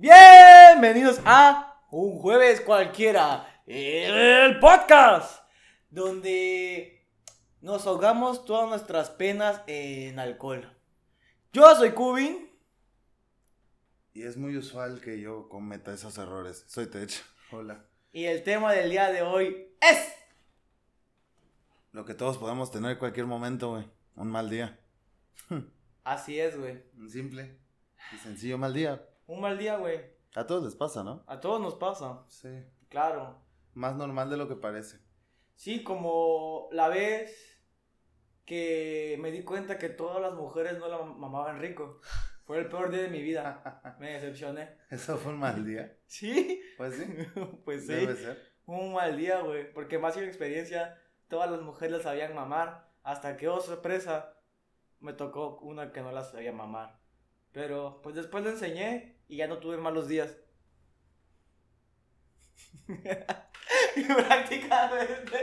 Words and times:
Bienvenidos 0.00 1.20
a 1.24 1.76
un 1.90 2.20
jueves 2.20 2.60
cualquiera, 2.60 3.64
el 3.66 4.60
podcast, 4.60 5.42
donde 5.90 7.04
nos 7.60 7.84
ahogamos 7.84 8.44
todas 8.44 8.68
nuestras 8.68 9.10
penas 9.10 9.60
en 9.66 10.20
alcohol. 10.20 10.72
Yo 11.52 11.74
soy 11.74 11.90
Cubin. 11.90 12.48
Y 14.14 14.22
es 14.22 14.36
muy 14.36 14.56
usual 14.56 15.00
que 15.00 15.20
yo 15.20 15.48
cometa 15.48 15.92
esos 15.92 16.16
errores. 16.16 16.64
Soy 16.68 16.86
Tech. 16.86 17.10
Hola. 17.50 17.84
Y 18.12 18.26
el 18.26 18.44
tema 18.44 18.72
del 18.72 18.90
día 18.90 19.10
de 19.10 19.22
hoy 19.22 19.74
es... 19.80 20.12
Lo 21.90 22.04
que 22.04 22.14
todos 22.14 22.38
podemos 22.38 22.70
tener 22.70 22.92
en 22.92 22.98
cualquier 22.98 23.26
momento, 23.26 23.70
güey. 23.70 23.90
Un 24.14 24.30
mal 24.30 24.48
día. 24.48 24.78
Así 26.04 26.38
es, 26.38 26.56
güey. 26.56 26.84
Un 26.96 27.10
simple 27.10 27.58
y 28.12 28.18
sencillo 28.18 28.58
mal 28.58 28.72
día. 28.72 29.04
Un 29.28 29.42
mal 29.42 29.58
día, 29.58 29.76
güey. 29.76 30.00
A 30.34 30.46
todos 30.46 30.64
les 30.64 30.74
pasa, 30.74 31.04
¿no? 31.04 31.22
A 31.26 31.38
todos 31.38 31.60
nos 31.60 31.74
pasa. 31.74 32.24
Sí. 32.28 32.48
Claro. 32.88 33.38
Más 33.74 33.94
normal 33.94 34.30
de 34.30 34.38
lo 34.38 34.48
que 34.48 34.56
parece. 34.56 35.00
Sí, 35.54 35.84
como 35.84 36.70
la 36.72 36.88
vez 36.88 37.62
que 38.46 39.18
me 39.20 39.30
di 39.30 39.44
cuenta 39.44 39.76
que 39.76 39.90
todas 39.90 40.22
las 40.22 40.32
mujeres 40.32 40.78
no 40.78 40.88
la 40.88 41.02
mamaban 41.02 41.60
rico. 41.60 42.00
Fue 42.46 42.56
el 42.58 42.70
peor 42.70 42.90
día 42.90 43.02
de 43.02 43.10
mi 43.10 43.20
vida. 43.20 43.82
Me 44.00 44.14
decepcioné. 44.14 44.78
¿Eso 44.88 45.18
fue 45.18 45.32
un 45.32 45.40
mal 45.40 45.62
día? 45.66 45.94
¿Sí? 46.06 46.62
Pues 46.78 46.94
sí. 46.94 47.04
pues 47.66 47.82
sí. 47.82 47.92
Debe 47.92 48.16
ser. 48.16 48.42
Un 48.64 48.94
mal 48.94 49.14
día, 49.14 49.42
güey. 49.42 49.70
Porque 49.74 49.98
más 49.98 50.14
que 50.14 50.22
mi 50.22 50.26
experiencia, 50.26 50.98
todas 51.28 51.50
las 51.50 51.60
mujeres 51.60 51.92
las 51.92 52.04
sabían 52.04 52.34
mamar. 52.34 52.88
Hasta 53.02 53.36
que, 53.36 53.46
oh 53.48 53.60
sorpresa, 53.60 54.38
me 55.00 55.12
tocó 55.12 55.58
una 55.58 55.92
que 55.92 56.00
no 56.00 56.12
las 56.12 56.30
sabía 56.30 56.52
mamar. 56.52 56.98
Pero, 57.52 58.00
pues 58.02 58.14
después 58.14 58.42
le 58.42 58.50
enseñé 58.50 59.17
y 59.28 59.36
ya 59.36 59.46
no 59.46 59.58
tuve 59.58 59.76
malos 59.76 60.08
días. 60.08 60.36
y 63.96 64.02
prácticamente 64.04 65.38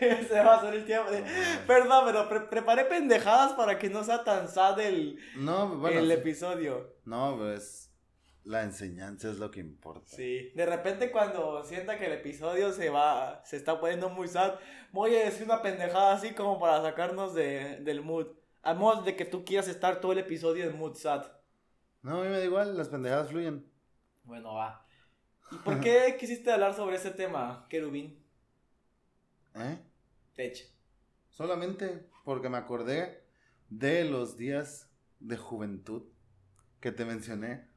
se 0.28 0.40
va 0.40 0.54
a 0.54 0.58
hacer 0.58 0.74
el 0.74 0.84
tiempo. 0.86 1.10
de- 1.10 1.24
Perdón, 1.66 2.04
pero 2.06 2.28
pre- 2.28 2.40
preparé 2.42 2.84
pendejadas 2.84 3.52
para 3.54 3.78
que 3.78 3.88
no 3.90 4.04
sea 4.04 4.22
tan 4.24 4.48
sad 4.48 4.78
el, 4.80 5.18
No, 5.36 5.76
bueno. 5.78 5.98
el 6.00 6.06
sí. 6.06 6.12
episodio. 6.12 6.94
No, 7.04 7.36
pues. 7.36 7.90
La 8.44 8.62
enseñanza 8.62 9.30
es 9.30 9.38
lo 9.38 9.50
que 9.50 9.60
importa. 9.60 10.04
Sí. 10.14 10.52
De 10.54 10.66
repente 10.66 11.10
cuando 11.10 11.64
sienta 11.64 11.96
que 11.98 12.04
el 12.06 12.12
episodio 12.12 12.72
se 12.72 12.90
va, 12.90 13.42
se 13.42 13.56
está 13.56 13.80
poniendo 13.80 14.10
muy 14.10 14.28
sad, 14.28 14.56
voy 14.92 15.16
a 15.16 15.24
decir 15.24 15.44
una 15.44 15.62
pendejada 15.62 16.12
así 16.12 16.32
como 16.32 16.60
para 16.60 16.82
sacarnos 16.82 17.32
de, 17.32 17.78
del 17.80 18.02
mood. 18.02 18.26
A 18.62 18.74
modo 18.74 19.00
de 19.02 19.16
que 19.16 19.24
tú 19.24 19.46
quieras 19.46 19.66
estar 19.68 19.98
todo 19.98 20.12
el 20.12 20.18
episodio 20.18 20.64
en 20.66 20.76
mood 20.76 20.94
sad. 20.94 21.24
No, 22.04 22.20
a 22.20 22.22
mí 22.22 22.28
me 22.28 22.38
da 22.38 22.44
igual, 22.44 22.76
las 22.76 22.88
pendejadas 22.88 23.30
fluyen. 23.30 23.66
Bueno, 24.24 24.54
va. 24.54 24.86
¿Y 25.50 25.56
por 25.56 25.80
qué 25.80 26.16
quisiste 26.20 26.52
hablar 26.52 26.74
sobre 26.74 26.96
ese 26.96 27.10
tema, 27.10 27.66
Kerubín? 27.68 28.22
¿Eh? 29.54 29.78
Tech. 30.36 30.56
Solamente 31.30 32.08
porque 32.24 32.48
me 32.48 32.58
acordé 32.58 33.24
de 33.70 34.04
los 34.04 34.36
días 34.36 34.90
de 35.18 35.36
juventud 35.36 36.02
que 36.80 36.92
te 36.92 37.04
mencioné. 37.04 37.68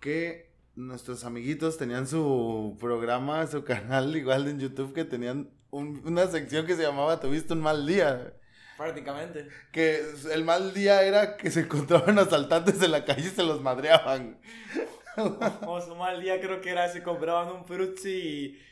Que 0.00 0.52
nuestros 0.74 1.24
amiguitos 1.24 1.78
tenían 1.78 2.06
su 2.06 2.76
programa, 2.80 3.46
su 3.46 3.62
canal 3.64 4.16
igual 4.16 4.48
en 4.48 4.58
YouTube 4.58 4.92
que 4.92 5.04
tenían 5.04 5.50
un- 5.70 6.02
una 6.04 6.26
sección 6.26 6.66
que 6.66 6.74
se 6.74 6.82
llamaba 6.82 7.20
Tuviste 7.20 7.52
un 7.52 7.60
mal 7.60 7.86
día. 7.86 8.34
Prácticamente. 8.76 9.48
Que 9.70 10.02
el 10.32 10.44
mal 10.44 10.72
día 10.74 11.02
era 11.02 11.36
que 11.36 11.50
se 11.50 11.60
encontraban 11.60 12.18
asaltantes 12.18 12.82
en 12.82 12.90
la 12.90 13.04
calle 13.04 13.28
y 13.28 13.30
se 13.30 13.42
los 13.42 13.60
madreaban. 13.60 14.38
O 15.66 15.78
su 15.78 15.94
mal 15.94 16.22
día 16.22 16.40
creo 16.40 16.62
que 16.62 16.70
era 16.70 16.88
se 16.88 17.02
compraban 17.02 17.54
un 17.54 17.66
frutzi 17.66 18.08
y, 18.08 18.62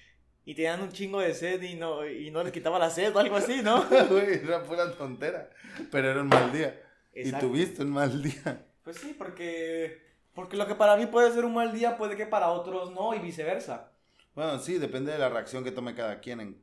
y 0.47 0.55
tenían 0.55 0.81
un 0.81 0.91
chingo 0.91 1.21
de 1.21 1.35
sed 1.35 1.61
y 1.61 1.75
no, 1.75 2.07
y 2.09 2.31
no 2.31 2.43
les 2.43 2.51
quitaba 2.51 2.79
la 2.79 2.89
sed 2.89 3.15
o 3.15 3.19
algo 3.19 3.37
así, 3.37 3.61
¿no? 3.63 3.85
Güey, 4.09 4.43
era 4.43 4.63
pura 4.63 4.91
tontera. 4.93 5.51
Pero 5.91 6.11
era 6.11 6.23
un 6.23 6.29
mal 6.29 6.51
día. 6.51 6.81
Exacto. 7.13 7.47
Y 7.47 7.51
tuviste 7.51 7.83
un 7.83 7.91
mal 7.91 8.23
día. 8.23 8.67
Pues 8.83 8.97
sí, 8.97 9.15
porque, 9.17 10.01
porque 10.35 10.57
lo 10.57 10.67
que 10.67 10.75
para 10.75 10.97
mí 10.97 11.07
puede 11.07 11.31
ser 11.33 11.45
un 11.45 11.55
mal 11.55 11.73
día 11.73 11.99
puede 11.99 12.17
que 12.17 12.27
para 12.27 12.49
otros 12.49 12.91
no 12.93 13.15
y 13.15 13.19
viceversa. 13.19 13.93
Bueno, 14.35 14.59
sí, 14.59 14.79
depende 14.79 15.13
de 15.13 15.19
la 15.19 15.29
reacción 15.29 15.63
que 15.63 15.73
tome 15.73 15.95
cada 15.95 16.21
quien 16.21 16.41
en 16.41 16.63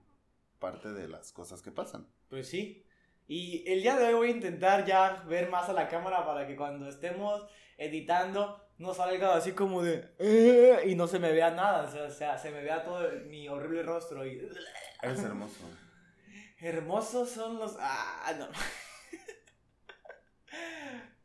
parte 0.60 0.92
de 0.92 1.08
las 1.08 1.32
cosas 1.32 1.62
que 1.62 1.72
pasan. 1.72 2.08
Pues 2.30 2.48
sí. 2.48 2.84
Y 3.28 3.70
el 3.70 3.82
día 3.82 3.98
de 3.98 4.06
hoy 4.08 4.14
voy 4.14 4.28
a 4.30 4.32
intentar 4.32 4.86
ya 4.86 5.24
ver 5.28 5.50
más 5.50 5.68
a 5.70 5.74
la 5.74 5.90
cámara 5.90 6.26
para 6.26 6.48
que 6.48 6.56
cuando 6.56 6.88
estemos 6.88 7.46
editando 7.78 8.64
no 8.78 8.94
salga 8.94 9.36
así 9.36 9.52
como 9.52 9.84
de... 9.84 10.14
"Eh", 10.20 10.84
y 10.86 10.96
no 10.96 11.08
se 11.08 11.20
me 11.20 11.32
vea 11.34 11.52
nada. 11.52 11.84
O 11.84 12.10
sea, 12.10 12.38
se 12.38 12.52
me 12.52 12.64
vea 12.64 12.84
todo 12.84 13.10
mi 13.26 13.50
horrible 13.50 13.84
rostro 13.84 14.26
y... 14.26 14.48
Eres 15.02 15.24
hermoso. 15.24 15.70
Hermosos 16.60 17.30
son 17.30 17.60
los... 17.60 17.76
Ah, 17.80 18.34
no. 18.38 18.48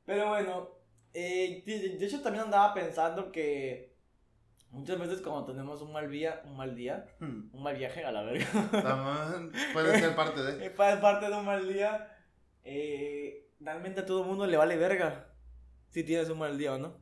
Pero 0.04 0.28
bueno, 0.28 0.70
eh, 1.14 1.62
de 1.64 2.04
hecho 2.04 2.20
también 2.20 2.44
andaba 2.46 2.74
pensando 2.74 3.30
que 3.30 3.91
muchas 4.72 4.98
veces 4.98 5.20
cuando 5.20 5.44
tenemos 5.44 5.80
un 5.82 5.92
mal 5.92 6.10
día, 6.10 6.42
un 6.44 6.56
mal 6.56 6.74
día, 6.74 7.06
Hmm. 7.20 7.48
un 7.52 7.62
mal 7.62 7.76
viaje 7.76 8.04
a 8.04 8.10
la 8.12 8.22
verga, 8.22 8.46
También 8.70 9.52
puede 9.72 10.00
ser 10.00 10.16
parte 10.16 10.42
de. 10.42 10.70
pa- 10.76 11.00
parte 11.00 11.28
de 11.28 11.36
un 11.36 11.44
mal 11.44 11.66
día, 11.72 12.08
eh, 12.64 13.48
realmente 13.60 14.00
a 14.00 14.06
todo 14.06 14.22
el 14.22 14.28
mundo 14.28 14.46
le 14.46 14.56
vale 14.56 14.76
verga 14.76 15.28
si 15.90 16.02
tienes 16.04 16.28
un 16.30 16.38
mal 16.38 16.58
día 16.58 16.74
o 16.74 16.78
no. 16.78 16.96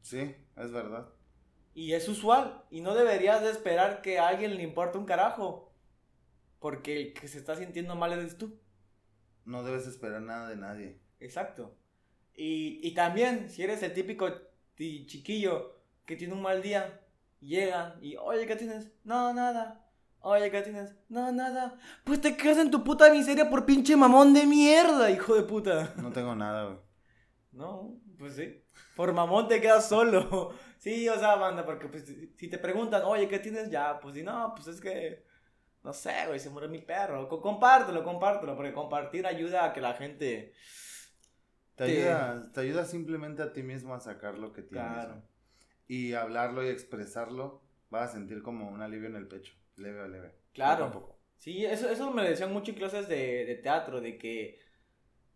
Sí, 0.00 0.34
es 0.56 0.72
verdad. 0.72 1.08
Y 1.74 1.92
es 1.92 2.08
usual, 2.08 2.64
y 2.70 2.80
no 2.80 2.94
deberías 2.94 3.40
de 3.42 3.50
esperar 3.50 4.02
que 4.02 4.18
a 4.18 4.28
alguien 4.28 4.56
le 4.56 4.62
importe 4.62 4.98
un 4.98 5.06
carajo, 5.06 5.72
porque 6.58 6.96
el 7.00 7.12
que 7.14 7.28
se 7.28 7.38
está 7.38 7.56
sintiendo 7.56 7.94
mal 7.96 8.12
eres 8.12 8.36
tú. 8.36 8.58
No 9.44 9.62
debes 9.62 9.86
esperar 9.86 10.20
nada 10.22 10.48
de 10.48 10.56
nadie. 10.56 11.00
Exacto. 11.20 11.74
Y, 12.34 12.80
y 12.86 12.94
también, 12.94 13.50
si 13.50 13.62
eres 13.62 13.82
el 13.82 13.92
típico 13.94 14.28
chiquillo 14.76 15.81
que 16.06 16.16
tiene 16.16 16.34
un 16.34 16.42
mal 16.42 16.62
día, 16.62 17.00
llega 17.40 17.96
y, 18.00 18.16
oye, 18.16 18.46
¿qué 18.46 18.56
tienes? 18.56 18.90
No, 19.04 19.32
nada. 19.32 19.78
Oye, 20.24 20.50
¿qué 20.52 20.62
tienes? 20.62 20.94
No, 21.08 21.32
nada. 21.32 21.76
Pues 22.04 22.20
te 22.20 22.36
quedas 22.36 22.58
en 22.58 22.70
tu 22.70 22.84
puta 22.84 23.10
miseria 23.10 23.50
por 23.50 23.66
pinche 23.66 23.96
mamón 23.96 24.32
de 24.32 24.46
mierda, 24.46 25.10
hijo 25.10 25.34
de 25.34 25.42
puta. 25.42 25.92
No 25.96 26.12
tengo 26.12 26.34
nada, 26.36 26.64
güey. 26.66 26.78
No, 27.50 27.98
pues 28.18 28.36
sí. 28.36 28.62
Por 28.94 29.12
mamón 29.12 29.48
te 29.48 29.60
quedas 29.60 29.88
solo. 29.88 30.54
Sí, 30.78 31.08
o 31.08 31.18
sea, 31.18 31.34
banda, 31.36 31.64
porque 31.64 31.86
pues, 31.88 32.04
si- 32.06 32.32
si 32.36 32.48
te 32.48 32.58
preguntan, 32.58 33.02
oye, 33.04 33.28
¿qué 33.28 33.38
tienes? 33.40 33.70
Ya, 33.70 33.98
pues 34.00 34.14
si 34.14 34.22
no, 34.22 34.52
pues 34.54 34.68
es 34.68 34.80
que, 34.80 35.24
no 35.82 35.92
sé, 35.92 36.12
güey, 36.26 36.38
se 36.40 36.50
murió 36.50 36.68
mi 36.68 36.80
perro. 36.80 37.28
Co- 37.28 37.40
compártelo, 37.40 38.02
compártelo, 38.04 38.56
porque 38.56 38.72
compartir 38.72 39.26
ayuda 39.26 39.64
a 39.64 39.72
que 39.72 39.80
la 39.80 39.94
gente... 39.94 40.54
Te 41.74 41.86
Te- 41.86 42.02
ayuda, 42.12 42.50
te 42.52 42.60
ayuda 42.60 42.84
simplemente 42.84 43.42
a 43.42 43.52
ti 43.52 43.62
mismo 43.62 43.94
a 43.94 44.00
sacar 44.00 44.38
lo 44.38 44.52
que 44.52 44.62
tienes. 44.62 44.92
Claro. 44.92 45.22
Y 45.92 46.14
hablarlo 46.14 46.64
y 46.64 46.68
expresarlo, 46.68 47.60
vas 47.90 48.08
a 48.08 48.12
sentir 48.14 48.42
como 48.42 48.66
un 48.70 48.80
alivio 48.80 49.10
en 49.10 49.16
el 49.16 49.28
pecho. 49.28 49.52
Leve 49.76 50.00
o 50.00 50.08
leve. 50.08 50.34
Claro. 50.54 50.90
Poco. 50.90 51.18
Sí, 51.36 51.66
eso, 51.66 51.90
eso 51.90 52.10
me 52.10 52.26
decían 52.26 52.50
mucho 52.50 52.70
en 52.70 52.78
clases 52.78 53.08
de, 53.08 53.44
de 53.44 53.56
teatro, 53.56 54.00
de 54.00 54.16
que 54.16 54.58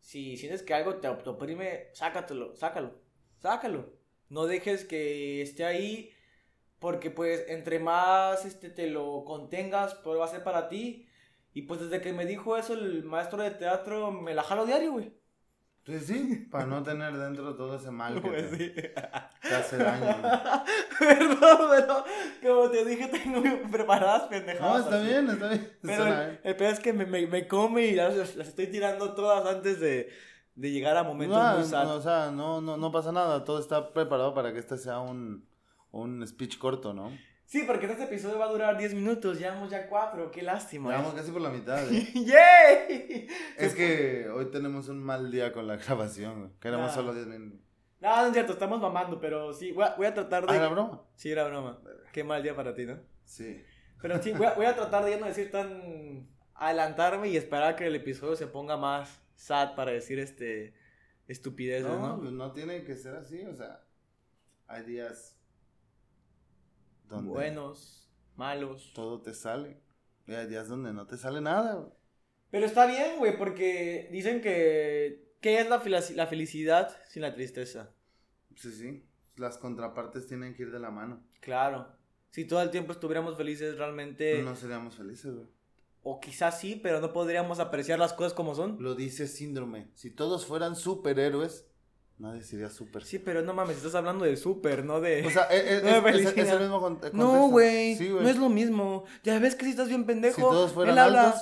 si 0.01 0.39
sientes 0.39 0.63
que 0.63 0.73
algo 0.73 0.95
te, 0.95 1.11
te 1.11 1.29
oprime, 1.29 1.89
sácatelo, 1.93 2.57
sácalo, 2.57 2.99
sácalo. 3.39 3.93
No 4.31 4.47
dejes 4.47 4.87
que 4.87 5.43
esté 5.43 5.67
ahí, 5.67 6.11
porque 6.79 7.11
pues 7.11 7.45
entre 7.49 7.79
más 7.79 8.47
este, 8.47 8.71
te 8.71 8.87
lo 8.87 9.25
contengas, 9.27 9.95
pues 9.97 10.19
va 10.19 10.25
a 10.25 10.29
ser 10.29 10.43
para 10.43 10.71
ti. 10.71 11.07
Y 11.53 11.63
pues 11.63 11.81
desde 11.81 12.01
que 12.01 12.15
me 12.15 12.25
dijo 12.25 12.57
eso 12.57 12.73
el 12.73 13.05
maestro 13.05 13.43
de 13.43 13.51
teatro, 13.51 14.11
me 14.11 14.33
la 14.33 14.43
jalo 14.43 14.65
diario, 14.65 14.93
güey. 14.93 15.13
Pues 15.87 16.07
sí, 16.07 16.49
para 16.51 16.67
no 16.67 16.83
tener 16.83 17.17
dentro 17.17 17.55
todo 17.55 17.77
ese 17.77 17.93
mal 17.93 18.21
que 18.21 18.21
Pues 18.29 18.51
te, 18.51 18.57
sí. 18.59 18.71
te 19.41 19.55
hace 19.55 19.77
daño. 19.79 20.17
Perdón, 20.99 21.59
pero 21.71 22.05
como 22.43 22.71
te 22.71 22.85
dije, 22.85 23.07
tengo 23.07 23.41
preparadas 23.71 24.23
pendejadas. 24.25 24.73
No, 24.73 24.79
está 24.85 24.97
así. 24.99 25.07
bien, 25.07 25.31
está 25.31 25.49
bien. 25.49 25.73
Pero 25.83 25.97
Suena 26.03 26.25
el, 26.25 26.41
el 26.43 26.57
peor 26.57 26.73
es 26.73 26.81
que 26.81 26.93
me, 26.93 27.07
me, 27.07 27.27
me 27.29 27.47
come 27.47 27.87
y 27.87 27.95
las, 27.95 28.17
las 28.35 28.49
estoy 28.49 28.67
tirando 28.67 29.15
todas 29.15 29.47
antes 29.47 29.79
de, 29.79 30.09
de 30.57 30.71
llegar 30.73 30.97
a 30.97 31.05
momentos 31.05 31.39
No, 31.39 31.53
muy 31.53 31.61
no, 31.63 31.65
sad. 31.69 31.97
o 31.97 32.01
sea, 32.03 32.31
no, 32.33 32.61
no, 32.61 32.77
no 32.77 32.91
pasa 32.91 33.13
nada. 33.13 33.45
Todo 33.45 33.61
está 33.61 33.93
preparado 33.93 34.35
para 34.35 34.53
que 34.53 34.59
este 34.59 34.79
sea 34.79 34.99
un, 34.99 35.47
un 35.93 36.27
speech 36.27 36.59
corto, 36.59 36.95
¿no? 36.95 37.13
Sí, 37.47 37.63
porque 37.65 37.87
este 37.87 38.03
episodio 38.05 38.39
va 38.41 38.47
a 38.47 38.53
durar 38.53 38.77
10 38.77 38.95
minutos, 38.95 39.39
llevamos 39.39 39.71
ya 39.71 39.89
4, 39.89 40.31
qué 40.33 40.43
lástima. 40.43 40.91
Vamos 40.91 41.15
casi 41.15 41.31
por 41.31 41.41
la 41.41 41.51
mitad. 41.51 41.81
¿eh? 41.93 42.09
¡Yay! 42.15 43.29
es 43.57 43.73
que 43.75 44.29
hoy 44.29 44.51
tenemos 44.51 44.89
un 44.89 45.01
mal 45.03 45.31
día 45.31 45.53
con 45.53 45.67
la 45.69 45.77
grabación. 45.77 46.53
Queremos 46.61 46.91
Ah. 46.91 46.95
solo 46.95 47.15
10 47.15 47.27
minutos. 47.29 47.61
No, 48.01 48.17
no 48.21 48.27
es 48.27 48.33
cierto, 48.33 48.53
estamos 48.53 48.81
mamando, 48.81 49.21
pero 49.21 49.53
sí, 49.53 49.71
voy 49.73 49.85
a, 49.85 49.95
voy 49.95 50.07
a 50.07 50.13
tratar 50.15 50.45
de... 50.45 50.53
Ah, 50.53 50.57
¿era 50.57 50.69
broma? 50.69 51.03
Sí, 51.15 51.31
era 51.31 51.45
broma. 51.47 51.81
Qué 52.13 52.25
mal 52.25 52.43
día 52.43 52.55
para 52.57 52.75
ti, 52.75 52.85
¿no? 52.85 52.99
Sí. 53.25 53.63
Pero 54.03 54.21
sí, 54.23 54.33
voy 54.33 54.47
a, 54.47 54.55
voy 54.55 54.67
a 54.67 54.75
tratar 54.75 55.05
de 55.05 55.13
ya 55.13 55.19
no 55.19 55.27
decir 55.27 55.51
tan... 55.51 56.29
Adelantarme 56.55 57.29
y 57.29 57.37
esperar 57.37 57.77
que 57.77 57.87
el 57.87 57.95
episodio 57.95 58.35
se 58.35 58.47
ponga 58.49 58.77
más 58.77 59.23
sad 59.37 59.75
para 59.77 59.93
decir 59.93 60.19
este... 60.19 60.75
Estupideces, 61.29 61.87
No, 61.89 62.09
¿no? 62.09 62.19
pues 62.21 62.33
no 62.33 62.53
tiene 62.53 62.83
que 62.85 62.97
ser 62.97 63.15
así, 63.17 63.45
o 63.47 63.55
sea, 63.55 63.83
hay 64.69 64.85
días 64.85 65.36
donde 67.09 67.31
Buenos, 67.31 68.09
malos. 68.37 68.93
todo 68.95 69.21
te 69.21 69.35
sale. 69.35 69.81
Y 70.27 70.35
hay 70.35 70.47
días 70.47 70.69
donde 70.69 70.93
no 70.93 71.07
te 71.07 71.17
sale 71.17 71.41
nada. 71.41 71.89
Pero 72.51 72.67
está 72.67 72.87
bien, 72.87 73.19
güey, 73.19 73.37
porque 73.37 74.09
dicen 74.13 74.41
que... 74.41 75.35
¿Qué 75.41 75.61
es 75.61 75.69
la, 75.69 75.83
la 76.15 76.27
felicidad 76.27 76.97
sin 77.09 77.23
la 77.23 77.35
tristeza? 77.35 77.93
Sí, 78.57 78.73
sí. 78.73 79.05
Las 79.37 79.59
contrapartes 79.59 80.27
tienen 80.27 80.55
que 80.55 80.63
ir 80.63 80.73
de 80.73 80.81
la 80.81 80.91
mano. 80.91 81.23
Claro. 81.41 81.89
Si 82.31 82.45
todo 82.47 82.63
el 82.63 82.71
tiempo 82.71 82.93
estuviéramos 82.93 83.37
felices 83.37 83.77
realmente... 83.77 84.43
No 84.43 84.57
seríamos 84.57 84.97
felices, 84.97 85.35
güey. 85.35 85.47
O 86.03 86.21
quizás 86.21 86.61
sí, 86.61 86.79
pero 86.83 87.01
no 87.01 87.13
podríamos 87.13 87.59
apreciar 87.59 87.99
las 87.99 88.13
cosas 88.13 88.33
como 88.33 88.55
son. 88.55 88.77
Lo 88.81 88.95
dice 88.95 89.27
síndrome. 89.27 89.89
Si 89.95 90.11
todos 90.11 90.47
fueran 90.47 90.77
superhéroes, 90.77 91.67
nadie 92.19 92.43
sería 92.43 92.71
super. 92.71 93.05
Sí, 93.05 93.19
pero 93.19 93.43
no 93.43 93.53
mames, 93.55 93.77
estás 93.79 93.95
hablando 93.95 94.25
de 94.25 94.37
súper, 94.37 94.85
no 94.85 95.01
de... 95.01 95.27
O 95.27 95.31
sea, 95.31 95.43
es, 95.51 95.83
No 95.83 95.91
de 95.91 95.99
es- 95.99 96.17
es- 96.17 96.21
es 96.27 96.33
felicidad. 96.33 96.55
el 96.57 96.61
mismo 96.63 96.81
con- 96.81 96.93
contexto. 96.95 97.17
no, 97.19 97.49
güey, 97.49 97.97
Sí, 97.97 98.09
no 98.09 98.29
es 98.29 98.37
lo 98.37 98.49
mismo. 98.49 99.05
Ya 99.25 99.39
ves 99.39 99.55
que 99.55 99.65
si 99.65 99.71
estás 99.73 99.89
bien 99.89 100.05
pendejo. 100.05 100.37
Si 100.37 100.41
todos 100.43 100.73
fueran 100.73 100.95
él 100.95 100.99
habla- 100.99 101.35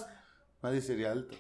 nadie 0.62 0.81
sería 0.81 1.12
alto. 1.12 1.35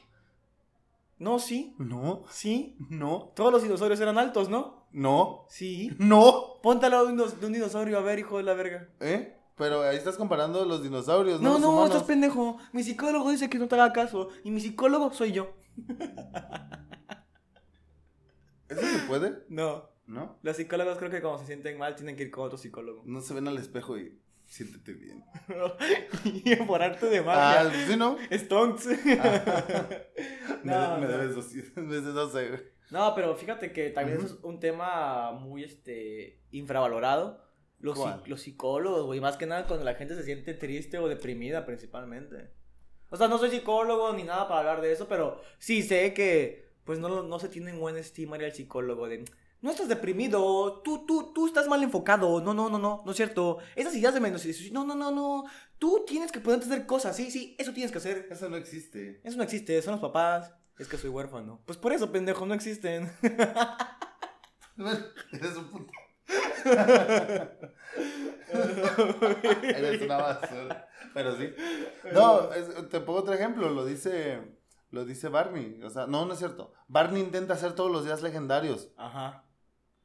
No, 1.18 1.38
sí, 1.38 1.74
No, 1.78 2.24
sí. 2.28 2.76
no, 2.90 3.32
Todos 3.36 3.52
los 3.52 3.62
dinosaurios 3.62 4.00
eran 4.00 4.18
altos, 4.18 4.48
¿no? 4.48 4.84
no, 4.92 5.46
Sí. 5.48 5.90
no. 5.98 6.60
Ponte 6.62 6.86
al 6.86 6.92
lado 6.92 7.06
de 7.06 7.12
un, 7.12 7.18
dinos- 7.18 7.38
de 7.40 7.46
un 7.46 7.52
dinosaurio, 7.52 7.98
a 7.98 8.02
ver, 8.02 8.18
hijo 8.18 8.36
de 8.38 8.42
la 8.44 8.54
verga. 8.54 8.88
¿Eh? 9.00 9.36
Pero 9.56 9.82
ahí 9.82 9.96
estás 9.96 10.16
comparando 10.16 10.64
los 10.64 10.82
dinosaurios, 10.82 11.40
no, 11.40 11.48
No, 11.48 11.52
los 11.54 11.60
no, 11.62 11.68
humanos. 11.70 11.90
estás 11.90 12.02
pendejo. 12.04 12.58
Mi 12.72 12.82
psicólogo 12.82 13.30
dice 13.30 13.48
que 13.48 13.58
no 13.58 13.68
te 13.68 13.76
haga 13.76 13.92
caso. 13.92 14.28
Y 14.42 14.50
mi 14.50 14.60
psicólogo 14.60 15.12
soy 15.12 15.30
yo. 15.32 15.52
¿Eso 18.68 18.80
se 18.80 18.98
puede? 19.06 19.32
No. 19.48 19.88
¿No? 20.06 20.38
Los 20.42 20.56
psicólogos 20.56 20.98
creo 20.98 21.10
que 21.10 21.20
cuando 21.22 21.38
se 21.40 21.46
sienten 21.46 21.78
mal 21.78 21.94
tienen 21.96 22.14
que 22.16 22.24
ir 22.24 22.30
con 22.30 22.44
otro 22.44 22.58
psicólogo. 22.58 23.02
No 23.06 23.20
se 23.22 23.32
ven 23.34 23.48
al 23.48 23.56
espejo 23.56 23.96
y 23.98 24.18
siéntete 24.46 24.92
bien. 24.92 25.24
y 26.24 26.56
por 26.56 26.82
arte 26.82 27.06
de 27.06 27.22
magia. 27.22 27.62
Ah, 27.62 27.72
¿sí 27.86 27.96
no? 27.96 28.16
Stonks. 28.30 28.86
me, 29.04 29.16
No, 30.64 30.98
me 30.98 31.06
no. 31.06 31.08
debes 31.08 31.34
200 31.34 31.88
veces, 31.88 32.14
no 32.14 32.28
sé, 32.28 32.48
güey. 32.48 32.60
No, 32.90 33.14
pero 33.14 33.34
fíjate 33.34 33.72
que 33.72 33.90
también 33.90 34.18
Ujú. 34.18 34.26
eso 34.26 34.34
es 34.36 34.44
un 34.44 34.60
tema 34.60 35.32
muy 35.32 35.64
este 35.64 36.42
infravalorado. 36.50 37.42
Los, 37.80 37.98
los 38.26 38.40
psicólogos, 38.40 39.04
güey, 39.04 39.20
más 39.20 39.36
que 39.36 39.46
nada 39.46 39.66
cuando 39.66 39.84
la 39.84 39.94
gente 39.94 40.14
se 40.14 40.22
siente 40.22 40.54
triste 40.54 40.98
o 40.98 41.08
deprimida 41.08 41.66
principalmente. 41.66 42.50
O 43.10 43.16
sea, 43.16 43.28
no 43.28 43.36
soy 43.38 43.50
psicólogo 43.50 44.12
ni 44.14 44.22
nada 44.22 44.48
para 44.48 44.60
hablar 44.60 44.80
de 44.80 44.92
eso, 44.92 45.06
pero 45.06 45.40
sí 45.58 45.82
sé 45.82 46.14
que 46.14 46.63
pues 46.84 46.98
no, 46.98 47.22
no 47.22 47.38
se 47.38 47.48
tiene 47.48 47.70
en 47.70 47.80
buena 47.80 47.98
estima 47.98 48.36
al 48.36 48.52
psicólogo 48.52 49.08
de 49.08 49.24
no 49.62 49.70
estás 49.70 49.88
deprimido, 49.88 50.82
tú, 50.82 51.06
tú, 51.06 51.32
tú 51.32 51.46
estás 51.46 51.68
mal 51.68 51.82
enfocado, 51.82 52.42
no, 52.42 52.52
no, 52.52 52.68
no, 52.68 52.78
no, 52.78 53.02
no 53.02 53.10
es 53.10 53.16
cierto. 53.16 53.56
Esas 53.76 53.96
ideas 53.96 54.12
de 54.12 54.20
menos, 54.20 54.44
no, 54.72 54.84
no, 54.84 54.94
no, 54.94 55.10
no, 55.10 55.44
tú 55.78 56.04
tienes 56.06 56.30
que 56.30 56.40
ponerte 56.40 56.66
a 56.66 56.68
hacer 56.74 56.84
cosas, 56.84 57.16
sí, 57.16 57.30
sí, 57.30 57.56
eso 57.58 57.72
tienes 57.72 57.90
que 57.90 57.96
hacer. 57.96 58.28
Eso 58.30 58.50
no 58.50 58.58
existe. 58.58 59.22
Eso 59.24 59.38
no 59.38 59.42
existe, 59.42 59.80
son 59.80 59.92
los 59.92 60.02
papás. 60.02 60.52
Es 60.78 60.86
que 60.86 60.98
soy 60.98 61.08
huérfano. 61.08 61.62
Pues 61.64 61.78
por 61.78 61.94
eso, 61.94 62.12
pendejo, 62.12 62.44
no 62.44 62.52
existen. 62.52 63.10
Eres 65.32 65.56
un 65.56 65.70
puto. 65.70 65.90
Eres 69.62 70.02
una 70.02 70.16
basura. 70.16 70.88
Pero 71.14 71.36
sí. 71.36 71.50
No, 72.12 72.52
es- 72.52 72.88
te 72.88 73.00
pongo 73.00 73.20
otro 73.20 73.34
ejemplo. 73.34 73.68
Lo 73.70 73.84
dice, 73.84 74.40
lo 74.94 75.04
dice 75.04 75.28
Barney. 75.28 75.80
O 75.82 75.90
sea, 75.90 76.06
no, 76.06 76.24
no 76.24 76.32
es 76.32 76.38
cierto. 76.38 76.72
Barney 76.88 77.20
intenta 77.22 77.54
hacer 77.54 77.74
todos 77.74 77.90
los 77.90 78.04
días 78.04 78.22
legendarios. 78.22 78.88
Ajá. 78.96 79.44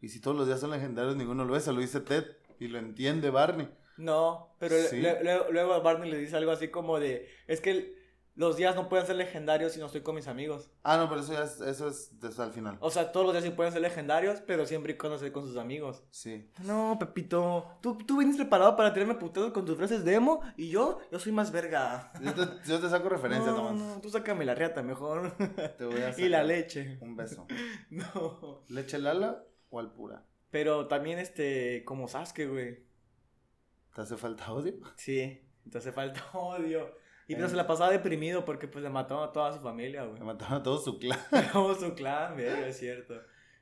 Y 0.02 0.10
si 0.10 0.20
todos 0.20 0.36
los 0.36 0.48
días 0.48 0.60
son 0.60 0.72
legendarios, 0.72 1.16
ninguno 1.16 1.46
lo 1.46 1.56
es. 1.56 1.64
Se 1.64 1.72
lo 1.74 1.80
dice 1.80 2.02
Ted. 2.02 2.26
Y 2.60 2.68
lo 2.68 2.78
entiende 2.80 3.30
Barney. 3.30 3.70
No, 3.98 4.56
pero 4.60 4.76
le- 4.76 4.88
Sí. 4.88 4.98
le- 5.02 5.24
le- 5.24 5.52
luego 5.52 5.74
a 5.74 5.80
Barney 5.80 6.10
le 6.10 6.18
dice 6.18 6.36
algo 6.38 6.52
así 6.52 6.70
como 6.70 7.00
de, 7.00 7.30
es 7.48 7.62
que 7.62 7.72
el- 7.72 7.96
los 8.40 8.56
días 8.56 8.74
no 8.74 8.88
pueden 8.88 9.06
ser 9.06 9.18
legendarios 9.18 9.74
si 9.74 9.82
no 9.82 9.88
estoy 9.88 10.00
con 10.00 10.16
mis 10.16 10.30
amigos. 10.30 10.72
Ah, 10.82 10.96
no, 10.96 11.10
pero 11.10 11.20
eso 11.20 11.34
ya 11.34 11.44
es, 11.44 11.60
eso 11.60 11.90
es 11.90 12.18
desde 12.22 12.42
al 12.42 12.54
final. 12.54 12.78
O 12.80 12.90
sea, 12.90 13.12
todos 13.12 13.26
los 13.26 13.34
días 13.34 13.44
sí 13.44 13.50
pueden 13.50 13.74
ser 13.74 13.82
legendarios, 13.82 14.40
pero 14.48 14.66
siempre 14.66 14.94
y 14.94 14.98
cuando 14.98 15.18
esté 15.18 15.34
con 15.34 15.46
sus 15.46 15.58
amigos. 15.58 16.06
Sí. 16.10 16.50
No, 16.64 16.96
Pepito, 16.98 17.78
tú, 17.82 17.98
tú 17.98 18.20
vienes 18.20 18.38
preparado 18.38 18.78
para 18.78 18.94
tirarme 18.94 19.16
putados 19.16 19.52
con 19.52 19.66
tus 19.66 19.76
frases 19.76 20.06
de 20.06 20.14
emo 20.16 20.40
y 20.56 20.70
yo, 20.70 21.00
yo 21.12 21.20
soy 21.20 21.34
más 21.34 21.52
verga. 21.52 22.14
Yo 22.22 22.34
te, 22.34 22.70
yo 22.70 22.80
te 22.80 22.90
saco 22.90 23.10
referencia, 23.10 23.52
no, 23.52 23.58
Tomás. 23.58 23.74
no, 23.76 24.00
tú 24.00 24.10
sácame 24.10 24.46
la 24.46 24.56
riata 24.56 24.82
mejor. 24.84 25.36
Te 25.78 25.84
voy 25.84 26.02
a 26.02 26.10
y 26.18 26.30
la 26.30 26.38
sacar 26.38 26.46
leche. 26.46 26.98
Un 27.02 27.18
beso. 27.18 27.46
No. 27.90 28.64
¿Leche 28.70 29.00
Lala 29.00 29.44
o 29.70 29.80
al 29.82 29.92
pura? 29.92 30.26
Pero 30.50 30.88
también, 30.88 31.20
este, 31.20 31.84
como 31.84 32.08
Sasuke, 32.08 32.48
güey. 32.48 32.86
¿Te 33.94 34.02
hace 34.02 34.16
falta 34.16 34.50
odio? 34.54 34.76
Sí, 34.96 35.42
te 35.70 35.78
hace 35.78 35.92
falta 35.92 36.24
odio. 36.38 36.96
Y 37.30 37.36
pero 37.36 37.48
Eh. 37.48 37.50
se 37.52 37.56
la 37.56 37.66
pasaba 37.68 37.92
deprimido 37.92 38.44
porque 38.44 38.68
pues 38.68 38.84
le 38.84 38.90
mataron 38.90 39.24
a 39.24 39.32
toda 39.32 39.54
su 39.54 39.60
familia, 39.62 40.04
güey. 40.04 40.20
Me 40.20 40.26
mataron 40.26 40.58
a 40.60 40.64
todo 40.64 40.80
su 40.80 41.00
clan. 41.00 41.20
Como 41.54 41.74
su 41.76 41.94
clan, 41.94 42.36
verga, 42.36 42.68
es 42.68 42.78
cierto. 42.78 43.14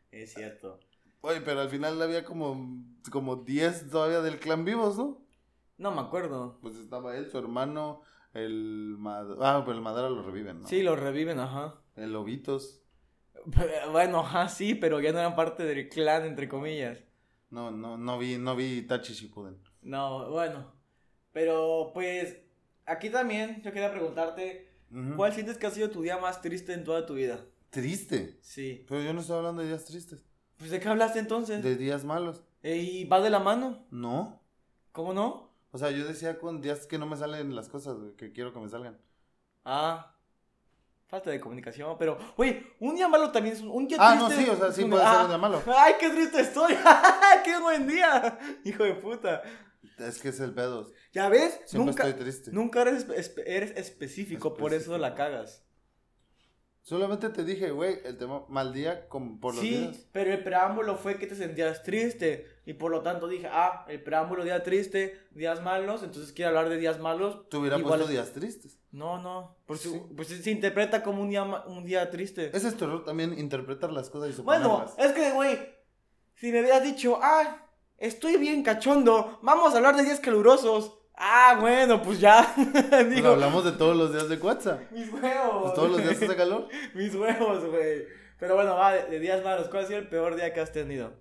Es 0.10 0.34
cierto. 0.34 0.80
Oye, 1.22 1.42
pero 1.42 1.62
al 1.62 1.70
final 1.70 2.02
había 2.02 2.24
como, 2.24 2.82
como 3.12 3.36
10 3.38 3.90
todavía 3.90 4.22
del 4.22 4.40
clan 4.40 4.64
vivos, 4.66 4.98
¿no? 4.98 5.22
No 5.78 5.92
me 5.92 6.02
acuerdo. 6.02 6.58
Pues 6.62 6.78
estaba 6.78 7.16
él, 7.18 7.30
su 7.30 7.38
hermano, 7.38 8.02
el 8.34 8.96
Madara. 8.98 9.58
Ah, 9.58 9.64
pero 9.66 9.76
el 9.78 9.84
Madara 9.84 10.10
lo 10.10 10.24
reviven, 10.24 10.62
¿no? 10.62 10.68
Sí, 10.68 10.82
lo 10.82 10.96
reviven, 10.96 11.40
ajá. 11.40 11.76
El 11.96 12.14
Lobitos. 12.14 12.82
Bueno, 13.92 14.20
ajá, 14.22 14.48
sí, 14.50 14.76
pero 14.76 15.00
ya 15.00 15.12
no 15.12 15.20
eran 15.20 15.36
parte 15.36 15.64
del 15.64 15.90
clan, 15.90 16.26
entre 16.26 16.48
comillas. 16.50 17.04
No, 17.50 17.72
no, 17.72 17.98
no 17.98 18.18
vi, 18.18 18.38
no 18.38 18.56
vi 18.56 18.82
Tachi 18.84 19.14
Shippuden. 19.14 19.58
No, 19.82 20.30
bueno. 20.30 20.74
Pero 21.32 21.92
pues, 21.94 22.38
aquí 22.88 23.10
también 23.10 23.62
yo 23.62 23.72
quería 23.72 23.92
preguntarte, 23.92 24.68
Ujú. 24.92 25.16
¿cuál 25.16 25.34
sientes 25.34 25.58
que 25.58 25.68
ha 25.68 25.72
sido 25.72 25.90
tu 25.92 26.02
día 26.02 26.18
más 26.18 26.42
triste 26.42 26.74
en 26.74 26.84
toda 26.84 27.06
tu 27.06 27.14
vida? 27.14 27.46
Triste. 27.70 28.40
Sí. 28.42 28.86
Pero 28.88 29.02
yo 29.04 29.14
no 29.14 29.22
estoy 29.22 29.38
hablando 29.38 29.62
de 29.62 29.68
días 29.68 29.86
tristes. 29.86 30.24
Pues, 30.58 30.72
¿de 30.72 30.80
qué 30.80 30.88
hablaste 30.90 31.20
entonces? 31.20 31.62
De 31.64 31.76
días 31.76 32.04
malos. 32.04 32.42
Eh, 32.64 32.78
¿Y 32.78 33.06
va 33.06 33.20
de 33.22 33.30
la 33.30 33.40
mano? 33.40 33.86
No. 33.92 34.42
¿Cómo 34.92 35.14
no? 35.14 35.54
O 35.72 35.78
sea, 35.78 35.92
yo 35.92 36.08
decía 36.08 36.40
con 36.40 36.62
días 36.62 36.88
que 36.88 36.98
no 36.98 37.06
me 37.06 37.16
salen 37.18 37.56
las 37.56 37.70
cosas, 37.70 37.98
que 38.18 38.32
quiero 38.32 38.52
que 38.54 38.60
me 38.60 38.70
salgan. 38.70 38.98
Ah, 39.66 40.16
falta 41.08 41.30
de 41.30 41.40
comunicación, 41.40 41.96
pero, 42.00 42.18
güey, 42.36 42.66
un 42.80 42.96
día 42.96 43.08
malo 43.08 43.32
también 43.32 43.56
es 43.56 43.62
un, 43.62 43.70
un 43.70 43.88
día 43.88 43.98
Ah, 44.00 44.16
no, 44.16 44.28
triste. 44.28 44.46
sí, 44.46 44.50
o 44.50 44.56
sea, 44.58 44.72
sí 44.72 44.84
un- 44.84 44.90
puede 44.90 45.04
ser 45.04 45.14
ah, 45.14 45.22
un 45.24 45.28
día 45.28 45.38
malo. 45.38 45.62
Ay, 45.78 45.94
qué 46.00 46.10
triste 46.10 46.42
estoy. 46.42 46.74
qué 47.46 47.60
buen 47.60 47.88
día, 47.88 48.40
hijo 48.64 48.84
de 48.86 48.96
puta. 48.96 49.44
Es 49.98 50.20
que 50.20 50.30
es 50.30 50.40
el 50.40 50.54
pedo. 50.54 50.92
Ya 51.14 51.30
ves, 51.30 51.60
Siempre 51.66 51.92
nunca, 51.92 52.08
estoy 52.08 52.22
triste. 52.24 52.52
nunca 52.52 52.82
eres, 52.82 53.08
espe- 53.08 53.44
eres 53.46 53.72
específico, 53.78 54.54
por 54.56 54.74
eso 54.74 54.98
la 54.98 55.16
cagas. 55.16 55.64
Solamente 56.82 57.28
te 57.30 57.44
dije, 57.44 57.72
güey, 57.72 58.00
el 58.06 58.18
tema 58.18 58.46
mal 58.48 58.72
día 58.74 59.10
con, 59.10 59.42
por 59.42 59.54
los 59.54 59.62
sí, 59.62 59.72
días. 59.72 60.08
pero 60.14 60.32
el 60.32 60.42
preámbulo 60.42 60.96
fue 60.96 61.18
que 61.20 61.28
te 61.28 61.36
sentías 61.36 61.84
triste 61.84 62.48
y 62.66 62.74
por 62.76 62.92
lo 62.92 63.02
tanto 63.02 63.28
dije, 63.28 63.50
ah, 63.52 63.84
el 63.90 64.02
preámbulo 64.02 64.46
día 64.46 64.64
triste, 64.64 65.20
días 65.32 65.62
malos, 65.62 66.02
entonces 66.04 66.32
quiero 66.32 66.50
hablar 66.50 66.70
de 66.70 66.78
días 66.78 66.98
malos. 67.00 67.50
Te 67.50 67.58
hubiera 67.58 67.78
puesto 67.78 68.08
días 68.08 68.32
tristes. 68.32 68.80
No, 68.92 69.22
no, 69.22 69.58
su- 69.76 69.78
Sí. 69.92 70.02
pues 70.16 70.30
se 70.30 70.50
interpreta 70.50 71.04
como 71.04 71.22
un 71.24 71.30
día, 71.30 71.44
un 71.44 71.84
día 71.84 72.10
triste. 72.10 72.52
Ese 72.56 72.70
es 72.70 72.78
tu 72.78 72.86
error 72.86 73.04
también, 73.04 73.38
interpretar 73.38 73.92
las 73.92 74.10
cosas 74.10 74.30
y 74.38 74.42
Bueno, 74.42 74.64
suponerlas. 74.88 74.96
es 74.98 75.12
que, 75.12 75.32
güey, 75.34 75.60
si 76.36 76.54
me 76.54 76.62
hubieras 76.62 76.84
dicho, 76.84 77.20
ah, 77.22 77.67
estoy 77.98 78.38
bien 78.38 78.64
cachondo, 78.64 79.40
vamos 79.42 79.74
a 79.74 79.78
hablar 79.78 79.96
de 79.96 80.04
días 80.04 80.20
calurosos. 80.20 80.94
Ah, 81.16 81.58
bueno, 81.60 82.02
pues 82.02 82.20
ya. 82.20 82.54
Pues 82.56 83.26
hablamos 83.26 83.66
de 83.66 83.72
todos 83.72 83.98
los 83.98 84.14
días 84.14 84.30
de 84.30 84.38
WhatsApp. 84.38 84.92
mis 84.92 85.12
huevos. 85.12 85.64
Pues 85.64 85.74
todos 85.74 85.92
los 85.92 86.04
días 86.04 86.22
hace 86.22 86.36
calor. 86.36 86.68
mis 86.94 87.16
huevos, 87.16 87.66
güey. 87.66 88.06
Pero 88.40 88.54
bueno, 88.54 88.76
va, 88.76 88.94
de, 88.94 89.10
de 89.10 89.20
días 89.20 89.44
malos. 89.44 89.68
¿Cuál 89.70 89.86
ha 89.86 89.88
sido 89.88 90.00
el 90.00 90.10
peor 90.10 90.36
día 90.36 90.54
que 90.54 90.60
has 90.60 90.72
tenido? 90.72 91.14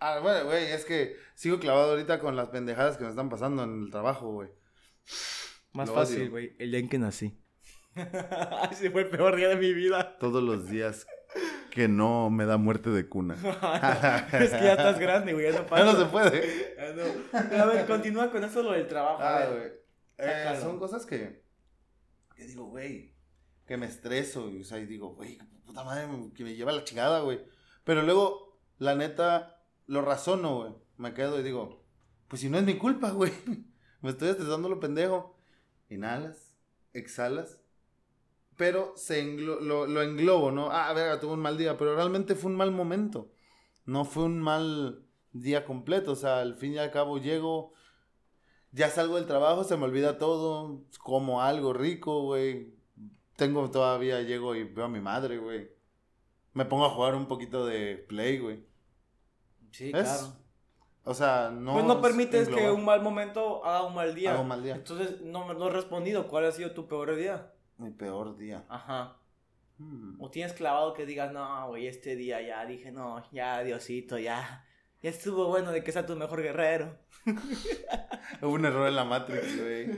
Ah, 0.00 0.18
bueno, 0.20 0.44
güey, 0.46 0.72
es 0.72 0.84
que 0.84 1.16
sigo 1.34 1.60
clavado 1.60 1.90
ahorita 1.90 2.18
con 2.18 2.34
las 2.34 2.48
pendejadas 2.48 2.96
que 2.96 3.04
me 3.04 3.10
están 3.10 3.28
pasando 3.28 3.62
en 3.62 3.84
el 3.84 3.90
trabajo, 3.90 4.32
güey. 4.32 4.48
Más 5.72 5.88
Lo 5.88 5.94
fácil, 5.94 6.30
güey. 6.30 6.56
El 6.58 6.72
día 6.72 6.80
en 6.80 6.88
que 6.88 6.98
nací. 6.98 7.38
Ese 8.72 8.90
fue 8.90 9.02
el 9.02 9.10
peor 9.10 9.36
día 9.36 9.48
de 9.48 9.56
mi 9.56 9.72
vida. 9.72 10.16
Todos 10.18 10.42
los 10.42 10.68
días 10.68 11.06
que 11.70 11.88
no 11.88 12.30
me 12.30 12.44
da 12.46 12.56
muerte 12.56 12.90
de 12.90 13.08
cuna. 13.08 13.34
es 14.32 14.50
que 14.50 14.62
ya 14.64 14.72
estás 14.72 14.98
grande, 14.98 15.32
güey. 15.32 15.46
Ya 15.46 15.52
no 15.52 15.64
Ya 15.64 15.66
pasa. 15.68 15.84
no 15.84 15.98
se 15.98 16.04
puede. 16.06 16.76
Ya 16.76 16.92
no. 16.92 17.62
A 17.62 17.66
ver, 17.66 17.86
continúa 17.86 18.30
con 18.30 18.42
eso 18.44 18.62
lo 18.62 18.72
del 18.72 18.86
trabajo. 18.86 19.22
Ah, 19.22 19.46
güey. 19.50 19.72
Eh, 20.18 20.58
son 20.60 20.78
cosas 20.78 21.06
que, 21.06 21.42
que 22.34 22.44
digo, 22.44 22.64
güey, 22.66 23.14
que 23.66 23.76
me 23.76 23.86
estreso. 23.86 24.50
O 24.60 24.64
sea, 24.64 24.78
y 24.78 24.86
digo, 24.86 25.14
güey, 25.14 25.38
puta 25.64 25.84
madre, 25.84 26.08
que 26.34 26.44
me 26.44 26.54
lleva 26.54 26.72
la 26.72 26.84
chingada, 26.84 27.20
güey. 27.20 27.40
Pero 27.84 28.02
luego, 28.02 28.58
la 28.78 28.94
neta, 28.94 29.62
lo 29.86 30.02
razono, 30.02 30.56
güey. 30.56 30.72
Me 30.96 31.14
quedo 31.14 31.38
y 31.38 31.42
digo, 31.44 31.84
pues 32.26 32.40
si 32.42 32.48
no 32.50 32.58
es 32.58 32.64
mi 32.64 32.76
culpa, 32.76 33.10
güey. 33.10 33.32
Me 34.00 34.10
estoy 34.10 34.28
estresando 34.28 34.68
lo 34.68 34.78
pendejo. 34.80 35.36
Inhalas, 35.88 36.54
exhalas. 36.92 37.60
Pero 38.58 38.92
se 38.96 39.22
englo- 39.22 39.60
lo, 39.60 39.86
lo 39.86 40.02
englobo, 40.02 40.50
¿no? 40.50 40.70
Ah, 40.72 40.92
verga, 40.92 41.20
tuve 41.20 41.32
un 41.34 41.40
mal 41.40 41.56
día. 41.56 41.78
Pero 41.78 41.94
realmente 41.94 42.34
fue 42.34 42.50
un 42.50 42.56
mal 42.56 42.72
momento. 42.72 43.30
No 43.86 44.04
fue 44.04 44.24
un 44.24 44.40
mal 44.40 45.06
día 45.32 45.64
completo. 45.64 46.12
O 46.12 46.16
sea, 46.16 46.40
al 46.40 46.56
fin 46.56 46.74
y 46.74 46.78
al 46.78 46.90
cabo 46.90 47.18
llego, 47.18 47.72
Ya 48.72 48.90
salgo 48.90 49.16
del 49.16 49.26
trabajo, 49.26 49.64
se 49.64 49.78
me 49.78 49.84
olvida 49.84 50.18
todo, 50.18 50.82
como 51.02 51.40
algo 51.40 51.72
rico, 51.72 52.22
güey. 52.24 52.74
Tengo 53.36 53.70
todavía, 53.70 54.20
llego 54.22 54.54
y 54.54 54.64
veo 54.64 54.84
a 54.86 54.88
mi 54.88 55.00
madre, 55.00 55.38
güey. 55.38 55.70
Me 56.52 56.64
pongo 56.66 56.84
a 56.84 56.90
jugar 56.90 57.14
un 57.14 57.26
poquito 57.28 57.64
de 57.64 57.96
play, 57.96 58.38
güey. 58.38 58.66
Sí, 59.70 59.92
claro. 59.92 60.34
O 61.04 61.14
sea, 61.14 61.50
no. 61.50 61.72
pues 61.74 61.84
no 61.86 61.94
es 61.94 61.98
permites 62.00 62.48
que 62.48 62.70
un 62.70 62.84
mal 62.84 63.00
momento 63.00 63.64
haga 63.64 63.84
un 63.84 63.94
mal 63.94 64.14
día. 64.14 64.32
Haga 64.32 64.40
un 64.40 64.48
mal 64.48 64.62
día. 64.62 64.74
Entonces, 64.74 65.22
no, 65.22 65.54
no 65.54 65.68
he 65.68 65.70
respondido. 65.70 66.28
¿Cuál 66.28 66.44
ha 66.44 66.52
sido 66.52 66.72
tu 66.72 66.88
peor 66.88 67.16
día? 67.16 67.54
Mi 67.78 67.90
peor 67.90 68.36
día. 68.36 68.64
Ajá. 68.68 69.16
Hmm. 69.78 70.20
O 70.20 70.30
tienes 70.30 70.52
clavado 70.52 70.94
que 70.94 71.06
digas, 71.06 71.32
no, 71.32 71.68
güey, 71.68 71.86
este 71.86 72.16
día 72.16 72.40
ya 72.42 72.66
dije, 72.66 72.90
no, 72.90 73.22
ya, 73.30 73.62
Diosito, 73.62 74.18
ya. 74.18 74.64
Ya 75.00 75.10
estuvo 75.10 75.46
bueno 75.46 75.70
de 75.70 75.84
que 75.84 75.92
sea 75.92 76.04
tu 76.06 76.16
mejor 76.16 76.42
guerrero. 76.42 76.98
Hubo 78.42 78.50
un 78.50 78.64
error 78.64 78.88
en 78.88 78.96
la 78.96 79.04
Matrix, 79.04 79.56
güey. 79.62 79.90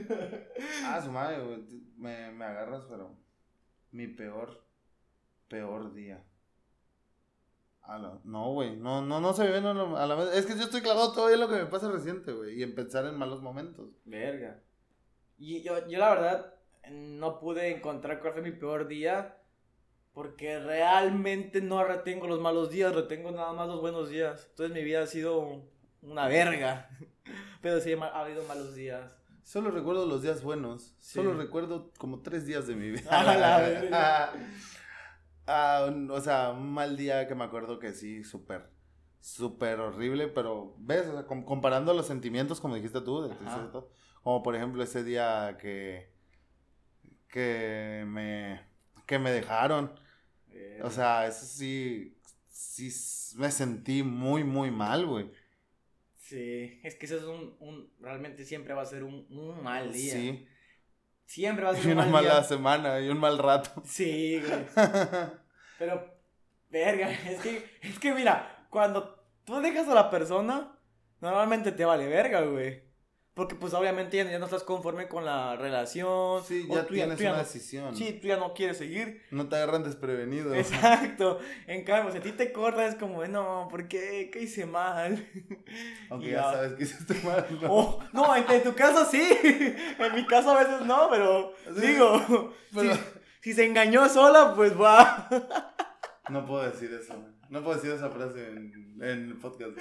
Ah, 0.85 1.01
su 1.03 1.11
madre, 1.11 1.43
güey. 1.43 1.63
Me, 1.97 2.31
me 2.31 2.45
agarras, 2.45 2.85
pero. 2.87 3.17
Mi 3.91 4.05
peor. 4.07 4.63
Peor 5.47 5.91
día. 5.93 6.23
A 7.81 7.97
la- 7.97 8.19
No, 8.23 8.53
güey. 8.53 8.75
No, 8.77 9.01
no, 9.01 9.19
no 9.19 9.33
se 9.33 9.43
me 9.43 9.51
ven 9.51 9.65
a 9.65 9.73
la, 9.73 10.03
a 10.03 10.05
la 10.05 10.13
vez. 10.15 10.35
Es 10.35 10.45
que 10.45 10.55
yo 10.55 10.63
estoy 10.65 10.81
clavado 10.81 11.13
todavía 11.13 11.33
en 11.35 11.41
lo 11.41 11.49
que 11.49 11.55
me 11.55 11.65
pasa 11.65 11.91
reciente, 11.91 12.31
güey. 12.31 12.59
Y 12.59 12.63
en 12.63 12.75
pensar 12.75 13.05
en 13.07 13.17
malos 13.17 13.41
momentos. 13.41 13.89
Verga. 14.05 14.61
Y 15.39 15.63
yo, 15.63 15.87
yo 15.87 15.97
la 15.97 16.09
verdad 16.11 16.50
no 16.89 17.39
pude 17.39 17.75
encontrar 17.75 18.19
cuál 18.19 18.33
fue 18.33 18.41
mi 18.41 18.51
peor 18.51 18.87
día. 18.87 19.37
Porque 20.13 20.59
realmente 20.59 21.61
no 21.61 21.83
retengo 21.85 22.27
los 22.27 22.41
malos 22.41 22.69
días, 22.69 22.93
retengo 22.93 23.31
nada 23.31 23.53
más 23.53 23.67
los 23.69 23.79
buenos 23.79 24.09
días. 24.09 24.45
Entonces 24.49 24.75
mi 24.75 24.83
vida 24.83 25.03
ha 25.03 25.07
sido 25.07 25.63
una 26.01 26.27
verga. 26.27 26.89
Pero 27.61 27.79
sí 27.79 27.93
ha 27.93 28.19
habido 28.19 28.43
malos 28.43 28.75
días. 28.75 29.15
Solo 29.43 29.71
recuerdo 29.71 30.05
los 30.05 30.21
días 30.21 30.43
buenos. 30.43 30.95
Sí. 30.99 31.13
Solo 31.13 31.33
recuerdo 31.33 31.91
como 31.97 32.21
tres 32.21 32.45
días 32.45 32.67
de 32.67 32.75
mi 32.75 32.91
vida. 32.91 33.09
A 33.09 33.37
la 33.37 33.57
verga. 33.59 34.33
Ah, 35.47 35.85
un- 35.89 36.09
o 36.11 36.21
sea, 36.21 36.51
un 36.51 36.71
mal 36.71 36.95
día 36.95 37.27
que 37.27 37.33
me 37.35 37.43
acuerdo 37.43 37.79
que 37.79 37.93
sí, 37.93 38.23
súper, 38.23 38.69
súper 39.19 39.79
horrible, 39.79 40.27
pero 40.27 40.75
ves, 40.77 41.07
o 41.07 41.13
sea, 41.13 41.25
com- 41.25 41.43
comparando 41.43 41.93
los 41.93 42.05
sentimientos, 42.05 42.61
como 42.61 42.75
dijiste 42.75 43.01
tú, 43.01 43.23
de 43.23 43.29
tristeza 43.35 43.83
como 44.23 44.43
por 44.43 44.55
ejemplo 44.55 44.83
ese 44.83 45.03
día 45.03 45.57
que, 45.59 46.10
que 47.31 48.03
me, 48.07 48.61
que 49.07 49.17
me 49.19 49.31
dejaron, 49.31 49.91
o 50.83 50.89
sea, 50.91 51.25
eso 51.27 51.45
sí, 51.45 52.17
sí 52.49 52.91
me 53.37 53.49
sentí 53.51 54.03
muy, 54.03 54.43
muy 54.43 54.69
mal, 54.71 55.05
güey. 55.05 55.31
Sí, 56.17 56.79
es 56.83 56.95
que 56.95 57.05
eso 57.07 57.17
es 57.17 57.23
un, 57.23 57.55
un 57.59 57.91
realmente 57.99 58.45
siempre 58.45 58.73
va 58.73 58.83
a 58.83 58.85
ser 58.85 59.03
un, 59.03 59.25
un 59.29 59.63
mal 59.63 59.91
día. 59.91 60.13
Sí, 60.13 60.47
Siempre 61.25 61.63
va 61.65 61.71
a 61.71 61.75
ser 61.75 61.85
y 61.85 61.87
un 61.87 61.93
una 61.93 62.03
mal 62.03 62.11
mala 62.11 62.33
día. 62.35 62.43
semana, 62.43 62.99
y 62.99 63.09
un 63.09 63.17
mal 63.19 63.37
rato. 63.37 63.81
Sí, 63.85 64.41
güey. 64.45 64.65
Pero, 65.77 66.13
verga, 66.69 67.09
es 67.11 67.39
que, 67.41 67.65
es 67.81 67.99
que 67.99 68.13
mira, 68.13 68.65
cuando 68.69 69.23
tú 69.45 69.59
dejas 69.61 69.87
a 69.87 69.93
la 69.95 70.09
persona, 70.09 70.77
normalmente 71.21 71.71
te 71.71 71.85
vale 71.85 72.07
verga, 72.07 72.41
güey. 72.41 72.83
Porque 73.41 73.55
pues 73.55 73.73
obviamente 73.73 74.17
ya, 74.17 74.29
ya 74.29 74.37
no 74.37 74.45
estás 74.45 74.61
conforme 74.61 75.07
con 75.07 75.25
la 75.25 75.55
relación. 75.55 76.43
Sí, 76.45 76.67
ya 76.69 76.85
tú 76.85 76.93
tienes 76.93 77.17
tú 77.17 77.23
ya 77.23 77.29
una 77.31 77.37
no- 77.39 77.43
decisión. 77.43 77.95
Sí, 77.95 78.19
tú 78.21 78.27
ya 78.27 78.37
no 78.37 78.53
quieres 78.53 78.77
seguir. 78.77 79.23
No 79.31 79.49
te 79.49 79.55
agarran 79.55 79.83
desprevenido. 79.83 80.53
Exacto. 80.53 81.39
En 81.65 81.83
cambio, 81.83 82.11
si 82.11 82.19
a 82.19 82.21
ti 82.21 82.33
te 82.33 82.51
corta 82.51 82.85
es 82.85 82.93
como, 82.93 83.25
no, 83.25 83.67
¿por 83.71 83.87
qué? 83.87 84.29
¿Qué 84.31 84.43
hice 84.43 84.67
mal? 84.67 85.27
Aunque 86.11 86.27
Y 86.27 86.31
ya 86.33 86.43
sabes 86.43 86.73
que 86.73 86.83
hiciste 86.83 87.15
mal. 87.23 87.47
¿no? 87.59 87.67
Oh, 87.73 87.99
no, 88.13 88.35
en, 88.35 88.45
en 88.47 88.61
tu 88.61 88.75
caso 88.75 89.05
sí. 89.09 89.21
En 89.97 90.13
mi 90.15 90.23
caso 90.27 90.51
a 90.51 90.63
veces 90.63 90.85
no, 90.85 91.09
pero 91.09 91.53
Sí, 91.75 91.87
digo, 91.87 92.53
pero- 92.75 92.93
si, 92.93 92.99
si 93.41 93.53
se 93.53 93.65
engañó 93.65 94.07
sola, 94.07 94.53
pues 94.55 94.79
va. 94.79 95.27
No 96.29 96.45
puedo 96.45 96.61
decir 96.69 96.93
eso. 96.93 97.15
No 97.51 97.61
puedo 97.61 97.75
decir 97.75 97.91
esa 97.91 98.09
frase 98.09 98.47
en, 98.47 98.97
en 99.01 99.27
el 99.27 99.37
podcast. 99.37 99.71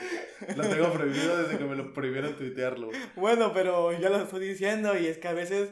Lo 0.57 0.69
tengo 0.69 0.93
prohibido 0.93 1.41
desde 1.41 1.57
que 1.57 1.65
me 1.65 1.77
lo 1.77 1.93
prohibieron 1.95 2.35
tuitearlo. 2.37 2.91
Bueno, 3.15 3.53
pero 3.55 3.93
ya 3.93 4.11
lo 4.11 4.23
estoy 4.23 4.45
diciendo 4.45 4.99
y 4.99 5.07
es 5.07 5.19
que 5.19 5.29
a 5.29 5.35
veces 5.35 5.71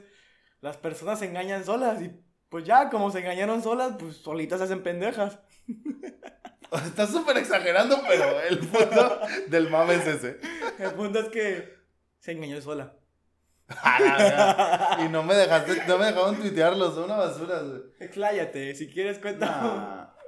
las 0.61 0.76
personas 0.76 1.19
se 1.19 1.25
engañan 1.25 1.64
solas 1.64 2.00
y 2.00 2.12
pues 2.49 2.64
ya, 2.64 2.88
como 2.88 3.11
se 3.11 3.19
engañaron 3.19 3.64
solas, 3.64 3.97
pues 3.99 4.19
solitas 4.19 4.59
se 4.59 4.67
hacen 4.67 4.85
pendejas. 4.85 5.40
Estás 6.87 7.11
súper 7.11 7.37
exagerando, 7.38 8.00
pero 8.07 8.43
el 8.43 8.59
punto 8.61 9.21
del 9.49 9.69
mame 9.69 9.95
es 9.95 10.07
ese. 10.07 10.38
El 10.78 10.93
punto 10.93 11.19
es 11.19 11.28
que 11.31 11.78
se 12.21 12.31
engañó 12.31 12.61
sola. 12.61 12.95
Y 15.00 15.09
no 15.09 15.25
me 15.25 15.35
dejaste, 15.35 15.83
no 15.88 15.99
me 15.99 16.07
dejaron 16.07 16.37
tuitearlo, 16.37 16.93
son 16.95 17.05
una 17.05 17.17
basura. 17.17 17.61
Expláyate, 17.99 18.76
si 18.76 18.88
quieres 18.88 19.19
cuenta. 19.19 19.47
Nah, 19.47 20.19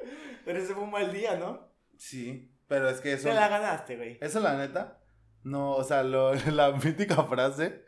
Pero 0.45 0.59
ese 0.59 0.75
fue 0.75 0.83
un 0.85 0.91
mal 0.91 1.13
día, 1.13 1.37
¿no? 1.37 1.69
Sí, 1.97 2.51
pero 2.69 2.89
es 2.89 3.01
que 3.01 3.13
eso. 3.15 3.29
Te 3.29 3.35
la 3.35 3.49
ganaste, 3.49 3.97
güey. 3.97 4.19
Eso, 4.21 4.41
la 4.41 4.57
neta. 4.57 4.99
No, 5.43 5.73
o 5.73 5.85
sea, 5.85 6.03
lo- 6.03 6.35
la 6.53 6.73
mítica 6.73 7.23
frase. 7.25 7.85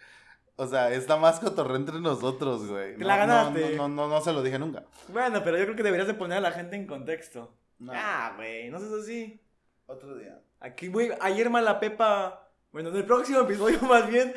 O 0.56 0.66
sea, 0.66 0.90
está 0.92 1.16
más 1.16 1.40
cotorreo 1.40 1.76
entre 1.76 2.00
nosotros, 2.00 2.66
güey. 2.66 2.92
Te 2.94 2.98
No, 3.00 3.06
la 3.06 3.16
ganaste. 3.16 3.76
No, 3.76 3.88
no, 3.88 4.08
no, 4.08 4.08
no 4.08 4.20
se 4.20 4.32
lo 4.32 4.42
dije 4.42 4.58
nunca. 4.58 4.84
Bueno, 5.08 5.42
pero 5.42 5.56
yo 5.58 5.64
creo 5.64 5.76
que 5.76 5.82
deberías 5.82 6.06
de 6.08 6.14
poner 6.14 6.38
a 6.38 6.42
la 6.42 6.52
gente 6.52 6.76
en 6.76 6.86
contexto. 6.86 7.54
No. 7.78 7.92
Ah, 7.94 8.32
güey, 8.36 8.70
no 8.70 8.78
seas 8.78 8.92
así. 8.92 9.40
Otro 9.86 10.16
día. 10.16 10.40
Aquí, 10.60 10.88
güey, 10.88 11.10
ayer 11.20 11.50
la 11.50 11.80
Pepa. 11.80 12.48
Bueno, 12.70 12.90
en 12.90 12.96
el 12.96 13.04
próximo 13.04 13.40
episodio, 13.40 13.80
más 13.82 14.08
bien, 14.08 14.32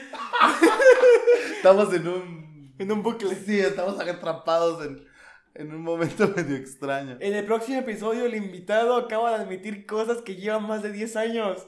Estamos 1.58 1.94
en 1.94 2.08
un. 2.08 2.46
en 2.80 2.92
un 2.92 3.04
bucle. 3.04 3.36
Sí, 3.36 3.60
estamos 3.60 4.00
atrapados 4.00 4.86
en, 4.86 5.06
en 5.56 5.74
un 5.74 5.82
momento 5.82 6.28
medio 6.36 6.56
extraño. 6.56 7.18
En 7.20 7.34
el 7.34 7.46
próximo 7.46 7.80
episodio, 7.80 8.26
el 8.26 8.36
invitado 8.36 8.96
acaba 8.96 9.32
de 9.38 9.44
admitir 9.44 9.86
cosas 9.86 10.22
que 10.22 10.36
llevan 10.36 10.68
más 10.68 10.84
de 10.84 10.92
10 10.92 11.16
años 11.16 11.68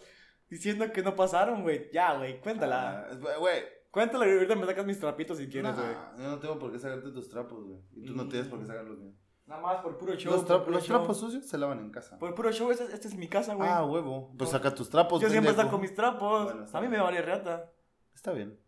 diciendo 0.50 0.92
que 0.94 1.02
no 1.04 1.16
pasaron, 1.16 1.64
güey. 1.64 1.90
Ya, 1.92 2.16
güey, 2.18 2.40
cuéntala. 2.42 3.08
Ah, 3.12 3.16
Güey. 3.40 3.64
Cuéntala 3.90 4.28
y 4.28 4.32
ahorita 4.34 4.56
me 4.56 4.66
sacas 4.68 4.86
mis 4.86 5.00
trapitos 5.00 5.38
si 5.40 5.48
quieres, 5.48 5.76
nah, 5.76 5.82
güey. 5.82 5.96
yo 6.24 6.30
no 6.30 6.40
tengo 6.40 6.60
por 6.60 6.72
qué 6.72 6.78
sacarte 6.78 7.10
tus 7.10 7.30
trapos, 7.30 7.64
güey. 7.64 7.80
Y 7.96 8.06
tú 8.06 8.14
no 8.14 8.28
tienes 8.28 8.48
por 8.48 8.60
qué 8.60 8.66
sacar 8.66 8.84
los 8.86 9.00
míos. 9.00 9.16
Nada 9.48 9.62
más 9.62 9.78
por 9.82 9.98
puro 9.98 10.14
show. 10.16 10.34
Los, 10.34 10.44
por 10.44 10.58
tra- 10.58 10.64
puro 10.66 10.76
los 10.76 10.86
show. 10.86 10.98
trapos 10.98 11.20
sucios 11.20 11.46
se 11.48 11.58
lavan 11.58 11.80
en 11.80 11.90
casa. 11.90 12.20
Por 12.20 12.36
puro 12.36 12.52
show, 12.52 12.70
esta 12.70 12.84
esta 12.84 13.08
es 13.08 13.16
mi 13.16 13.28
casa, 13.30 13.56
güey. 13.56 13.68
Ah, 13.68 13.86
huevo. 13.86 14.34
Pues 14.38 14.50
saca 14.52 14.76
tus 14.76 14.90
trapos. 14.90 15.22
Yo 15.22 15.30
siempre 15.30 15.54
saco 15.56 15.80
mis 15.80 15.96
trapos. 15.96 16.44
Bueno, 16.44 16.66
a 16.72 16.82
mí 16.82 16.88
me 16.90 17.00
vale 17.00 17.22
reata. 17.22 17.72
Está 18.14 18.34
bien. 18.34 18.60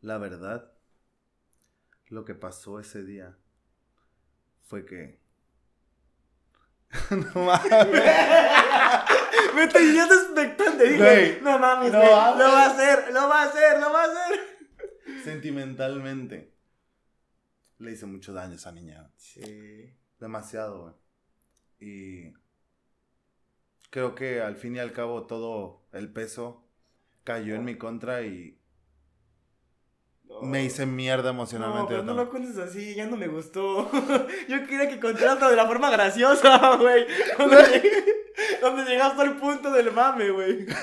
La 0.00 0.18
verdad, 0.18 0.72
lo 2.08 2.24
que 2.24 2.34
pasó 2.34 2.80
ese 2.80 3.04
día 3.04 3.36
fue 4.66 4.84
que. 4.84 5.18
no 7.10 7.44
mames. 7.44 7.70
me 9.54 9.66
tenías 9.68 10.10
expectante. 10.10 10.88
Dije, 10.88 10.98
Güey, 10.98 11.40
no 11.42 11.58
mames, 11.58 11.92
no 11.92 11.98
mames. 11.98 12.38
Lo 12.38 12.52
va 12.52 12.64
a 12.64 12.70
hacer, 12.70 13.12
lo 13.12 13.28
va 13.28 13.42
a 13.42 13.44
hacer, 13.44 13.80
lo 13.80 13.92
va 13.92 14.02
a 14.02 14.04
hacer. 14.04 14.40
Sentimentalmente. 15.24 16.52
Le 17.78 17.92
hice 17.92 18.06
mucho 18.06 18.32
daño 18.32 18.52
a 18.52 18.56
esa 18.56 18.72
niña. 18.72 19.10
Sí. 19.16 19.94
Demasiado, 20.18 20.82
güey. 20.82 20.94
Y. 21.78 22.34
Creo 23.90 24.14
que 24.14 24.40
al 24.40 24.56
fin 24.56 24.76
y 24.76 24.78
al 24.78 24.92
cabo 24.92 25.26
todo 25.26 25.86
el 25.92 26.12
peso 26.12 26.66
cayó 27.24 27.54
en 27.54 27.64
mi 27.64 27.76
contra 27.78 28.22
y 28.22 28.58
me 30.42 30.64
hice 30.64 30.84
mierda 30.86 31.24
No, 31.24 31.30
emocionalmente. 31.30 31.88
pero 31.88 32.00
yo 32.00 32.04
no 32.06 32.14
lo 32.14 32.28
cuentes 32.30 32.58
así, 32.58 32.94
ya 32.94 33.06
no 33.06 33.16
me 33.16 33.26
gustó. 33.28 33.90
Yo 34.48 34.66
quería 34.66 34.88
que 34.88 35.00
contaras 35.00 35.40
de 35.50 35.56
la 35.56 35.66
forma 35.66 35.90
graciosa, 35.90 36.76
güey. 36.80 37.06
Donde, 37.38 37.56
lleg- 37.56 38.60
donde 38.60 38.84
llegaste 38.84 39.22
al 39.22 39.36
punto 39.38 39.72
del 39.72 39.92
mame, 39.92 40.30
güey. 40.30 40.66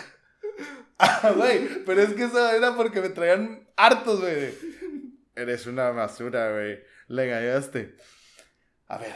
Ah, 0.99 1.33
güey, 1.35 1.83
pero 1.85 2.01
es 2.01 2.13
que 2.13 2.23
eso 2.25 2.51
era 2.51 2.75
porque 2.77 3.01
me 3.01 3.09
traían 3.09 3.67
hartos, 3.75 4.21
güey. 4.21 4.53
Eres 5.35 5.65
una 5.67 5.89
basura, 5.89 6.51
güey. 6.51 6.79
Le 7.07 7.25
engañaste. 7.25 7.97
A 8.87 8.99
ver. 8.99 9.11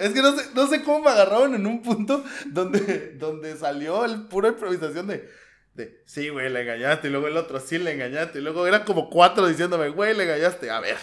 es 0.00 0.12
que 0.12 0.22
no 0.22 0.32
sé, 0.36 0.48
no 0.54 0.66
sé 0.66 0.82
cómo 0.82 1.00
me 1.04 1.10
agarraron 1.10 1.54
en 1.54 1.66
un 1.66 1.82
punto 1.82 2.24
donde, 2.46 3.12
donde 3.18 3.56
salió 3.56 4.04
el 4.04 4.26
pura 4.26 4.48
improvisación 4.48 5.06
de, 5.06 5.28
de, 5.76 6.02
sí, 6.06 6.30
güey, 6.30 6.48
le 6.50 6.62
engañaste. 6.62 7.08
Y 7.08 7.10
luego 7.10 7.28
el 7.28 7.36
otro, 7.36 7.60
sí, 7.60 7.78
le 7.78 7.92
engañaste. 7.92 8.38
Y 8.38 8.42
luego 8.42 8.66
eran 8.66 8.84
como 8.84 9.10
cuatro 9.10 9.46
diciéndome, 9.46 9.90
güey, 9.90 10.16
le 10.16 10.24
engañaste. 10.24 10.70
A 10.70 10.80
ver, 10.80 10.96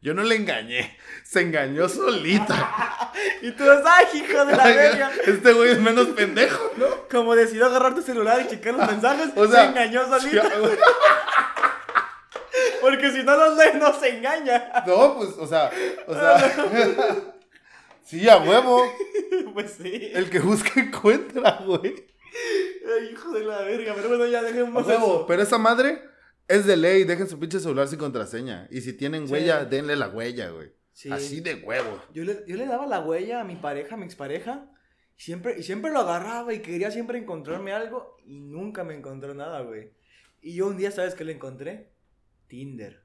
yo 0.00 0.14
no 0.14 0.22
le 0.22 0.36
engañé. 0.36 0.96
Se 1.24 1.40
engañó 1.40 1.88
solita. 1.88 3.10
Y 3.42 3.52
tú 3.52 3.62
eres, 3.62 3.84
ay, 3.86 4.06
hijo 4.14 4.44
de 4.44 4.56
la 4.56 4.64
verga. 4.64 5.10
este 5.26 5.52
güey 5.52 5.70
es 5.72 5.78
menos 5.78 6.06
pendejo, 6.08 6.72
¿no? 6.76 6.86
Como 7.10 7.36
decidió 7.36 7.66
agarrar 7.66 7.94
tu 7.94 8.02
celular 8.02 8.40
y 8.40 8.48
checar 8.48 8.74
los 8.74 8.90
mensajes, 8.90 9.28
O 9.36 9.46
sea, 9.46 9.62
se 9.64 9.68
engañó 9.68 10.08
solito. 10.08 10.42
ya, 10.42 10.58
güey. 10.58 10.72
Porque 12.80 13.10
si 13.12 13.22
no 13.22 13.36
los 13.36 13.56
lee, 13.56 13.78
no 13.78 13.98
se 13.98 14.16
engaña. 14.16 14.72
No, 14.86 15.16
pues, 15.16 15.30
o 15.38 15.46
sea, 15.46 15.70
o 16.06 16.14
sea. 16.14 16.38
sí, 18.02 18.28
a 18.28 18.38
huevo. 18.38 18.84
Pues 19.52 19.76
sí. 19.80 20.10
El 20.14 20.30
que 20.30 20.40
busca 20.40 20.80
encuentra, 20.80 21.60
güey. 21.64 22.06
Ay, 22.86 23.10
hijo 23.12 23.32
de 23.32 23.44
la 23.44 23.62
verga. 23.62 23.94
Pero 23.94 24.08
bueno, 24.08 24.26
ya 24.26 24.42
dejemos 24.42 24.88
eso. 24.88 25.24
Pero 25.26 25.42
esa 25.42 25.58
madre 25.58 26.02
Es 26.46 26.66
de 26.66 26.76
ley, 26.76 27.04
dejen 27.04 27.26
su 27.26 27.38
pinche 27.38 27.58
celular 27.58 27.88
sin 27.88 27.98
contraseña. 27.98 28.68
Y 28.70 28.82
si 28.82 28.92
tienen 28.92 29.26
Sí. 29.26 29.32
huella, 29.32 29.64
denle 29.64 29.96
la 29.96 30.08
huella, 30.08 30.50
güey. 30.50 30.72
Sí. 30.92 31.10
Así 31.10 31.40
de 31.40 31.54
huevo. 31.54 32.02
Yo 32.12 32.22
le, 32.24 32.44
yo 32.46 32.56
le 32.56 32.66
daba 32.66 32.86
la 32.86 33.00
huella 33.00 33.40
a 33.40 33.44
mi 33.44 33.56
pareja, 33.56 33.94
a 33.94 33.98
mi 33.98 34.04
expareja. 34.04 34.70
Y 35.16 35.22
siempre, 35.22 35.58
y 35.58 35.62
siempre 35.62 35.90
lo 35.90 36.00
agarraba 36.00 36.52
y 36.52 36.60
quería 36.60 36.90
siempre 36.90 37.18
encontrarme 37.18 37.72
algo. 37.72 38.16
Y 38.26 38.40
nunca 38.40 38.84
me 38.84 38.94
encontró 38.94 39.32
nada, 39.34 39.62
güey. 39.62 39.92
Y 40.42 40.54
yo 40.56 40.66
un 40.66 40.76
día, 40.76 40.90
¿sabes 40.90 41.14
qué 41.14 41.24
le 41.24 41.32
encontré? 41.32 41.94
Tinder. 42.46 43.02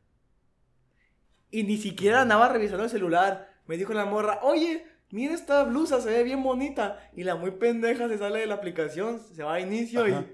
Y 1.50 1.64
ni 1.64 1.78
siquiera 1.78 2.22
andaba 2.22 2.50
revisando 2.50 2.84
el 2.84 2.90
celular. 2.90 3.50
Me 3.68 3.78
dijo 3.78 3.94
la 3.94 4.04
morra, 4.06 4.40
oye, 4.44 4.86
mira 5.12 5.34
esta 5.34 5.64
blusa, 5.64 6.02
se 6.02 6.10
ve 6.10 6.24
bien 6.24 6.44
bonita. 6.44 7.10
Y 7.16 7.24
la 7.24 7.36
muy 7.36 7.52
pendeja 7.52 8.08
se 8.08 8.18
sale 8.18 8.40
de 8.40 8.48
la 8.48 8.56
aplicación, 8.56 9.20
se 9.20 9.44
va 9.44 9.56
a 9.56 9.60
inicio 9.60 10.04
Ajá. 10.06 10.26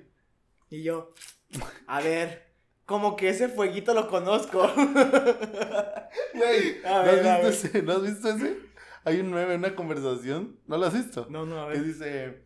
y... 0.69 0.77
Y 0.77 0.83
yo, 0.83 1.13
a 1.87 2.01
ver, 2.01 2.47
como 2.85 3.15
que 3.15 3.29
ese 3.29 3.47
fueguito 3.49 3.93
lo 3.93 4.07
conozco. 4.09 4.67
Güey, 6.33 6.81
¿no, 6.83 6.89
has 6.95 7.41
visto 7.43 7.67
ese? 7.67 7.81
¿No 7.81 7.91
has 7.93 8.01
visto 8.01 8.29
ese? 8.29 8.57
Hay 9.05 9.19
un 9.19 9.31
9 9.31 9.53
en 9.53 9.59
una 9.59 9.75
conversación. 9.75 10.59
¿No 10.67 10.77
lo 10.77 10.85
has 10.85 10.93
visto? 10.93 11.27
No, 11.29 11.45
no, 11.45 11.63
a 11.63 11.71
Que 11.71 11.77
ver. 11.77 11.83
dice... 11.85 12.45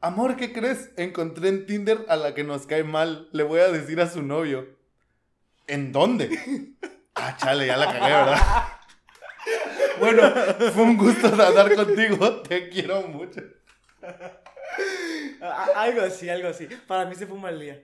Amor, 0.00 0.36
¿qué 0.36 0.52
crees? 0.52 0.90
Encontré 0.96 1.48
en 1.48 1.66
Tinder 1.66 2.04
a 2.08 2.16
la 2.16 2.34
que 2.34 2.44
nos 2.44 2.66
cae 2.66 2.84
mal. 2.84 3.28
Le 3.32 3.42
voy 3.42 3.60
a 3.60 3.68
decir 3.68 4.00
a 4.00 4.08
su 4.08 4.22
novio. 4.22 4.68
¿En 5.66 5.92
dónde? 5.92 6.28
Ah, 7.20 7.36
chale, 7.36 7.66
ya 7.66 7.76
la 7.76 7.86
cagué, 7.86 8.14
¿verdad? 8.14 8.38
Bueno, 9.98 10.22
fue 10.72 10.82
un 10.82 10.96
gusto 10.96 11.34
nadar 11.34 11.74
contigo. 11.74 12.42
Te 12.42 12.68
quiero 12.68 13.02
mucho. 13.08 13.40
A- 15.40 15.64
a- 15.64 15.82
algo 15.82 16.02
así, 16.02 16.28
algo 16.28 16.48
así. 16.48 16.66
Para 16.86 17.06
mí 17.06 17.14
se 17.14 17.26
fue 17.26 17.36
un 17.36 17.42
mal 17.42 17.58
día. 17.58 17.82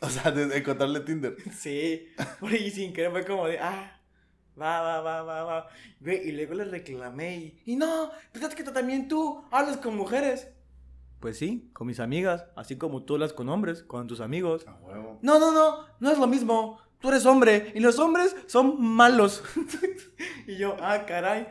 O 0.00 0.08
sea, 0.10 0.30
de, 0.30 0.56
encontrarle 0.56 1.00
Tinder. 1.00 1.36
Sí. 1.56 2.08
Y 2.42 2.70
sin 2.70 2.92
querer 2.92 3.10
fue 3.10 3.24
como 3.24 3.46
de, 3.48 3.58
ah, 3.58 4.00
va, 4.60 4.80
va, 4.82 5.00
va, 5.00 5.22
va, 5.22 5.42
va. 5.44 5.68
Y 6.04 6.32
luego 6.32 6.54
le 6.54 6.64
reclamé 6.64 7.36
y, 7.36 7.62
y 7.72 7.76
no, 7.76 8.10
fíjate 8.32 8.54
que 8.56 8.64
también 8.64 9.08
tú 9.08 9.44
hablas 9.50 9.78
con 9.78 9.96
mujeres. 9.96 10.48
Pues 11.20 11.38
sí, 11.38 11.70
con 11.72 11.86
mis 11.86 12.00
amigas, 12.00 12.46
así 12.56 12.76
como 12.76 13.04
tú 13.04 13.14
hablas 13.14 13.32
con 13.32 13.48
hombres, 13.48 13.82
con 13.82 14.06
tus 14.06 14.20
amigos. 14.20 14.66
A 14.66 14.74
huevo. 14.74 15.18
No, 15.22 15.38
no, 15.38 15.52
no, 15.52 15.86
no 16.00 16.10
es 16.10 16.18
lo 16.18 16.26
mismo. 16.26 16.78
Tú 17.00 17.08
eres 17.08 17.24
hombre 17.26 17.72
y 17.74 17.80
los 17.80 17.98
hombres 17.98 18.34
son 18.46 18.80
malos. 18.82 19.42
y 20.46 20.56
yo, 20.56 20.76
ah, 20.80 21.04
caray. 21.06 21.48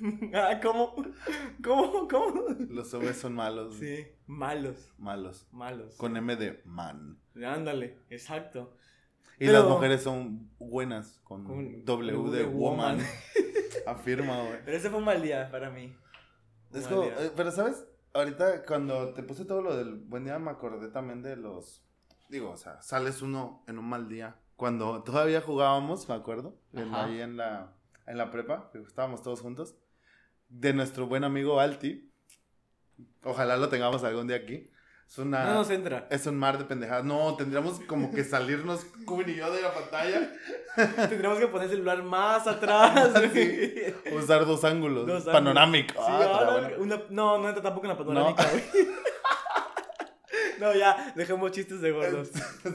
ah, 0.34 0.58
¿cómo? 0.62 0.94
¿Cómo? 1.64 2.08
¿Cómo? 2.08 2.44
Los 2.68 2.92
hombres 2.94 3.16
son 3.18 3.34
malos. 3.34 3.76
Sí, 3.76 4.06
malos, 4.26 4.92
Malos. 4.98 5.46
malos. 5.52 5.94
Con 5.96 6.16
M 6.16 6.34
de 6.36 6.60
man. 6.64 7.18
Ándale, 7.44 7.98
exacto. 8.10 8.76
Y 9.38 9.46
Pero- 9.46 9.52
las 9.60 9.68
mujeres 9.68 10.02
son 10.02 10.50
buenas. 10.58 11.20
Con, 11.22 11.44
Con 11.44 11.84
W 11.84 12.10
de 12.12 12.16
W 12.16 12.36
de 12.38 12.44
woman. 12.44 12.96
woman. 12.98 13.06
Afirma, 13.86 14.42
güey. 14.42 14.58
Pero 14.64 14.76
ese 14.76 14.88
fue 14.90 14.98
un 14.98 15.04
mal 15.04 15.22
día 15.22 15.48
para 15.50 15.70
mí. 15.70 15.94
Es 16.72 16.86
como, 16.88 17.04
eh, 17.04 17.30
pero 17.36 17.50
sabes, 17.52 17.86
ahorita 18.16 18.64
cuando 18.64 19.12
te 19.14 19.22
puse 19.22 19.44
todo 19.44 19.62
lo 19.62 19.76
del 19.76 19.94
buen 19.96 20.24
día 20.24 20.38
me 20.38 20.50
acordé 20.50 20.88
también 20.88 21.22
de 21.22 21.36
los, 21.36 21.82
digo, 22.28 22.50
o 22.50 22.56
sea, 22.56 22.80
sales 22.82 23.22
uno 23.22 23.62
en 23.66 23.78
un 23.78 23.88
mal 23.88 24.08
día. 24.08 24.36
Cuando 24.56 25.02
todavía 25.02 25.40
jugábamos, 25.42 26.08
me 26.08 26.14
acuerdo, 26.14 26.56
en- 26.72 26.94
ahí 26.94 27.20
en 27.20 27.36
la, 27.36 27.72
en 28.06 28.16
la 28.18 28.30
prepa, 28.30 28.70
estábamos 28.86 29.22
todos 29.22 29.40
juntos, 29.40 29.76
de 30.48 30.72
nuestro 30.72 31.06
buen 31.06 31.24
amigo 31.24 31.60
Alti. 31.60 32.10
Ojalá 33.22 33.56
lo 33.56 33.68
tengamos 33.68 34.02
algún 34.04 34.26
día 34.28 34.36
aquí. 34.38 34.70
Es 35.08 35.18
una... 35.18 35.44
No 35.44 35.54
nos 35.54 35.70
entra. 35.70 36.06
Es 36.10 36.26
un 36.26 36.36
mar 36.36 36.58
de 36.58 36.64
pendejadas. 36.64 37.04
No, 37.04 37.36
tendríamos 37.36 37.80
como 37.86 38.12
que 38.12 38.24
salirnos, 38.24 38.84
Cuben 39.06 39.30
y 39.30 39.34
yo, 39.36 39.50
de 39.52 39.62
la 39.62 39.72
pantalla. 39.72 40.32
Tendríamos 41.08 41.38
que 41.38 41.46
poner 41.46 41.66
el 41.66 41.70
celular 41.70 42.02
más 42.02 42.46
atrás. 42.46 43.12
Sí. 43.32 43.74
Usar 44.12 44.44
dos 44.46 44.64
ángulos. 44.64 45.06
Dos. 45.06 45.24
Panorámico. 45.24 45.94
Sí, 45.94 46.00
Ah, 46.06 46.58
bueno. 46.60 46.76
una- 46.82 47.02
no, 47.10 47.38
no 47.38 47.48
entra 47.48 47.62
tampoco 47.62 47.86
en 47.86 47.92
la 47.92 47.98
panorámica, 47.98 48.44
güey. 48.50 48.64
No. 50.60 50.74
ya, 50.74 51.12
dejemos 51.14 51.52
chistes 51.52 51.80
de 51.80 51.92
gordos. 51.92 52.30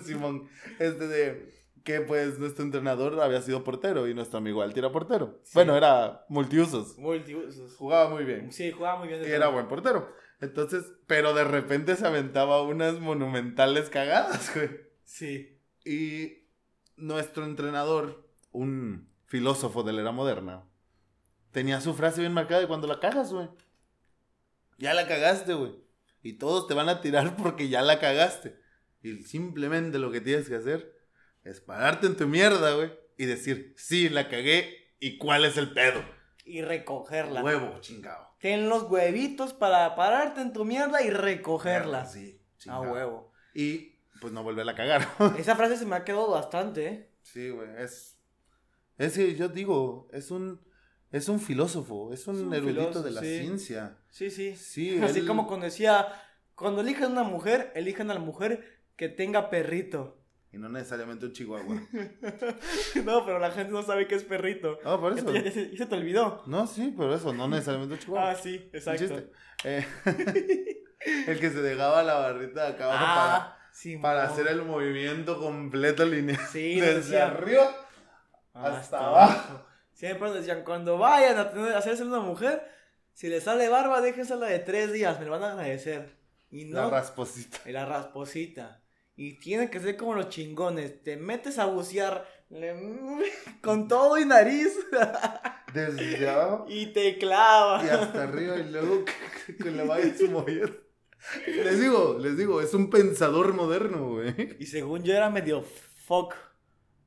Simón, 0.06 0.48
este 0.80 1.08
de 1.08 1.52
que 1.84 2.02
pues 2.02 2.38
nuestro 2.38 2.64
entrenador 2.64 3.20
había 3.22 3.42
sido 3.42 3.64
portero 3.64 4.08
y 4.08 4.14
nuestro 4.14 4.38
amigo 4.38 4.62
Alti 4.62 4.80
era 4.80 4.92
portero. 4.92 5.40
Sí. 5.44 5.52
Bueno, 5.56 5.76
era 5.76 6.24
multiusos. 6.30 6.98
Multiusos. 7.00 7.76
Jugaba 7.78 8.10
muy 8.10 8.24
bien. 8.24 8.52
Sí, 8.52 8.72
jugaba 8.72 9.00
muy 9.00 9.08
bien. 9.08 9.22
Y 9.24 9.32
era 9.32 9.48
buen 9.48 9.68
portero. 9.68 10.08
Entonces, 10.42 10.86
pero 11.06 11.34
de 11.36 11.44
repente 11.44 11.96
se 11.96 12.06
aventaba 12.06 12.64
unas 12.64 13.00
monumentales 13.00 13.90
cagadas, 13.90 14.54
güey. 14.54 14.70
Sí. 15.04 15.60
Y 15.86 16.48
nuestro 16.98 17.46
entrenador, 17.46 18.28
un 18.52 19.08
filósofo 19.26 19.84
de 19.84 19.94
la 19.94 20.02
era 20.02 20.12
moderna, 20.12 20.64
tenía 21.52 21.80
su 21.80 21.94
frase 21.94 22.22
bien 22.22 22.34
marcada 22.34 22.62
de 22.62 22.68
cuando 22.68 22.88
la 22.88 23.00
cagas, 23.00 23.32
güey. 23.32 23.50
Ya 24.80 24.96
la 24.96 25.08
cagaste, 25.08 25.54
güey. 25.54 25.76
Y 26.24 26.34
todos 26.34 26.68
te 26.68 26.74
van 26.74 26.90
a 26.90 27.02
tirar 27.02 27.36
porque 27.42 27.70
ya 27.70 27.84
la 27.84 28.00
cagaste. 28.00 28.60
Y 29.04 29.24
simplemente 29.24 30.00
lo 30.00 30.12
que 30.12 30.22
tienes 30.22 30.50
que 30.50 30.56
hacer 30.56 30.92
es 31.44 31.62
pararte 31.62 32.08
en 32.08 32.18
tu 32.18 32.28
mierda, 32.28 32.74
güey. 32.74 32.92
Y 33.16 33.26
decir, 33.26 33.76
sí, 33.78 34.10
la 34.10 34.28
cagué. 34.28 34.96
¿Y 35.00 35.18
cuál 35.18 35.46
es 35.46 35.58
el 35.58 35.72
pedo? 35.72 36.04
Y 36.46 36.62
recogerla. 36.62 37.44
Huevo, 37.44 37.80
chingado. 37.82 38.30
Ten 38.40 38.68
los 38.70 38.84
huevitos 38.90 39.54
para 39.54 39.96
pararte 39.96 40.42
en 40.42 40.54
tu 40.54 40.66
mierda 40.66 41.02
y 41.04 41.10
recogerla. 41.12 42.06
Sí, 42.06 42.40
A 42.42 42.58
chingado. 42.58 42.82
huevo. 42.94 43.32
Y 43.54 43.96
pues 44.20 44.34
no 44.34 44.44
volverla 44.44 44.72
a 44.72 44.76
cagar. 44.76 45.08
Esa 45.38 45.56
frase 45.56 45.78
se 45.78 45.86
me 45.86 45.96
ha 45.96 46.04
quedado 46.04 46.30
bastante, 46.32 46.88
¿eh? 46.88 47.10
Sí, 47.22 47.50
güey, 47.50 47.70
es... 47.78 48.18
Es 48.98 49.14
que 49.14 49.36
yo 49.36 49.50
digo, 49.50 50.08
es 50.12 50.32
un... 50.32 50.60
Es 51.12 51.28
un 51.28 51.40
filósofo, 51.42 52.14
es 52.14 52.26
un, 52.28 52.36
Es 52.38 52.42
un 52.42 52.54
erudito 52.54 52.80
filósofo, 52.82 53.06
de 53.06 53.12
la 53.12 53.22
sí. 53.22 53.40
ciencia. 53.40 53.98
Sí, 54.10 54.30
sí. 54.32 54.56
Sí, 54.56 54.98
Así 55.04 55.20
él- 55.20 55.28
como 55.28 55.46
cuando 55.46 55.66
decía, 55.66 56.08
cuando 56.56 56.82
elijan 56.82 57.12
una 57.12 57.24
mujer, 57.24 57.72
elijan 57.76 58.10
a 58.12 58.14
la 58.14 58.20
mujer 58.22 58.80
que 58.96 59.10
tenga 59.10 59.50
perrito. 59.50 60.21
Y 60.54 60.58
no 60.58 60.68
necesariamente 60.68 61.26
un 61.26 61.32
chihuahua. 61.32 61.76
no, 63.06 63.26
pero 63.26 63.40
la 63.40 63.52
gente 63.52 63.72
no 63.72 63.84
sabe 63.84 64.06
qué 64.08 64.16
es 64.16 64.24
perrito. 64.24 64.80
No, 64.84 65.00
por 65.00 65.18
eso. 65.18 65.34
Ya, 65.34 65.44
ya 65.44 65.52
se, 65.52 65.72
ya 65.72 65.78
se 65.78 65.86
te 65.86 65.96
olvidó. 65.96 66.44
No, 66.46 66.68
sí, 66.68 66.94
pero 66.98 67.16
eso, 67.16 67.34
no 67.34 67.48
necesariamente 67.48 67.96
un 67.96 68.00
chihuahua. 68.02 68.32
Ah, 68.32 68.36
sí, 68.36 68.70
exacto. 68.74 69.22
Eh, 69.64 69.86
el 71.28 71.40
que 71.40 71.50
se 71.50 71.62
dejaba 71.62 72.04
la 72.04 72.16
barrita 72.16 72.64
de 72.64 72.74
acá 72.74 72.86
abajo 72.86 73.06
Ah, 73.08 73.58
sí, 73.72 73.98
para, 73.98 74.20
para 74.20 74.34
hacer 74.34 74.48
el 74.48 74.64
movimiento 74.64 75.40
completo 75.40 76.06
lineal. 76.06 76.40
Sí, 76.52 76.80
Desde 76.82 77.22
arriba 77.22 77.74
hasta, 78.54 78.80
hasta 78.80 79.08
abajo. 79.08 79.66
Siempre 79.94 80.28
nos 80.28 80.38
decían, 80.38 80.64
cuando 80.64 80.98
vayan 80.98 81.38
a, 81.38 81.50
tener, 81.50 81.74
a 81.74 81.78
hacerse 81.78 82.04
una 82.04 82.20
mujer, 82.20 82.68
si 83.14 83.28
les 83.30 83.44
sale 83.44 83.70
barba, 83.70 84.02
déjensela 84.02 84.48
de 84.48 84.60
tres 84.60 84.92
días, 84.92 85.20
me 85.20 85.26
lo 85.26 85.32
van 85.32 85.44
a 85.44 85.52
agradecer. 85.52 86.18
Y 86.50 86.66
no, 86.66 86.82
la 86.82 86.90
rasposita. 86.90 87.60
y 87.66 87.72
la 87.72 87.86
rasposita. 87.86 88.81
Y 89.16 89.40
tiene 89.40 89.70
que 89.70 89.80
ser 89.80 89.98
como 89.98 90.16
los 90.16 90.30
chingones. 90.30 91.04
Te 91.04 91.18
metes 91.18 91.60
a 91.60 91.66
bucear 91.66 92.26
le- 92.50 92.76
con 93.62 93.88
todo 93.88 94.18
y 94.18 94.26
nariz 94.26 94.78
Desde 95.74 96.30
abajo 96.30 96.66
y 96.68 96.88
te 96.88 97.18
clavas. 97.18 97.86
y 97.86 97.90
hasta 97.90 98.24
arriba 98.24 98.58
y 98.58 98.70
luego 98.72 99.06
que 99.62 99.72
le 99.72 99.86
vayas 99.86 100.22
moviendo. 100.24 100.74
Les 101.48 101.80
digo, 101.80 102.18
les 102.20 102.36
digo, 102.38 102.62
es 102.62 102.74
un 102.74 102.90
pensador 102.90 103.54
moderno, 103.54 104.10
güey. 104.10 104.58
Y 104.60 104.66
según 104.66 105.04
yo 105.04 105.14
era 105.14 105.30
medio 105.30 105.62
fuck 105.62 106.34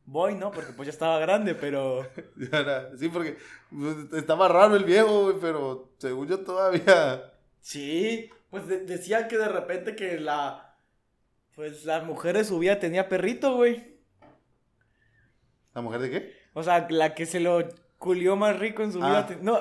boy, 0.06 0.34
¿no? 0.36 0.50
Porque 0.52 0.72
pues 0.72 0.86
ya 0.86 0.92
estaba 0.92 1.18
grande, 1.18 1.54
pero... 1.54 2.06
Sí, 2.98 3.08
porque 3.08 3.36
pues, 3.70 3.96
estaba 4.14 4.48
raro 4.48 4.76
el 4.76 4.84
viejo, 4.84 5.24
güey, 5.24 5.36
pero 5.40 5.94
según 5.98 6.28
yo 6.28 6.40
todavía... 6.40 7.32
Sí, 7.60 8.30
pues 8.50 8.66
de- 8.68 8.80
decían 8.84 9.26
que 9.28 9.36
de 9.36 9.48
repente 9.48 9.96
que 9.96 10.18
la... 10.20 10.63
Pues 11.54 11.84
la 11.84 12.00
mujer 12.00 12.36
de 12.36 12.44
su 12.44 12.58
vida 12.58 12.78
tenía 12.78 13.08
perrito, 13.08 13.54
güey. 13.56 13.94
¿La 15.74 15.80
mujer 15.82 16.00
de 16.00 16.10
qué? 16.10 16.32
O 16.52 16.62
sea, 16.62 16.86
la 16.90 17.14
que 17.14 17.26
se 17.26 17.40
lo 17.40 17.68
culió 17.98 18.36
más 18.36 18.58
rico 18.58 18.82
en 18.82 18.92
su 18.92 19.02
Ah. 19.02 19.08
vida. 19.08 19.26
te- 19.26 19.36
No, 19.36 19.58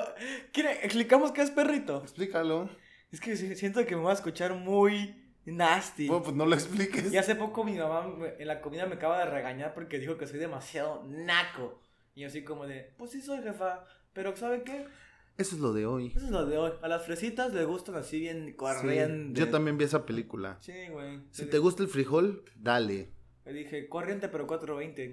¿quiere- 0.52 0.84
explicamos 0.84 1.32
qué 1.32 1.42
es 1.42 1.50
perrito. 1.50 2.00
Explícalo. 2.02 2.68
Es 3.12 3.20
que 3.20 3.36
si- 3.36 3.54
siento 3.56 3.84
que 3.86 3.94
me 3.96 4.02
voy 4.02 4.10
a 4.10 4.14
escuchar 4.14 4.54
muy 4.54 5.32
nasty. 5.44 6.08
Bueno, 6.08 6.22
pues 6.24 6.36
no 6.36 6.46
lo 6.46 6.54
expliques. 6.54 7.12
Y 7.12 7.16
hace 7.16 7.34
poco 7.36 7.64
mi 7.64 7.74
mamá 7.74 8.06
me- 8.08 8.34
en 8.38 8.46
la 8.48 8.60
comida 8.60 8.86
me 8.86 8.94
acaba 8.96 9.18
de 9.24 9.26
regañar 9.30 9.72
porque 9.74 9.98
dijo 9.98 10.16
que 10.18 10.26
soy 10.26 10.38
demasiado 10.38 11.04
naco. 11.06 11.80
Y 12.14 12.22
yo 12.22 12.28
así 12.28 12.44
como 12.44 12.66
de, 12.66 12.92
pues 12.96 13.10
sí 13.12 13.20
soy 13.20 13.42
jefa, 13.42 13.84
pero 14.12 14.36
¿sabe 14.36 14.62
qué? 14.62 14.86
Eso 15.36 15.56
es 15.56 15.60
lo 15.60 15.72
de 15.72 15.84
hoy. 15.86 16.12
Eso 16.14 16.26
es 16.26 16.30
lo 16.30 16.46
de 16.46 16.56
hoy. 16.58 16.72
A 16.82 16.88
las 16.88 17.04
fresitas 17.04 17.52
les 17.52 17.66
gustan 17.66 17.96
así 17.96 18.20
bien 18.20 18.46
Sí, 18.48 18.54
corriente. 18.54 19.40
yo 19.40 19.50
también 19.50 19.76
vi 19.76 19.84
esa 19.84 20.06
película. 20.06 20.58
Sí, 20.60 20.72
güey. 20.90 21.20
Si 21.30 21.46
te 21.46 21.58
gusta 21.58 21.82
el 21.82 21.88
frijol, 21.88 22.44
dale. 22.56 23.10
Le 23.44 23.52
dije, 23.52 23.88
corriente 23.88 24.28
pero 24.28 24.46
420. 24.46 25.12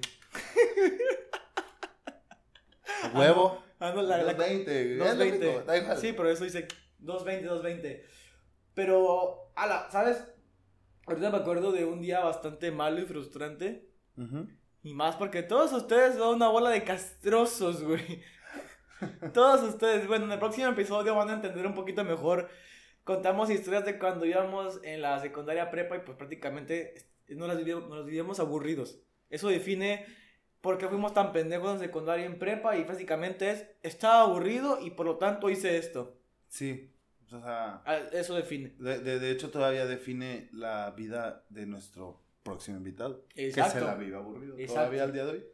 Huevo. 3.16 3.64
Ah, 3.80 3.92
no, 3.96 4.02
la, 4.04 4.18
la, 4.18 4.34
220. 4.34 4.98
220. 4.98 5.64
Da 5.66 5.78
igual. 5.78 5.98
Sí, 5.98 6.14
pero 6.16 6.30
eso 6.30 6.44
dice 6.44 6.68
220, 7.00 7.48
220. 7.48 8.06
Pero, 8.76 9.52
ala, 9.56 9.90
¿sabes? 9.92 10.24
Ahorita 11.08 11.32
me 11.32 11.38
acuerdo 11.38 11.72
de 11.72 11.84
un 11.86 12.00
día 12.02 12.20
bastante 12.20 12.72
malo 12.72 13.02
y 13.02 13.06
frustrante. 13.06 13.90
Ujú. 14.18 14.48
Y 14.84 14.94
más 14.94 15.16
porque 15.16 15.42
todos 15.44 15.74
ustedes 15.74 16.16
son 16.16 16.36
una 16.36 16.48
bola 16.48 16.70
de 16.70 16.84
castrosos, 16.84 17.84
güey. 17.84 18.22
todos 19.34 19.62
ustedes. 19.64 20.08
Bueno, 20.08 20.26
en 20.26 20.32
el 20.32 20.40
próximo 20.40 20.68
episodio 20.70 21.16
van 21.16 21.30
a 21.30 21.34
entender 21.34 21.66
un 21.66 21.74
poquito 21.74 22.04
mejor. 22.04 22.50
Contamos 23.04 23.50
historias 23.50 23.86
de 23.86 23.98
cuando 23.98 24.26
íbamos 24.26 24.80
en 24.84 25.02
la 25.02 25.20
secundaria 25.20 25.72
prepa 25.72 25.96
y 25.98 26.00
pues 26.00 26.18
prácticamente 26.18 26.94
nos 27.30 27.48
las 27.48 27.58
vivíamos, 27.58 27.90
nos 27.90 28.06
vivíamos 28.06 28.40
aburridos. 28.40 29.00
Eso 29.30 29.48
define 29.50 30.06
por 30.62 30.78
qué 30.78 30.88
fuimos 30.88 31.14
tan 31.14 31.32
pendejos 31.32 31.74
en 31.74 31.80
secundaria 31.80 32.26
y 32.26 32.28
en 32.28 32.38
prepa 32.38 32.78
y 32.78 32.84
básicamente 32.84 33.50
es, 33.50 33.66
estaba 33.82 34.22
aburrido 34.22 34.80
y 34.80 34.92
por 34.92 35.06
lo 35.08 35.18
tanto 35.18 35.50
hice 35.50 35.78
esto. 35.78 36.20
Sí, 36.48 36.94
o 37.26 37.30
sea, 37.40 37.82
Ah, 37.86 37.98
Eso 38.12 38.36
define. 38.36 38.76
de, 38.78 39.00
de- 39.00 39.20
de 39.20 39.32
hecho 39.32 39.50
todavía 39.50 39.86
define 39.88 40.50
la 40.52 40.92
vida 40.92 41.44
de 41.50 41.66
nuestro 41.66 42.22
próximo 42.44 42.78
invitado. 42.78 43.26
Que 43.30 43.48
Exacto. 43.48 43.80
se 43.80 43.86
la 43.86 43.96
vive 43.96 44.16
aburrido 44.18 44.54
Exacto. 44.58 44.74
todavía 44.76 45.04
al 45.04 45.14
día 45.14 45.26
de 45.26 45.32
hoy. 45.32 45.46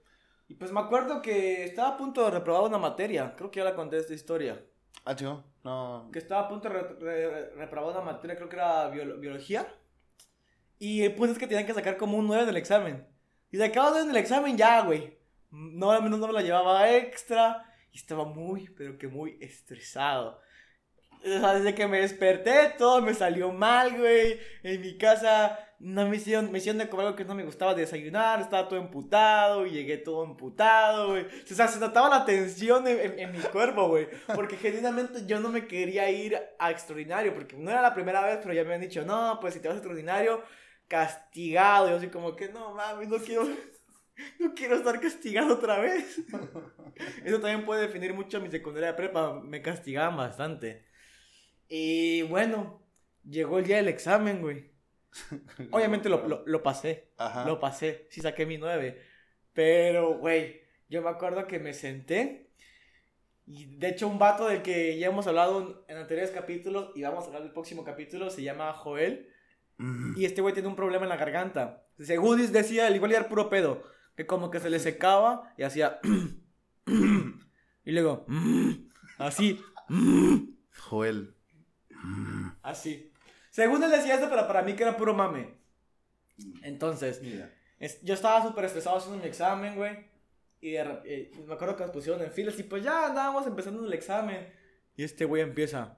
Y 0.48 0.56
pues 0.56 0.72
me 0.72 0.80
acuerdo 0.80 1.22
que 1.22 1.64
estaba 1.66 1.90
a 1.90 1.98
punto 1.98 2.24
de 2.24 2.32
reprobar 2.32 2.64
una 2.64 2.78
materia. 2.78 3.34
Creo 3.36 3.52
que 3.52 3.60
ya 3.60 3.66
la 3.66 3.76
conté 3.76 3.98
esta 3.98 4.14
historia. 4.14 4.64
Ah, 5.06 5.16
chico, 5.16 5.44
no. 5.64 6.10
que 6.12 6.20
estaba 6.20 6.42
a 6.42 6.50
punto 6.50 6.68
de 6.70 6.74
re- 6.76 6.96
re- 7.00 7.30
re- 7.30 7.56
reprobar 7.56 7.96
una 7.96 8.04
materia, 8.14 8.36
creo 8.36 8.50
que 8.50 8.56
era 8.56 8.90
biolo- 8.92 9.20
biología. 9.20 9.68
Y 10.80 11.04
el 11.04 11.16
punto 11.16 11.34
es 11.34 11.40
que 11.40 11.48
tenían 11.48 11.66
que 11.66 11.74
sacar 11.74 11.98
como 11.98 12.18
un 12.18 12.28
9 12.28 12.44
en 12.44 12.50
el 12.50 12.58
examen. 12.58 13.08
Y 13.52 13.58
de 13.58 13.66
acabo 13.66 13.98
en 13.98 14.10
el 14.10 14.18
examen 14.18 14.58
ya, 14.58 14.82
güey. 14.82 15.18
No, 15.50 15.92
al 15.92 16.04
menos 16.04 16.20
no 16.20 16.28
me 16.28 16.34
la 16.34 16.42
llevaba 16.42 16.94
extra. 16.96 17.64
Y 17.92 17.98
estaba 17.98 18.26
muy, 18.26 18.70
pero 18.78 18.98
que 18.98 19.08
muy 19.08 19.38
estresado. 19.42 20.40
O 21.24 21.28
sea, 21.28 21.54
desde 21.56 21.74
que 21.74 21.88
me 21.88 22.02
desperté, 22.02 22.74
todo 22.78 23.02
me 23.02 23.14
salió 23.14 23.52
mal, 23.52 23.98
güey. 23.98 24.40
En 24.64 24.82
mi 24.82 24.98
casa 24.98 25.58
no 25.80 26.08
me 26.10 26.16
hicieron, 26.18 26.52
me 26.52 26.58
hicieron 26.58 26.80
de 26.80 26.90
comer 26.90 27.06
algo 27.08 27.16
que 27.18 27.26
no 27.26 27.36
me 27.36 27.44
gustaba 27.44 27.76
desayunar. 27.76 28.42
Estaba 28.42 28.68
todo 28.68 28.80
emputado 28.80 29.66
y 29.66 29.72
llegué 29.72 29.98
todo 29.98 30.24
emputado, 30.26 31.10
güey. 31.10 31.26
O 31.26 31.54
sea, 31.56 31.68
se 31.68 31.80
notaba 31.80 32.10
la 32.10 32.26
tensión 32.26 32.88
en, 32.88 33.20
en- 33.20 33.32
mi 33.32 33.40
cuerpo, 33.40 33.88
güey. 33.88 34.08
Porque 34.34 34.58
genuinamente 34.58 35.26
yo 35.28 35.40
no 35.40 35.50
me 35.50 35.68
quería 35.68 36.10
ir 36.10 36.38
a 36.60 36.72
extraordinario. 36.72 37.34
Porque 37.34 37.56
no 37.58 37.70
era 37.70 37.82
la 37.82 37.94
primera 37.94 38.22
vez, 38.26 38.40
pero 38.42 38.54
ya 38.54 38.62
me 38.64 38.68
habían 38.74 38.82
dicho, 38.90 39.06
no, 39.06 39.38
pues 39.40 39.54
si 39.54 39.60
te 39.60 39.68
vas 39.68 39.76
a 39.76 39.78
extraordinario, 39.80 40.42
castigado. 40.88 41.88
Y 41.88 41.92
yo 41.92 41.98
así 41.98 42.08
como 42.08 42.36
que, 42.36 42.50
no, 42.50 42.74
mami, 42.74 43.06
no 43.08 43.18
quiero... 43.18 43.48
No 44.40 44.56
quiero 44.56 44.78
estar 44.78 45.00
castigado 45.00 45.54
otra 45.54 45.78
vez. 45.78 46.20
Eso 47.24 47.40
también 47.40 47.66
puede 47.66 47.84
definir 47.84 48.16
mucho 48.16 48.42
mi 48.42 48.50
secundaria 48.50 48.88
de 48.90 48.94
prepa. 48.96 49.40
Me 49.42 49.62
castigaban 49.62 50.18
bastante. 50.18 50.88
Y 51.70 52.24
bueno, 52.24 52.82
llegó 53.24 53.60
el 53.60 53.66
día 53.68 53.76
del 53.78 53.90
examen, 53.90 54.42
güey. 54.42 54.72
Obviamente 55.72 56.10
lo, 56.10 56.28
lo, 56.28 56.44
lo 56.46 56.64
pasé. 56.64 57.10
Ajá. 57.18 57.46
Lo 57.46 57.60
pasé. 57.60 58.08
Sí 58.10 58.22
saqué 58.22 58.46
mi 58.46 58.58
9. 58.58 59.02
Pero, 59.54 60.18
güey, 60.18 60.62
yo 60.90 61.02
me 61.02 61.10
acuerdo 61.10 61.48
que 61.48 61.60
me 61.60 61.74
senté. 61.74 62.52
Y 63.46 63.78
de 63.78 63.90
hecho, 63.90 64.08
un 64.08 64.20
vato 64.20 64.48
del 64.48 64.62
que 64.62 65.00
ya 65.00 65.08
hemos 65.08 65.26
hablado 65.26 65.86
en 65.88 65.98
anteriores 65.98 66.32
capítulos 66.32 66.92
y 66.96 67.02
vamos 67.02 67.24
a 67.24 67.28
hablar 67.28 67.44
del 67.44 67.54
próximo 67.54 67.84
capítulo 67.84 68.30
se 68.30 68.44
llama 68.44 68.74
Joel. 68.74 69.30
Mm. 69.78 70.18
Y 70.18 70.26
este 70.26 70.42
güey 70.42 70.54
tiene 70.54 70.68
un 70.68 70.76
problema 70.76 71.06
en 71.06 71.10
la 71.10 71.18
garganta. 71.18 71.86
Según 72.00 72.52
decía, 72.52 72.88
el 72.88 72.96
igual 72.96 73.14
era 73.14 73.30
puro 73.30 73.50
pedo. 73.50 73.84
Que 74.16 74.26
como 74.26 74.52
que 74.52 74.60
se 74.60 74.70
le 74.70 74.80
secaba 74.80 75.54
y 75.58 75.64
hacía. 75.64 76.00
y 77.86 77.92
luego. 77.92 78.26
Así. 79.18 79.62
Joel. 80.78 81.34
Así. 82.62 83.12
Según 83.58 83.82
él 83.84 83.90
decía 83.90 84.14
esto, 84.14 84.30
pero 84.30 84.46
para 84.48 84.62
mí 84.62 84.74
que 84.76 84.84
era 84.84 84.96
puro 84.96 85.16
mame. 85.16 85.56
Entonces, 86.62 87.24
Mira. 87.24 87.52
es- 87.80 88.00
yo 88.04 88.14
estaba 88.14 88.44
súper 88.46 88.66
estresado 88.66 88.98
haciendo 88.98 89.20
mi 89.20 89.28
examen, 89.28 89.76
güey. 89.76 90.06
Y 90.62 90.74
de 90.74 91.00
eh, 91.06 91.32
me 91.48 91.56
acuerdo 91.56 91.76
que 91.76 91.82
nos 91.82 91.92
pusieron 91.92 92.22
en 92.22 92.32
filas 92.32 92.60
y 92.60 92.64
pues 92.64 92.84
ya 92.84 93.08
andábamos 93.08 93.48
empezando 93.48 93.84
el 93.84 93.92
examen. 93.94 94.48
Y 94.96 95.04
este 95.04 95.26
güey 95.26 95.42
empieza. 95.42 95.98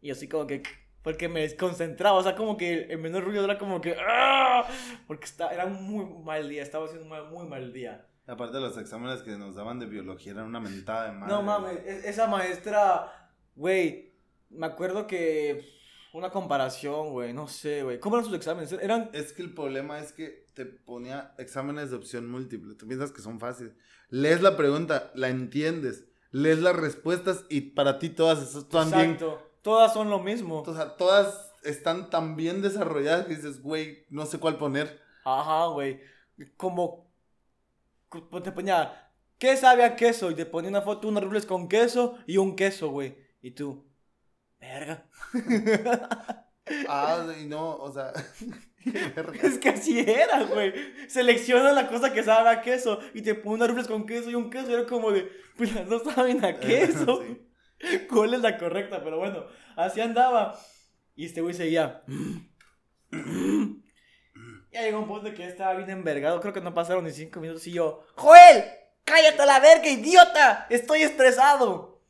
Y 0.00 0.10
así 0.10 0.28
como 0.28 0.48
que. 0.48 0.64
Porque 1.02 1.28
me 1.28 1.40
desconcentraba. 1.42 2.18
O 2.18 2.22
sea, 2.24 2.34
como 2.34 2.56
que 2.56 2.82
el 2.90 2.98
menor 2.98 3.22
ruido 3.24 3.44
era 3.44 3.56
como 3.56 3.80
que. 3.80 3.96
¡ah! 4.00 4.64
Porque 5.06 5.26
está, 5.26 5.50
era 5.54 5.64
un 5.64 5.84
muy 5.84 6.04
mal 6.24 6.48
día. 6.48 6.64
Estaba 6.64 6.86
haciendo 6.86 7.04
un 7.04 7.10
mal- 7.10 7.28
muy 7.30 7.46
mal 7.46 7.72
día. 7.72 8.04
Aparte 8.26 8.58
los 8.58 8.76
exámenes 8.78 9.22
que 9.22 9.30
nos 9.38 9.54
daban 9.54 9.78
de 9.78 9.86
biología 9.86 10.32
eran 10.32 10.46
una 10.46 10.58
mentada 10.60 11.06
de 11.06 11.12
madre. 11.12 11.32
No 11.32 11.42
mames, 11.42 11.78
es- 11.86 12.04
esa 12.04 12.26
maestra, 12.26 13.30
güey, 13.54 14.07
me 14.50 14.66
acuerdo 14.66 15.06
que 15.06 15.64
una 16.12 16.30
comparación, 16.30 17.10
güey, 17.10 17.32
no 17.32 17.48
sé, 17.48 17.82
güey. 17.82 18.00
¿Cómo 18.00 18.16
eran 18.16 18.26
sus 18.26 18.36
exámenes? 18.36 18.72
Eran 18.72 19.10
Es 19.12 19.32
que 19.32 19.42
el 19.42 19.54
problema 19.54 20.00
es 20.00 20.12
que 20.12 20.46
te 20.54 20.64
ponía 20.64 21.34
exámenes 21.38 21.90
de 21.90 21.96
opción 21.96 22.30
múltiple. 22.30 22.74
Tú 22.74 22.86
piensas 22.86 23.12
que 23.12 23.20
son 23.20 23.38
fáciles. 23.40 23.72
Lees 24.08 24.40
la 24.40 24.56
pregunta, 24.56 25.10
la 25.14 25.28
entiendes, 25.28 26.06
lees 26.30 26.60
las 26.60 26.76
respuestas 26.76 27.44
y 27.48 27.60
para 27.60 27.98
ti 27.98 28.10
todas 28.10 28.54
están 28.54 28.90
bien. 28.90 29.12
exacto, 29.12 29.42
todas 29.62 29.92
son 29.92 30.10
lo 30.10 30.18
mismo. 30.18 30.62
O 30.66 30.74
sea, 30.74 30.96
todas 30.96 31.52
están 31.62 32.10
tan 32.10 32.36
bien 32.36 32.62
desarrolladas 32.62 33.26
que 33.26 33.36
dices, 33.36 33.62
güey, 33.62 34.06
no 34.08 34.26
sé 34.26 34.38
cuál 34.38 34.56
poner. 34.56 35.00
Ajá, 35.24 35.66
güey. 35.66 36.00
Como 36.56 37.06
te 38.42 38.52
ponía 38.52 39.08
¿qué 39.38 39.56
sabe 39.56 39.84
a 39.84 39.96
queso? 39.96 40.30
Y 40.30 40.34
te 40.34 40.46
ponía 40.46 40.70
una 40.70 40.82
foto 40.82 41.08
unos 41.08 41.24
rubles 41.24 41.46
con 41.46 41.68
queso 41.68 42.18
y 42.26 42.36
un 42.36 42.56
queso, 42.56 42.90
güey. 42.90 43.16
Y 43.40 43.52
tú, 43.52 43.84
verga. 44.60 45.06
Ah, 46.88 47.26
y 47.40 47.46
no, 47.46 47.76
o 47.76 47.92
sea. 47.92 48.12
Es 49.42 49.58
que 49.58 49.68
así 49.70 49.98
era, 50.00 50.44
güey. 50.44 50.72
Selecciona 51.08 51.72
la 51.72 51.88
cosa 51.88 52.12
que 52.12 52.22
sabe 52.22 52.48
a 52.48 52.62
queso 52.62 53.00
y 53.12 53.20
te 53.20 53.34
pone 53.34 53.56
unas 53.56 53.68
rubles 53.68 53.86
con 53.86 54.06
queso 54.06 54.30
y 54.30 54.34
un 54.34 54.48
queso. 54.48 54.70
Y 54.70 54.74
era 54.74 54.86
como 54.86 55.10
de, 55.10 55.30
pues 55.56 55.74
las 55.74 55.86
dos 55.88 56.04
saben 56.14 56.42
a 56.44 56.58
queso. 56.60 57.22
Sí. 57.80 58.06
¿Cuál 58.08 58.34
es 58.34 58.40
la 58.40 58.56
correcta? 58.56 59.02
Pero 59.02 59.18
bueno, 59.18 59.44
así 59.76 60.00
andaba. 60.00 60.58
Y 61.16 61.26
este 61.26 61.40
güey 61.40 61.54
seguía. 61.54 62.02
Ya 64.70 64.82
llegó 64.82 64.98
un 64.98 65.08
punto 65.08 65.32
que 65.32 65.46
estaba 65.46 65.72
bien 65.74 65.88
envergado. 65.88 66.40
Creo 66.40 66.52
que 66.52 66.60
no 66.60 66.74
pasaron 66.74 67.04
ni 67.04 67.10
cinco 67.10 67.40
minutos. 67.40 67.66
Y 67.66 67.72
yo, 67.72 68.04
¡Joel! 68.16 68.64
¡Cállate 69.04 69.40
a 69.40 69.46
la 69.46 69.60
verga, 69.60 69.88
idiota! 69.88 70.66
¡Estoy 70.68 71.02
estresado! 71.02 72.02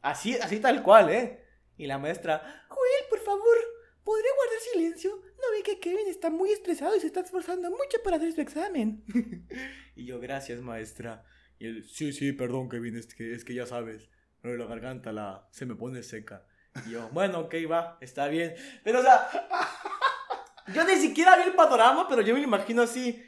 Así, 0.00 0.34
así 0.38 0.58
tal 0.58 0.82
cual, 0.82 1.10
¿eh? 1.10 1.45
Y 1.76 1.86
la 1.86 1.98
maestra, 1.98 2.64
Joel, 2.68 3.04
por 3.10 3.20
favor, 3.20 3.56
¿podría 4.02 4.30
guardar 4.36 4.60
silencio? 4.72 5.10
No 5.16 5.50
ve 5.52 5.62
que 5.62 5.78
Kevin 5.78 6.08
está 6.08 6.30
muy 6.30 6.50
estresado 6.50 6.96
y 6.96 7.00
se 7.00 7.06
está 7.06 7.20
esforzando 7.20 7.70
mucho 7.70 7.98
para 8.02 8.16
hacer 8.16 8.32
su 8.32 8.40
examen. 8.40 9.04
y 9.96 10.06
yo, 10.06 10.18
gracias, 10.20 10.60
maestra. 10.60 11.24
Y 11.58 11.66
él, 11.66 11.84
sí, 11.84 12.12
sí, 12.12 12.32
perdón, 12.32 12.68
Kevin, 12.68 12.96
es 12.96 13.14
que, 13.14 13.32
es 13.32 13.44
que 13.44 13.54
ya 13.54 13.66
sabes, 13.66 14.08
la 14.42 14.66
garganta 14.66 15.12
la, 15.12 15.48
se 15.50 15.66
me 15.66 15.74
pone 15.74 16.02
seca. 16.02 16.44
Y 16.86 16.90
yo, 16.90 17.08
bueno, 17.10 17.40
ok, 17.40 17.54
va, 17.70 17.98
está 18.00 18.28
bien. 18.28 18.54
Pero, 18.84 19.00
o 19.00 19.02
sea, 19.02 19.28
yo 20.74 20.84
ni 20.84 20.96
siquiera 20.96 21.36
vi 21.36 21.44
el 21.44 21.54
panorama, 21.54 22.06
pero 22.08 22.22
yo 22.22 22.34
me 22.34 22.40
lo 22.40 22.46
imagino 22.46 22.82
así. 22.82 23.22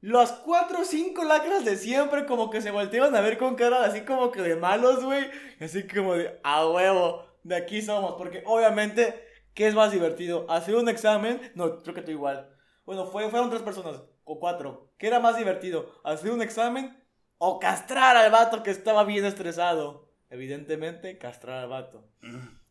Los 0.00 0.30
cuatro 0.30 0.80
o 0.80 0.84
cinco 0.84 1.24
lacras 1.24 1.64
de 1.64 1.76
siempre 1.76 2.24
como 2.24 2.50
que 2.50 2.60
se 2.60 2.70
volteaban 2.70 3.16
a 3.16 3.20
ver 3.20 3.36
con 3.36 3.56
cara 3.56 3.84
así 3.84 4.02
como 4.02 4.30
que 4.30 4.42
de 4.42 4.56
malos, 4.56 5.04
güey. 5.04 5.28
Así 5.60 5.86
como 5.88 6.14
de, 6.14 6.38
a 6.44 6.68
huevo, 6.68 7.27
de 7.42 7.56
aquí 7.56 7.82
somos. 7.82 8.14
Porque 8.14 8.42
obviamente, 8.46 9.26
¿qué 9.54 9.66
es 9.66 9.74
más 9.74 9.92
divertido? 9.92 10.46
¿Hacer 10.50 10.74
un 10.76 10.88
examen? 10.88 11.40
No, 11.54 11.78
creo 11.78 11.94
que 11.94 12.02
tú 12.02 12.10
igual. 12.10 12.50
Bueno, 12.84 13.06
fue, 13.06 13.28
fueron 13.28 13.50
tres 13.50 13.62
personas, 13.62 14.02
o 14.24 14.38
cuatro. 14.40 14.92
¿Qué 14.98 15.06
era 15.06 15.20
más 15.20 15.36
divertido? 15.36 16.00
¿Hacer 16.04 16.30
un 16.30 16.42
examen 16.42 17.02
o 17.38 17.58
castrar 17.58 18.16
al 18.16 18.30
vato 18.30 18.62
que 18.62 18.70
estaba 18.70 19.04
bien 19.04 19.24
estresado? 19.24 20.08
Evidentemente, 20.30 21.18
castrar 21.18 21.58
al 21.64 21.68
vato. 21.68 22.08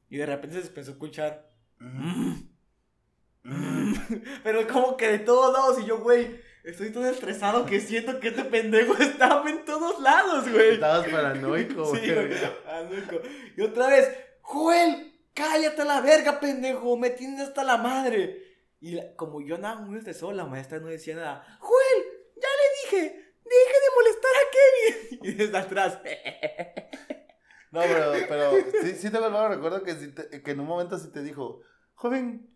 Y 0.10 0.18
de 0.18 0.26
repente 0.26 0.62
se 0.62 0.68
empezó 0.68 0.92
a 0.92 0.94
escuchar. 0.94 1.50
Pero 4.44 4.68
como 4.68 4.98
que 4.98 5.08
de 5.08 5.20
todos 5.20 5.54
lados 5.54 5.80
y 5.82 5.86
yo, 5.86 6.00
güey, 6.00 6.40
estoy 6.64 6.92
todo 6.92 7.08
estresado 7.08 7.66
que 7.66 7.80
siento 7.80 8.20
que 8.20 8.30
este 8.30 8.44
pendejo 8.44 8.94
estaba 9.02 9.50
en 9.50 9.64
todos 9.66 10.00
lados, 10.02 10.50
güey. 10.52 10.74
Estabas 10.74 11.08
paranoico, 11.08 11.86
Sí, 11.96 12.12
güey. 12.14 12.34
ah, 12.68 12.82
loco. 12.82 13.22
Y 13.56 13.62
otra 13.62 13.88
vez, 13.88 14.10
Joel, 14.50 15.14
cállate 15.34 15.82
a 15.82 15.86
la 15.86 16.00
verga, 16.02 16.40
pendejo, 16.40 16.96
me 16.96 17.10
tienes 17.10 17.42
hasta 17.42 17.64
la 17.66 17.76
madre. 17.78 18.44
Y 18.80 18.92
la- 18.92 19.14
como 19.16 19.42
yo 19.42 19.56
andaba 19.56 19.82
muy 19.82 19.98
estresado, 19.98 20.32
la 20.32 20.46
maestra 20.46 20.80
no 20.80 20.88
decía 20.88 21.16
nada. 21.16 21.58
Joel, 21.60 22.04
ya 22.36 22.48
le 22.48 22.98
dije, 22.98 23.14
deje 23.44 23.78
de 23.84 23.96
molestar 23.96 24.32
a 24.32 24.52
Kevin. 24.56 25.20
Y 25.24 25.32
desde 25.34 25.58
atrás, 25.58 26.00
No, 27.72 27.82
pero, 27.82 28.14
pero 28.30 28.52
sí, 28.82 28.96
sí 28.96 29.10
te 29.10 29.20
vuelvo 29.20 29.50
recuerdo 29.50 29.84
que, 29.84 29.94
sí 29.96 30.14
te- 30.16 30.42
que 30.42 30.52
en 30.52 30.62
un 30.62 30.68
momento 30.68 30.98
sí 30.98 31.12
te 31.12 31.22
dijo, 31.22 31.60
joven, 31.96 32.50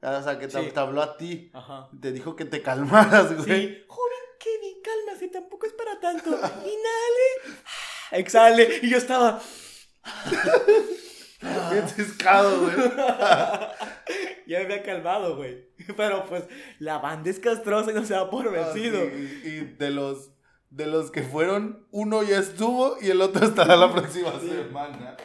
o 0.00 0.22
sea, 0.22 0.38
que 0.38 0.48
te, 0.48 0.58
Sí. 0.62 0.70
te 0.72 0.80
habló 0.80 1.02
a 1.02 1.18
ti, 1.18 1.50
Ajá. 1.52 1.90
te 2.00 2.12
dijo 2.12 2.34
que 2.34 2.46
te 2.46 2.62
calmaras, 2.62 3.34
güey. 3.36 3.44
Sí. 3.44 3.84
Joven 3.86 4.24
Kevin, 4.40 4.82
cálmase, 4.82 5.28
tampoco 5.28 5.66
es 5.66 5.74
para 5.74 6.00
tanto. 6.00 6.30
Inhale, 6.30 7.58
exhale. 8.12 8.78
Y 8.82 8.88
yo 8.88 8.96
estaba. 8.96 9.42
Bien 11.70 11.88
ciscado, 11.88 12.60
güey. 12.62 12.74
ya 14.46 14.58
me 14.58 14.64
había 14.64 14.82
calmado, 14.82 15.36
güey. 15.36 15.68
Pero 15.96 16.24
pues 16.26 16.44
la 16.78 16.98
banda 16.98 17.30
es 17.30 17.38
castrosa 17.38 17.90
y 17.90 17.94
no 17.94 18.04
se 18.04 18.14
da 18.14 18.30
por 18.30 18.48
Ah, 18.48 18.50
vencido. 18.50 19.00
sí, 19.00 19.40
y 19.44 19.50
de 19.76 19.90
los, 19.90 20.30
de 20.70 20.86
los 20.86 21.10
que 21.10 21.22
fueron, 21.22 21.86
uno 21.90 22.22
ya 22.22 22.38
estuvo 22.38 22.96
y 23.00 23.10
el 23.10 23.20
otro 23.20 23.44
estará 23.46 23.76
la 23.76 23.92
próxima 23.92 24.32
Sí. 24.40 24.48
semana. 24.48 25.16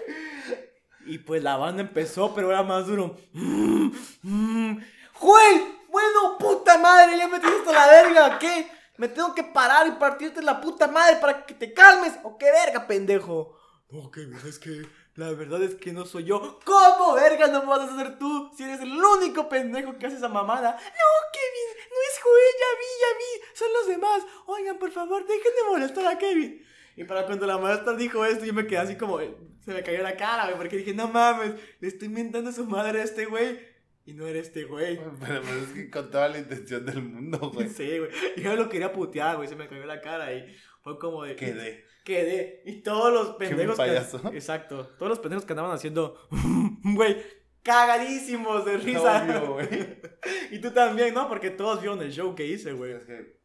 Y 1.06 1.18
pues 1.20 1.42
la 1.44 1.58
banda 1.58 1.82
empezó, 1.82 2.34
pero 2.36 2.50
era 2.52 2.62
más 2.64 2.86
duro. 2.88 3.18
Mm, 3.34 3.92
mm. 4.22 4.78
Güey, 5.20 5.64
bueno, 5.90 6.38
puta 6.40 6.78
madre, 6.78 7.18
ya 7.18 7.28
me 7.28 7.40
tienes 7.40 7.60
hasta 7.60 7.72
la 7.74 7.88
verga, 7.88 8.40
¿qué? 8.40 8.68
Me 8.98 9.08
tengo 9.08 9.34
que 9.34 9.44
parar 9.44 9.88
y 9.88 9.92
partirte 9.92 10.42
la 10.44 10.62
puta 10.62 10.88
madre 10.88 11.16
para 11.20 11.46
que 11.46 11.54
te 11.56 11.74
calmes. 11.74 12.14
¿O 12.24 12.38
qué 12.38 12.52
verga, 12.52 12.86
pendejo? 12.86 13.58
No, 13.90 14.12
Kevin, 14.12 14.38
es 14.48 14.60
que 14.60 14.84
la 15.16 15.32
verdad 15.32 15.62
es 15.62 15.76
que 15.76 15.92
no 15.92 16.06
soy 16.06 16.24
yo. 16.26 16.60
¿Cómo 16.64 17.16
verga 17.16 17.48
no 17.48 17.62
me 17.62 17.68
vas 17.68 17.90
a 17.90 17.94
hacer 17.94 18.18
tú 18.18 18.50
si 18.56 18.64
eres 18.64 18.80
el 18.80 18.94
único 18.94 19.50
pendejo 19.50 19.98
que 19.98 20.08
hace 20.08 20.16
esa 20.16 20.30
mamada? 20.30 20.72
No, 20.72 21.08
Kevin, 21.34 21.90
no 21.90 21.98
es 22.10 22.22
Joel, 22.24 22.56
ya 22.60 22.80
vi, 22.80 22.92
ya 23.02 23.18
vi, 23.18 23.58
son 23.58 23.74
los 23.74 23.88
demás. 23.88 24.24
Oigan, 24.46 24.78
por 24.80 24.92
favor, 24.92 25.26
dejen 25.28 25.54
de 25.56 25.70
molestar 25.70 26.08
a 26.08 26.18
Kevin. 26.18 26.66
Y 26.96 27.04
para 27.04 27.26
cuando 27.26 27.46
la 27.46 27.58
maestra 27.58 27.94
dijo 27.94 28.24
esto, 28.26 28.46
yo 28.46 28.54
me 28.54 28.68
quedé 28.68 28.80
así 28.80 28.96
como, 28.96 29.20
eh, 29.20 29.36
se 29.64 29.74
me 29.74 29.84
cayó 29.84 30.02
la 30.02 30.16
cara, 30.16 30.46
güey, 30.46 30.58
porque 30.58 30.78
dije, 30.78 30.94
no 30.94 31.08
mames, 31.08 31.54
le 31.80 31.88
estoy 31.88 32.08
inventando 32.08 32.50
a 32.50 32.54
su 32.54 32.66
madre 32.66 33.02
a 33.02 33.04
este 33.04 33.26
güey. 33.26 33.60
Y 34.06 34.14
no 34.14 34.26
era 34.26 34.40
este 34.40 34.64
güey. 34.64 34.98
Pero, 34.98 35.42
pero 35.42 35.62
es 35.62 35.70
que 35.74 35.90
con 35.90 36.10
toda 36.10 36.28
la 36.30 36.40
intención 36.40 36.86
del 36.86 37.04
mundo, 37.04 37.38
güey. 37.54 37.70
Sí, 37.70 38.00
güey. 38.00 38.10
Yo 38.38 38.56
lo 38.56 38.68
quería 38.68 38.92
putear, 38.92 39.36
güey, 39.38 39.48
se 39.48 39.56
me 39.56 39.68
cayó 39.68 39.86
la 39.86 40.02
cara 40.02 40.34
y 40.34 40.56
fue 40.82 40.98
como 40.98 41.24
de... 41.24 41.36
Quedé. 41.36 41.86
Quedé. 42.12 42.62
Y 42.66 42.82
todos 42.82 43.14
los 43.14 43.36
pendejos 43.36 43.78
que... 43.78 44.28
Exacto. 44.36 44.86
Todos 44.98 45.10
los 45.10 45.20
pendejos 45.20 45.46
que 45.46 45.54
andaban 45.54 45.72
haciendo, 45.72 46.18
güey, 46.84 47.24
cagadísimos 47.64 48.66
de 48.66 48.78
risa. 48.78 49.24
Obvio, 49.24 49.54
güey. 49.54 50.02
y 50.52 50.60
tú 50.60 50.72
también, 50.72 51.14
¿no? 51.14 51.30
Porque 51.30 51.52
todos 51.52 51.80
vieron 51.80 52.02
el 52.02 52.12
show 52.12 52.36
que 52.36 52.46
hice, 52.46 52.74
güey. 52.74 52.92
Es 52.92 53.04
que. 53.04 53.40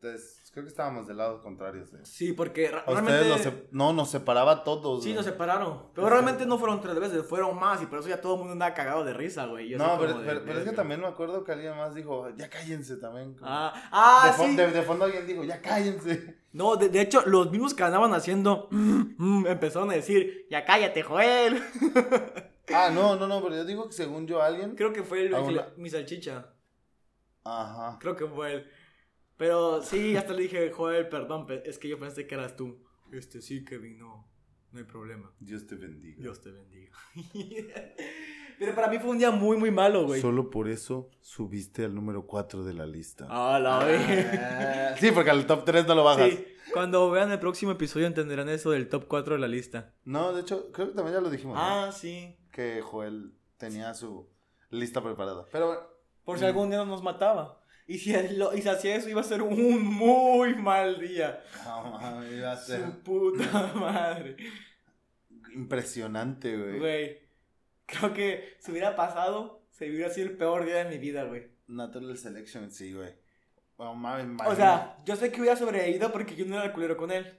pues, 0.00 0.50
creo 0.52 0.64
que 0.64 0.70
estábamos 0.70 1.08
del 1.08 1.16
lado 1.16 1.42
contrario. 1.42 1.84
Sí. 1.84 1.96
Sí, 2.04 2.32
porque 2.32 2.68
A 2.68 2.78
ustedes 2.92 3.26
realmente... 3.26 3.50
sep- 3.50 3.68
no, 3.72 3.92
nos 3.92 4.08
separaba 4.08 4.52
a 4.52 4.62
todos. 4.62 5.02
Sí, 5.02 5.08
güey. 5.08 5.16
nos 5.16 5.24
separaron. 5.24 5.90
Pero 5.92 6.08
realmente 6.08 6.46
no 6.46 6.56
fueron 6.56 6.80
tres 6.80 7.00
veces, 7.00 7.26
fueron 7.26 7.58
más. 7.58 7.82
Y 7.82 7.86
por 7.86 7.98
eso 7.98 8.08
ya 8.08 8.20
todo 8.20 8.34
el 8.34 8.38
mundo 8.38 8.52
andaba 8.52 8.72
cagado 8.72 9.04
de 9.04 9.14
risa, 9.14 9.46
güey. 9.46 9.68
Yo 9.68 9.78
No, 9.78 9.98
pero, 9.98 10.20
de, 10.20 10.40
pero, 10.42 10.60
es 10.60 10.64
que 10.64 10.76
también 10.76 11.00
me 11.00 11.08
acuerdo 11.08 11.42
que 11.42 11.50
alguien 11.50 11.76
más 11.76 11.92
dijo, 11.92 12.28
ya 12.36 12.48
cállense 12.48 12.98
también. 12.98 13.36
Ah, 13.42 13.72
ah 13.90 14.32
sí. 14.38 14.54
de 14.54 14.82
fondo 14.82 15.06
alguien 15.06 15.26
dijo, 15.26 15.42
ya 15.42 15.60
cállense. 15.60 16.39
No, 16.52 16.76
de, 16.76 16.88
de 16.88 17.00
hecho, 17.00 17.22
los 17.26 17.50
mismos 17.50 17.74
que 17.74 17.82
andaban 17.84 18.12
haciendo 18.12 18.68
mm, 18.70 19.46
empezaron 19.46 19.90
a 19.90 19.94
decir, 19.94 20.46
ya 20.50 20.64
cállate, 20.64 21.02
Joel. 21.02 21.62
Ah, 22.72 22.88
no, 22.94 23.16
no, 23.16 23.26
no, 23.26 23.42
pero 23.42 23.56
yo 23.56 23.64
digo 23.64 23.88
que 23.88 23.92
según 23.94 24.28
yo 24.28 24.40
alguien. 24.40 24.76
Creo 24.76 24.92
que 24.92 25.02
fue 25.02 25.22
el, 25.22 25.34
mi 25.76 25.90
salchicha. 25.90 26.54
Ajá. 27.42 27.98
Creo 28.00 28.14
que 28.14 28.26
fue 28.28 28.52
él. 28.52 28.70
Pero 29.36 29.82
sí, 29.82 30.16
hasta 30.16 30.34
le 30.34 30.42
dije, 30.42 30.70
Joel, 30.70 31.08
perdón, 31.08 31.46
pe- 31.46 31.68
es 31.68 31.78
que 31.78 31.88
yo 31.88 31.98
pensé 31.98 32.28
que 32.28 32.36
eras 32.36 32.54
tú. 32.54 32.78
Este 33.10 33.42
sí, 33.42 33.64
Kevin, 33.64 33.98
no, 33.98 34.30
no 34.70 34.78
hay 34.78 34.84
problema. 34.84 35.32
Dios 35.40 35.66
te 35.66 35.74
bendiga. 35.74 36.22
Dios 36.22 36.40
te 36.40 36.52
bendiga. 36.52 36.92
Pero 38.60 38.74
para 38.74 38.88
mí 38.88 38.98
fue 38.98 39.08
un 39.10 39.18
día 39.18 39.30
muy, 39.30 39.56
muy 39.56 39.70
malo, 39.70 40.04
güey. 40.04 40.20
Solo 40.20 40.50
por 40.50 40.68
eso 40.68 41.08
subiste 41.22 41.82
al 41.86 41.94
número 41.94 42.26
4 42.26 42.62
de 42.62 42.74
la 42.74 42.84
lista. 42.84 43.26
Ah, 43.30 43.58
la. 43.58 43.78
Ah, 43.80 44.94
sí, 45.00 45.10
porque 45.12 45.30
al 45.30 45.46
top 45.46 45.64
3 45.64 45.86
no 45.86 45.94
lo 45.94 46.04
bajas. 46.04 46.28
Sí, 46.30 46.44
cuando 46.74 47.10
vean 47.10 47.32
el 47.32 47.38
próximo 47.38 47.72
episodio 47.72 48.06
entenderán 48.06 48.50
eso 48.50 48.70
del 48.72 48.90
top 48.90 49.06
4 49.08 49.34
de 49.36 49.40
la 49.40 49.48
lista. 49.48 49.94
No, 50.04 50.34
de 50.34 50.42
hecho, 50.42 50.70
creo 50.72 50.88
que 50.90 50.94
también 50.94 51.14
ya 51.16 51.22
lo 51.22 51.30
dijimos. 51.30 51.56
¿no? 51.56 51.62
Ah, 51.62 51.90
sí. 51.90 52.36
Que 52.52 52.82
Joel 52.82 53.32
tenía 53.56 53.94
su 53.94 54.28
lista 54.68 55.02
preparada. 55.02 55.46
Pero 55.50 55.66
bueno, 55.68 55.80
Por 56.26 56.38
si 56.38 56.44
algún 56.44 56.68
día 56.68 56.84
nos 56.84 57.02
mataba. 57.02 57.62
Y 57.86 57.98
si, 57.98 58.12
él 58.14 58.38
lo- 58.38 58.54
y 58.54 58.60
si 58.60 58.68
hacía 58.68 58.94
eso, 58.94 59.08
iba 59.08 59.22
a 59.22 59.24
ser 59.24 59.40
un 59.40 59.82
muy 59.84 60.54
mal 60.54 61.00
día. 61.00 61.42
no, 61.64 61.92
mames, 61.98 62.30
iba 62.34 62.52
a 62.52 62.56
ser 62.58 62.84
Su 62.84 62.98
puta 63.02 63.72
madre. 63.74 64.36
impresionante, 65.54 66.56
güey. 66.56 66.78
Güey, 66.78 67.18
creo 67.90 68.12
que 68.12 68.56
si 68.58 68.70
hubiera 68.70 68.96
pasado, 68.96 69.62
se 69.70 69.88
hubiera 69.88 70.10
sido 70.10 70.28
el 70.28 70.36
peor 70.36 70.64
día 70.64 70.84
de 70.84 70.90
mi 70.90 70.98
vida, 70.98 71.24
güey. 71.24 71.48
Natural 71.66 72.16
Selection, 72.16 72.70
sí, 72.70 72.92
güey. 72.92 73.12
O 73.76 74.54
sea, 74.54 74.98
yo 75.06 75.16
sé 75.16 75.32
que 75.32 75.40
hubiera 75.40 75.56
sobrevivido 75.56 76.12
porque 76.12 76.36
yo 76.36 76.44
no 76.44 76.56
era 76.56 76.66
el 76.66 76.72
culero 76.72 76.96
con 76.98 77.10
él. 77.10 77.38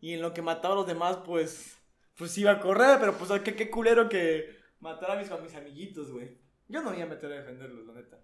Y 0.00 0.14
en 0.14 0.22
lo 0.22 0.32
que 0.32 0.42
mataba 0.42 0.74
a 0.74 0.76
los 0.76 0.86
demás, 0.86 1.18
pues, 1.24 1.78
pues 2.16 2.36
iba 2.38 2.52
a 2.52 2.60
correr, 2.60 2.98
pero 3.00 3.14
pues 3.14 3.40
qué, 3.40 3.54
qué 3.56 3.68
culero 3.68 4.08
que 4.08 4.58
matara 4.78 5.14
a 5.14 5.16
mis, 5.16 5.30
a 5.30 5.38
mis 5.38 5.54
amiguitos, 5.54 6.12
güey. 6.12 6.38
Yo 6.68 6.82
no 6.82 6.94
iba 6.94 7.04
a 7.04 7.08
meter 7.08 7.32
a 7.32 7.36
defenderlos, 7.36 7.86
la 7.86 7.94
neta. 7.94 8.20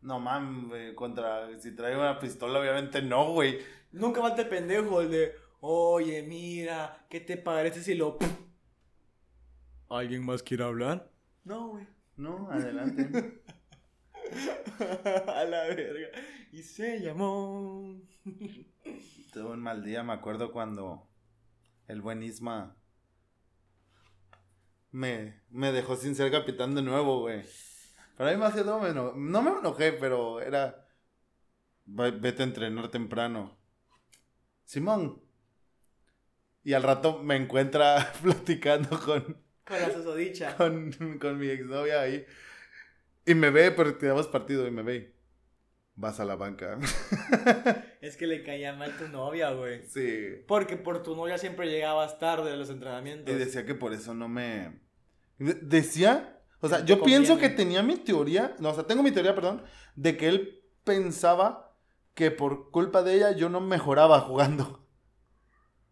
No 0.00 0.18
mames, 0.18 0.68
güey, 0.68 0.94
contra. 0.94 1.48
Si 1.60 1.74
trae 1.76 1.96
una 1.96 2.18
pistola, 2.18 2.60
obviamente 2.60 3.00
no, 3.02 3.32
güey. 3.32 3.58
Nunca 3.92 4.20
falta 4.20 4.42
el 4.42 4.48
pendejo, 4.48 5.00
el 5.00 5.10
de, 5.10 5.34
oye, 5.60 6.22
mira, 6.22 7.06
¿qué 7.08 7.20
te 7.20 7.36
parece 7.36 7.82
si 7.82 7.94
lo... 7.94 8.18
¿Alguien 9.88 10.24
más 10.24 10.42
quiere 10.42 10.64
hablar? 10.64 11.10
No, 11.44 11.68
güey. 11.68 11.86
No, 12.16 12.50
adelante. 12.50 13.42
a 15.28 15.44
la 15.44 15.64
verga. 15.68 16.08
Y 16.52 16.62
se 16.62 17.00
llamó... 17.00 18.00
Tuve 19.32 19.50
un 19.52 19.60
mal 19.60 19.84
día, 19.84 20.02
me 20.02 20.14
acuerdo 20.14 20.50
cuando 20.50 21.08
el 21.88 22.00
buen 22.00 22.22
Isma 22.22 22.74
me, 24.90 25.42
me 25.50 25.72
dejó 25.72 25.94
sin 25.96 26.14
ser 26.14 26.30
capitán 26.32 26.74
de 26.74 26.82
nuevo, 26.82 27.20
güey. 27.20 27.44
Pero 28.16 28.30
a 28.30 28.32
mí 28.32 28.38
me 28.38 28.46
hacía 28.46 28.64
todo, 28.64 28.80
me 28.80 28.92
no 28.94 29.42
me 29.42 29.50
enojé, 29.50 29.92
pero 29.92 30.40
era, 30.40 30.88
"Ve- 31.84 32.12
vete 32.12 32.42
a 32.42 32.46
entrenar 32.46 32.88
temprano. 32.88 33.58
Simón. 34.64 35.22
Y 36.64 36.72
al 36.72 36.82
rato 36.82 37.22
me 37.22 37.36
encuentra 37.36 38.10
platicando 38.22 38.98
con, 38.98 39.36
Con 39.66 39.80
la 39.80 39.90
susodicha. 39.90 40.54
con, 40.56 40.92
con 41.20 41.38
mi 41.38 41.48
exnovia 41.48 42.00
ahí. 42.02 42.24
Y 43.24 43.34
me 43.34 43.50
ve, 43.50 43.70
pero 43.72 43.96
tenemos 43.96 44.28
partido 44.28 44.66
y 44.66 44.70
me 44.70 44.82
ve. 44.82 45.14
Vas 45.96 46.20
a 46.20 46.24
la 46.24 46.36
banca. 46.36 46.78
Es 48.00 48.16
que 48.16 48.26
le 48.26 48.42
caía 48.44 48.72
mal 48.74 48.92
tu 48.96 49.08
novia, 49.08 49.50
güey. 49.52 49.82
sí. 49.88 50.44
Porque 50.46 50.76
por 50.76 51.02
tu 51.02 51.16
novia 51.16 51.38
siempre 51.38 51.68
llegabas 51.68 52.18
tarde 52.18 52.52
a 52.52 52.56
los 52.56 52.70
entrenamientos. 52.70 53.34
Y 53.34 53.38
decía 53.38 53.64
que 53.66 53.74
por 53.74 53.92
eso 53.92 54.14
no 54.14 54.28
me... 54.28 54.78
de- 55.38 55.54
Decía, 55.54 56.38
o 56.60 56.68
sea, 56.68 56.84
yo 56.84 57.02
pienso 57.02 57.38
que 57.38 57.48
tenía 57.48 57.82
mi 57.82 57.96
teoría, 57.96 58.54
no, 58.60 58.70
o 58.70 58.74
sea, 58.74 58.84
tengo 58.84 59.02
mi 59.02 59.10
teoría, 59.10 59.34
perdón, 59.34 59.62
de 59.96 60.16
que 60.16 60.28
él 60.28 60.62
pensaba 60.84 61.74
que 62.14 62.30
por 62.30 62.70
culpa 62.70 63.02
de 63.02 63.14
ella 63.14 63.32
yo 63.32 63.48
no 63.48 63.60
mejoraba 63.60 64.20
jugando. 64.20 64.85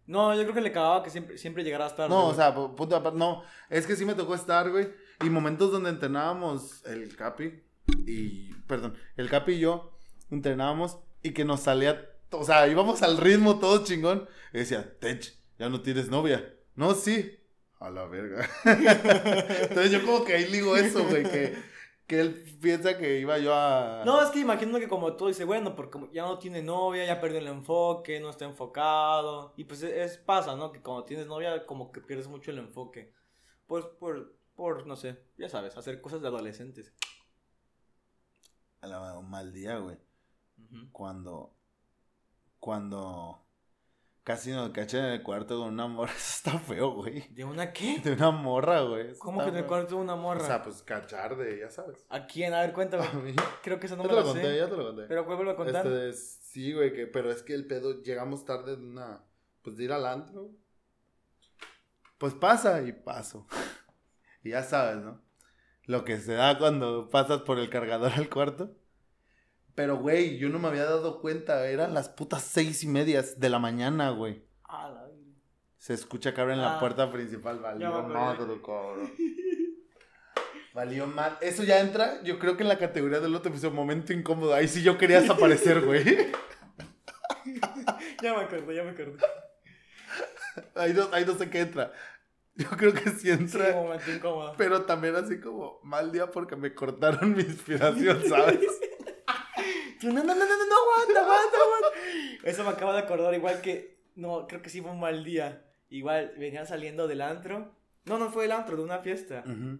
No, 0.07 0.35
yo 0.35 0.43
creo 0.43 0.55
que 0.55 0.61
le 0.61 0.73
cagaba 0.73 1.03
que 1.03 1.11
siempre, 1.11 1.38
siempre 1.38 1.64
llegaras 1.64 1.97
tarde. 1.97 2.11
No, 2.11 2.27
o 2.29 2.35
sea, 2.35 2.55
pu- 2.55 2.75
punto 2.75 2.95
aparte, 2.97 3.19
no, 3.19 3.43
es 3.71 3.87
que 3.87 3.97
sí 3.97 4.05
me 4.05 4.14
tocó 4.14 4.35
estar, 4.35 4.71
güey, 4.71 4.88
y 5.25 5.31
momentos 5.31 5.73
donde 5.73 5.90
entrenábamos 5.90 6.85
el 6.87 7.17
Capi 7.17 7.62
y, 8.07 8.53
perdón, 8.67 8.95
el 9.17 9.31
Capi 9.31 9.53
y 9.53 9.61
yo 9.61 9.93
entrenábamos 10.31 10.99
y 11.23 11.33
que 11.33 11.45
nos 11.45 11.61
salía, 11.61 12.07
o 12.31 12.45
sea, 12.45 12.67
íbamos 12.69 13.03
al 13.03 13.17
ritmo 13.17 13.59
todo 13.59 13.83
chingón, 13.85 14.29
y 14.53 14.59
decía, 14.59 14.99
Tech, 15.01 15.35
ya 15.59 15.69
no 15.71 15.81
tienes 15.81 16.09
novia. 16.11 16.53
No, 16.75 16.95
sí. 16.95 17.38
A 17.81 17.88
la 17.90 18.05
verga. 18.07 18.49
Entonces 18.64 19.90
yo 19.90 20.05
como 20.05 20.25
que 20.25 20.35
ahí 20.35 20.51
ligo 20.51 20.77
eso, 20.77 21.05
güey, 21.05 21.23
que, 21.23 21.55
que 22.07 22.21
él 22.21 22.59
piensa 22.61 22.99
que 22.99 23.19
iba 23.19 23.38
yo 23.38 23.55
a... 23.55 24.03
No, 24.05 24.23
es 24.23 24.31
que 24.31 24.40
imagino 24.40 24.79
que 24.79 24.88
como 24.88 25.14
tú 25.17 25.29
dices, 25.29 25.47
bueno, 25.47 25.75
porque 25.75 25.99
ya 26.12 26.23
no 26.23 26.38
tiene 26.38 26.62
novia, 26.62 27.07
ya 27.07 27.21
perdió 27.21 27.38
el 27.38 27.47
enfoque, 27.47 28.21
no 28.21 28.29
está 28.31 28.45
enfocado. 28.45 29.55
Y 29.57 29.64
pues 29.64 29.83
es, 29.83 30.12
es- 30.12 30.19
pasa, 30.19 30.55
¿no? 30.55 30.71
Que 30.73 30.83
cuando 30.83 31.05
tienes 31.05 31.27
novia, 31.27 31.64
como 31.67 31.93
que 31.93 32.01
pierdes 32.03 32.29
mucho 32.29 32.51
el 32.51 32.59
enfoque. 32.59 33.12
Pues 33.67 33.85
por, 33.87 34.37
por, 34.55 34.87
no 34.87 34.97
sé, 34.97 35.19
ya 35.38 35.49
sabes, 35.49 35.77
hacer 35.77 36.01
cosas 36.03 36.21
de 36.21 36.29
adolescentes. 36.29 36.93
A 38.83 38.87
la, 38.87 39.19
un 39.19 39.31
mal 39.31 39.53
día, 39.53 39.79
güey. 39.79 39.97
Cuando... 40.93 41.55
Cuando... 42.59 43.44
Casi 44.25 44.53
nos 44.53 44.71
caché 44.71 44.99
en 44.99 45.05
el 45.05 45.23
cuarto 45.23 45.59
con 45.59 45.69
una 45.75 45.87
morra. 45.87 46.11
Eso 46.17 46.49
está 46.49 46.59
feo, 46.59 46.93
güey. 46.95 47.29
¿De 47.35 47.45
una 47.45 47.73
qué? 47.75 47.99
De 48.01 48.13
una 48.15 48.31
morra, 48.31 48.81
güey. 48.81 49.09
Eso 49.11 49.19
¿Cómo 49.21 49.41
está 49.43 49.51
que 49.51 49.51
en 49.51 49.57
el 49.57 49.63
feo. 49.65 49.69
cuarto 49.69 49.95
de 49.97 50.01
una 50.01 50.17
morra? 50.17 50.43
O 50.43 50.47
sea, 50.47 50.63
pues 50.63 50.83
cachar 50.83 51.37
de, 51.37 51.61
ya 51.61 51.69
sabes. 51.71 52.07
¿A 52.09 52.27
quién? 52.27 52.55
A 52.55 52.61
ver, 52.63 52.73
cuéntame. 52.73 53.05
A 53.07 53.13
mí. 53.13 53.35
Creo 53.63 53.79
que 53.79 53.85
eso 53.87 53.97
no 53.97 54.03
ya 54.05 54.09
me 54.09 54.15
te 54.15 54.21
lo 54.21 54.27
lo 54.27 54.33
conté, 54.33 54.49
sé. 54.49 54.57
ya 54.57 54.69
te 54.69 54.77
lo 54.77 54.85
conté. 54.87 55.03
Pero 55.09 55.25
vuelvo 55.27 55.51
a 55.51 55.57
contar. 55.57 55.87
Este 55.87 56.09
es- 56.09 56.39
sí, 56.43 56.73
güey, 56.73 56.93
que, 56.95 57.07
pero 57.07 57.31
es 57.31 57.43
que 57.43 57.53
el 57.53 57.67
pedo, 57.67 58.03
llegamos 58.03 58.47
tarde 58.47 58.77
de 58.77 58.83
una, 58.83 59.23
pues 59.63 59.77
de 59.77 59.85
ir 59.85 59.93
al 59.93 60.07
antro. 60.07 60.51
Pues 62.17 62.33
pasa 62.35 62.81
y 62.83 62.93
paso. 62.93 63.47
y 64.43 64.51
ya 64.51 64.63
sabes, 64.63 65.05
¿no? 65.05 65.21
Lo 65.85 66.05
que 66.07 66.19
se 66.19 66.33
da 66.33 66.57
cuando 66.59 67.11
pasas 67.11 67.43
por 67.43 67.59
el 67.59 67.69
cargador 67.69 68.13
al 68.13 68.31
cuarto. 68.31 68.75
Pero, 69.75 69.97
güey, 69.99 70.39
yo 70.39 70.49
no 70.49 70.59
me 70.59 70.69
había 70.69 70.85
dado 70.85 71.21
cuenta, 71.21 71.67
eran 71.69 71.95
las 71.95 72.09
putas 72.09 72.43
seis 72.43 72.85
y 72.85 72.89
medias 72.89 73.41
de 73.41 73.49
la 73.51 73.59
mañana, 73.59 74.11
güey. 74.11 74.45
Ah, 74.65 74.89
la. 74.89 75.05
Se 75.79 75.93
escucha 75.93 76.33
que 76.33 76.41
abren 76.41 76.61
la 76.63 76.77
Ah, 76.77 76.81
puerta 76.81 77.13
principal, 77.13 77.61
madre, 77.61 77.85
cabrón. 77.85 79.13
Valió 80.75 81.07
mal. 81.07 81.37
Eso 81.41 81.63
ya 81.63 81.81
entra, 81.81 82.23
yo 82.23 82.39
creo 82.39 82.57
que 82.57 82.63
en 82.63 82.69
la 82.69 82.79
categoría 82.79 83.21
del 83.21 83.35
otro 83.35 83.51
episodio, 83.51 83.75
momento 83.75 84.13
incómodo. 84.13 84.55
Ahí 84.55 84.67
sí 84.67 84.83
yo 84.83 84.97
quería 84.97 85.21
desaparecer, 85.21 85.83
güey. 85.83 86.05
ya 88.23 88.35
me 88.35 88.41
acuerdo, 88.43 88.73
ya 88.73 88.83
me 88.83 88.91
acuerdo. 88.91 89.19
Ahí 90.75 90.93
no, 90.93 91.09
ahí 91.13 91.25
no 91.25 91.35
sé 91.35 91.51
qué 91.51 91.61
entra. 91.61 91.93
Yo 92.57 92.69
creo 92.71 92.93
que 92.95 93.11
sí 93.11 93.31
entra. 93.31 93.67
Sí, 93.67 93.73
momento 93.75 94.11
incómodo. 94.11 94.55
Pero 94.57 94.83
también 94.83 95.17
así 95.17 95.41
como 95.41 95.81
mal 95.83 96.11
día 96.13 96.31
porque 96.31 96.57
me 96.57 96.75
cortaron 96.75 97.35
mi 97.37 97.43
inspiración, 97.43 98.23
¿sabes? 98.29 98.61
No, 100.05 100.12
no, 100.12 100.23
no, 100.23 100.35
no, 100.35 100.45
no, 100.45 100.67
no, 100.67 100.75
aguanta, 100.83 101.21
aguanta, 101.21 101.57
aguanta. 101.57 102.49
Eso 102.49 102.64
me 102.64 102.71
acaba 102.71 102.93
de 102.93 103.01
acordar, 103.01 103.35
igual 103.35 103.61
que. 103.61 103.99
No, 104.17 104.47
creo 104.47 104.62
que 104.62 104.71
sí 104.71 104.81
fue 104.81 104.90
un 104.90 105.01
mal 105.01 105.25
día. 105.25 105.64
Igual 105.88 106.35
venía 106.38 106.67
saliendo 106.67 107.09
del 107.09 107.21
antro. 107.21 107.73
No, 108.05 108.19
no 108.19 108.31
fue 108.31 108.45
del 108.45 108.53
antro, 108.53 108.77
de 108.77 108.83
una 108.83 108.99
fiesta. 108.99 109.43
Ujú. 109.47 109.79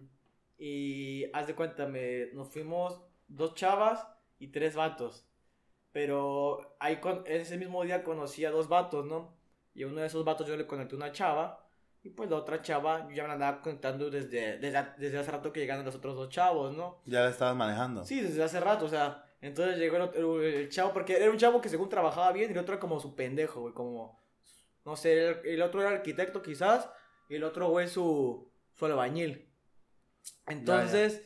Y 0.57 1.25
haz 1.33 1.47
de 1.47 1.55
cuenta, 1.55 1.85
me, 1.87 2.27
nos 2.33 2.49
fuimos 2.49 3.01
dos 3.27 3.55
chavas 3.55 4.07
y 4.39 4.47
tres 4.47 4.75
vatos. 4.75 5.25
Pero 5.91 6.75
ahí 6.79 6.97
con, 6.97 7.23
ese 7.25 7.57
mismo 7.57 7.83
día 7.83 8.03
conocí 8.03 8.45
a 8.45 8.51
dos 8.51 8.67
vatos, 8.67 9.05
¿no? 9.05 9.35
Y 9.73 9.83
a 9.83 9.87
uno 9.87 10.01
de 10.01 10.07
esos 10.07 10.25
vatos 10.25 10.47
yo 10.47 10.57
le 10.57 10.67
conecté 10.67 10.95
una 10.95 11.11
chava. 11.11 11.65
Y 12.03 12.09
pues 12.09 12.29
la 12.29 12.37
otra 12.37 12.61
chava, 12.61 13.07
yo 13.09 13.15
ya 13.15 13.23
me 13.23 13.29
la 13.29 13.33
andaba 13.33 13.61
conectando 13.61 14.09
desde, 14.09 14.59
desde, 14.59 14.85
desde 14.97 15.17
hace 15.17 15.31
rato 15.31 15.51
que 15.51 15.59
llegaron 15.59 15.83
los 15.83 15.95
otros 15.95 16.15
dos 16.15 16.29
chavos, 16.29 16.75
¿no? 16.75 17.01
Ya 17.05 17.21
la 17.21 17.29
estabas 17.29 17.55
manejando. 17.55 18.03
Sí, 18.03 18.21
desde 18.21 18.43
hace 18.43 18.59
rato, 18.59 18.85
o 18.85 18.89
sea, 18.89 19.24
entonces 19.45 19.77
llegó 19.77 19.95
el, 19.97 20.01
otro- 20.03 20.41
el- 20.43 20.69
chavo, 20.69 20.93
porque 20.93 21.15
era 21.17 21.29
un 21.31 21.37
chavo 21.37 21.61
que 21.61 21.69
según 21.69 21.89
trabajaba 21.89 22.31
bien 22.31 22.49
y 22.49 22.53
el 22.53 22.59
otro 22.59 22.73
era 22.73 22.79
como 22.79 22.99
su 22.99 23.15
pendejo, 23.15 23.61
güey, 23.61 23.73
como, 23.73 24.19
no 24.85 24.95
sé, 24.95 25.27
el, 25.29 25.39
el 25.45 25.61
otro 25.61 25.81
era 25.81 25.91
arquitecto 25.91 26.41
quizás 26.41 26.89
y 27.29 27.35
el 27.35 27.43
otro, 27.43 27.69
güey, 27.69 27.87
su, 27.87 28.51
su 28.75 28.85
albañil. 28.85 29.49
Entonces, 30.47 31.23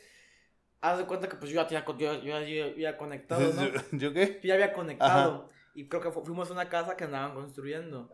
haz 0.82 0.98
de 0.98 1.06
cuenta 1.06 1.28
que 1.30 1.36
pues 1.36 1.52
yo 1.52 1.62
ya 1.62 1.68
tenía, 1.68 1.86
yo, 1.86 2.22
yo 2.22 2.40
ya 2.40 2.42
yo 2.44 2.66
había 2.66 2.98
conectado, 2.98 3.42
¿no? 3.54 3.66
¿Yo, 3.68 3.82
¿Yo 3.98 4.14
qué? 4.14 4.40
Yo 4.42 4.48
ya 4.48 4.54
había 4.56 4.74
conectado. 4.74 5.50
Y 5.76 5.88
creo 5.88 6.02
que 6.02 6.12
fu- 6.12 6.24
fuimos 6.26 6.50
a 6.50 6.54
una 6.54 6.70
casa 6.70 6.96
que 6.98 7.04
andaban 7.06 7.34
construyendo. 7.34 8.10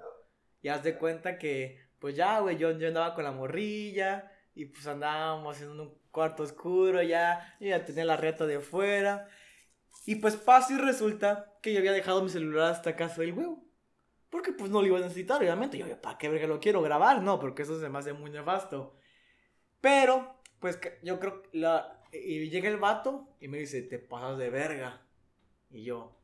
Y 0.61 0.67
haz 0.69 0.83
de 0.83 0.97
cuenta 0.97 1.37
que, 1.37 1.79
pues 1.99 2.15
ya, 2.15 2.39
güey, 2.39 2.57
yo, 2.57 2.71
yo 2.77 2.87
andaba 2.87 3.13
con 3.15 3.23
la 3.23 3.31
morrilla. 3.31 4.31
Y 4.55 4.65
pues 4.65 4.87
andábamos 4.87 5.61
en 5.61 5.79
un 5.79 5.97
cuarto 6.11 6.43
oscuro 6.43 7.01
ya. 7.01 7.55
Yo 7.59 7.67
ya 7.69 7.83
tenía 7.85 8.05
la 8.05 8.17
reta 8.17 8.45
de 8.45 8.59
fuera. 8.59 9.27
Y 10.05 10.15
pues 10.15 10.35
pasa 10.35 10.73
y 10.73 10.77
resulta 10.77 11.53
que 11.61 11.73
yo 11.73 11.79
había 11.79 11.91
dejado 11.91 12.21
mi 12.21 12.29
celular 12.29 12.71
hasta 12.71 12.95
casa 12.95 13.21
del 13.21 13.33
huevo. 13.33 13.63
Porque 14.29 14.51
pues 14.51 14.69
no 14.69 14.81
lo 14.81 14.87
iba 14.87 14.97
a 14.97 15.01
necesitar, 15.01 15.39
obviamente. 15.41 15.77
Yo, 15.77 16.01
¿para 16.01 16.17
qué 16.17 16.29
verga 16.29 16.47
lo 16.47 16.59
quiero 16.59 16.81
grabar? 16.81 17.21
No, 17.21 17.39
porque 17.39 17.63
eso 17.63 17.79
se 17.79 17.89
me 17.89 17.99
hace 17.99 18.13
muy 18.13 18.29
nefasto. 18.29 18.95
Pero, 19.81 20.41
pues 20.59 20.79
yo 21.03 21.19
creo 21.19 21.41
que 21.41 21.57
la... 21.57 22.01
Y 22.11 22.49
llega 22.49 22.69
el 22.69 22.77
vato 22.77 23.29
y 23.39 23.47
me 23.47 23.57
dice, 23.57 23.81
te 23.81 23.99
pasas 23.99 24.37
de 24.37 24.49
verga. 24.49 25.01
Y 25.69 25.83
yo, 25.83 26.15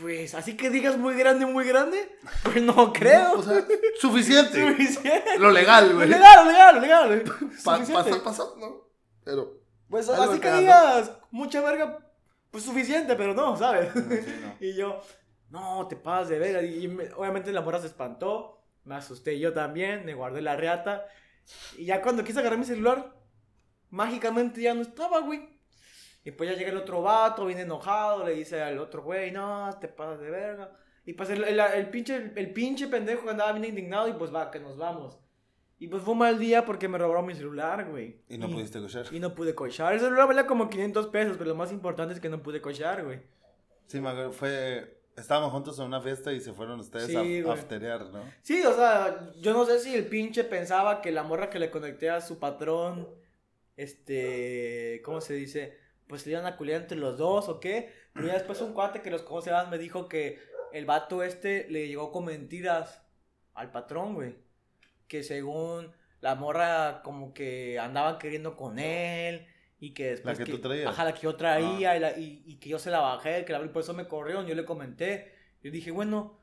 pues, 0.00 0.34
así 0.34 0.56
que 0.56 0.70
digas 0.70 0.98
muy 0.98 1.14
grande, 1.14 1.46
muy 1.46 1.66
grande, 1.66 2.16
pues 2.44 2.62
no 2.62 2.92
creo. 2.92 3.32
O 3.32 3.42
sea, 3.42 3.64
suficiente. 3.98 4.68
Suficiente. 4.68 5.38
Lo 5.38 5.50
legal, 5.50 5.94
güey. 5.94 6.08
Legal, 6.08 6.46
legal, 6.46 6.80
legal, 6.80 7.08
güey. 7.08 7.24
Pa- 7.64 7.76
Suficiente. 7.76 8.10
Pasar, 8.10 8.22
pasar, 8.22 8.46
¿no? 8.58 8.88
Pero. 9.24 9.58
Pues 9.88 10.08
así 10.08 10.38
que 10.38 10.52
digas 10.52 11.12
mucha 11.30 11.62
verga, 11.62 11.98
pues 12.50 12.64
suficiente, 12.64 13.14
pero 13.16 13.34
no, 13.34 13.56
¿sabes? 13.56 13.90
Sí, 14.24 14.38
no. 14.40 14.56
Y 14.60 14.74
yo, 14.74 15.00
no, 15.50 15.86
te 15.88 15.96
pasas 15.96 16.28
de 16.30 16.38
verga. 16.38 16.62
Y 16.62 16.88
me- 16.88 17.12
obviamente 17.14 17.52
la 17.52 17.60
morra 17.62 17.80
se 17.80 17.86
espantó, 17.88 18.62
me 18.84 18.94
asusté 18.96 19.38
yo 19.38 19.52
también, 19.52 20.04
me 20.04 20.14
guardé 20.14 20.40
la 20.42 20.56
reata. 20.56 21.06
Y 21.76 21.86
ya 21.86 22.02
cuando 22.02 22.24
quise 22.24 22.40
agarrar 22.40 22.58
mi 22.58 22.64
celular, 22.64 23.14
mágicamente 23.90 24.62
ya 24.62 24.74
no 24.74 24.82
estaba, 24.82 25.20
güey. 25.20 25.48
Y 26.24 26.32
pues 26.32 26.50
ya 26.50 26.56
llega 26.56 26.70
el 26.70 26.76
otro 26.78 27.02
vato, 27.02 27.46
viene 27.46 27.62
enojado, 27.62 28.24
le 28.26 28.34
dice 28.34 28.62
al 28.62 28.78
otro 28.78 29.02
güey, 29.02 29.30
no, 29.32 29.70
te 29.80 29.88
pasas 29.88 30.20
de 30.20 30.30
verga. 30.30 30.72
Y 31.06 31.14
pues 31.14 31.30
el, 31.30 31.44
el, 31.44 31.58
el 31.60 31.90
pinche, 31.90 32.32
el, 32.36 32.52
pinche 32.52 32.88
pendejo 32.88 33.28
andaba 33.30 33.52
bien 33.52 33.64
indignado 33.66 34.08
y 34.08 34.12
pues 34.14 34.34
va, 34.34 34.50
que 34.50 34.60
nos 34.60 34.76
vamos. 34.76 35.18
Y 35.80 35.86
pues 35.86 36.02
fue 36.02 36.12
un 36.12 36.18
mal 36.18 36.38
día 36.38 36.64
porque 36.64 36.88
me 36.88 36.98
robaron 36.98 37.26
mi 37.26 37.34
celular, 37.34 37.88
güey. 37.88 38.16
Y 38.28 38.36
no 38.36 38.48
pudiste 38.50 38.80
cochar. 38.80 39.06
Y 39.12 39.20
no 39.20 39.34
pude 39.34 39.54
cochar. 39.54 39.92
El 39.92 40.00
celular 40.00 40.26
valía 40.26 40.46
como 40.46 40.68
500 40.68 41.06
pesos, 41.06 41.36
pero 41.36 41.50
lo 41.50 41.54
más 41.54 41.70
importante 41.70 42.14
es 42.14 42.20
que 42.20 42.28
no 42.28 42.42
pude 42.42 42.60
cochar, 42.60 43.04
güey. 43.04 43.20
Sí, 43.86 44.00
me 44.00 44.08
acuerdo. 44.08 44.32
Fue. 44.32 44.96
Estábamos 45.16 45.52
juntos 45.52 45.78
en 45.78 45.86
una 45.86 46.00
fiesta 46.00 46.32
y 46.32 46.40
se 46.40 46.52
fueron 46.52 46.78
ustedes 46.78 47.06
Sí, 47.06 47.42
a 47.44 47.52
afterear, 47.52 48.06
¿no? 48.10 48.22
Sí, 48.42 48.64
o 48.64 48.72
sea, 48.72 49.32
yo 49.40 49.52
no 49.52 49.64
sé 49.66 49.80
si 49.80 49.92
el 49.94 50.06
pinche 50.06 50.44
pensaba 50.44 51.00
que 51.00 51.10
la 51.10 51.24
morra 51.24 51.50
que 51.50 51.58
le 51.58 51.72
conecté 51.72 52.08
a 52.08 52.20
su 52.20 52.38
patrón, 52.38 53.08
este, 53.76 55.00
¿cómo 55.04 55.20
se 55.20 55.34
dice? 55.34 55.76
Pues 56.06 56.22
se 56.22 56.30
iban 56.30 56.46
a 56.46 56.56
culiar 56.56 56.82
entre 56.82 56.98
los 56.98 57.18
dos 57.18 57.48
o 57.48 57.58
qué. 57.58 57.92
Pero 58.12 58.28
ya 58.28 58.34
después 58.34 58.60
un 58.60 58.72
cuate 58.74 59.02
que 59.02 59.10
los 59.10 59.22
conoce 59.22 59.52
me 59.70 59.78
dijo 59.78 60.08
que 60.08 60.40
el 60.72 60.86
vato 60.86 61.22
este 61.22 61.68
le 61.68 61.88
llegó 61.88 62.12
con 62.12 62.24
mentiras 62.24 63.02
al 63.54 63.70
patrón, 63.72 64.14
güey. 64.14 64.36
Que 65.08 65.22
según 65.22 65.92
la 66.20 66.34
morra 66.34 67.00
como 67.02 67.32
que 67.34 67.78
andaban 67.78 68.18
queriendo 68.18 68.56
con 68.56 68.78
él 68.78 69.46
y 69.80 69.94
que 69.94 70.10
después... 70.10 70.38
que 70.38 70.44
tú 70.44 70.58
traías. 70.60 70.88
Ajá, 70.88 71.04
la 71.04 71.14
que 71.14 71.22
yo 71.22 71.36
traía 71.36 71.96
y, 71.96 72.00
la- 72.00 72.18
y- 72.18 72.42
y 72.46 72.56
que 72.56 72.68
yo 72.68 72.78
se 72.78 72.90
la 72.90 73.00
bajé, 73.00 73.44
que 73.44 73.52
la 73.52 73.58
abrí, 73.58 73.70
por 73.70 73.82
eso 73.82 73.94
me 73.94 74.06
corrieron, 74.08 74.46
yo 74.46 74.54
le 74.54 74.64
comenté. 74.64 75.32
Yo 75.62 75.70
dije, 75.70 75.90
bueno, 75.90 76.38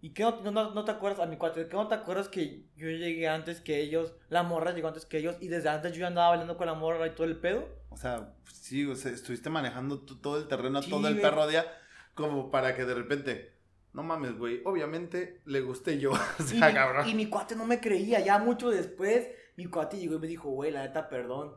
¿Y 0.00 0.10
qué 0.10 0.22
no, 0.22 0.50
no, 0.50 0.74
no 0.74 0.84
te 0.84 0.90
acuerdas, 0.90 1.20
a 1.20 1.24
mi 1.26 1.38
cuate, 1.38 1.66
qué 1.66 1.76
no 1.76 1.88
te 1.88 1.94
acuerdas 1.94 2.28
que 2.28 2.66
yo 2.76 2.88
llegué 2.90 3.26
antes 3.26 3.62
que 3.62 3.80
ellos, 3.80 4.12
la 4.28 4.42
morra 4.42 4.72
llegó 4.72 4.88
antes 4.88 5.06
que 5.06 5.16
ellos 5.16 5.36
y 5.40 5.48
desde 5.48 5.70
antes 5.70 5.94
yo 5.94 6.06
andaba 6.06 6.28
bailando 6.28 6.58
con 6.58 6.66
la 6.66 6.74
morra 6.74 7.06
y 7.06 7.14
todo 7.14 7.26
el 7.26 7.38
pedo? 7.38 7.66
O 7.88 7.96
sea, 7.96 8.34
sí, 8.52 8.84
o 8.84 8.94
sea, 8.96 9.12
estuviste 9.12 9.48
manejando 9.48 10.00
tú 10.00 10.16
todo 10.20 10.36
el 10.36 10.46
terreno, 10.46 10.82
Sí, 10.82 10.90
todo 10.90 11.08
el 11.08 11.18
perro 11.22 11.46
día, 11.46 11.64
como 12.12 12.50
para 12.50 12.76
que 12.76 12.84
de 12.84 12.92
repente. 12.94 13.53
No 13.94 14.02
mames, 14.02 14.36
güey. 14.36 14.60
Obviamente 14.64 15.40
le 15.46 15.60
gusté 15.62 15.98
yo. 15.98 16.10
o 16.12 16.42
Y, 16.42 16.42
sea, 16.42 16.68
mi- 16.68 16.74
cabrón. 16.74 17.08
y 17.08 17.14
mi 17.14 17.28
cuate 17.30 17.56
no 17.56 17.64
me 17.64 17.80
creía, 17.80 18.20
ya 18.20 18.38
mucho 18.38 18.68
después, 18.70 19.28
mi 19.56 19.66
cuate 19.66 19.96
llegó 19.98 20.16
y 20.16 20.18
me 20.18 20.26
dijo, 20.26 20.50
güey, 20.50 20.70
la 20.70 20.82
neta, 20.86 21.08
perdón. 21.08 21.54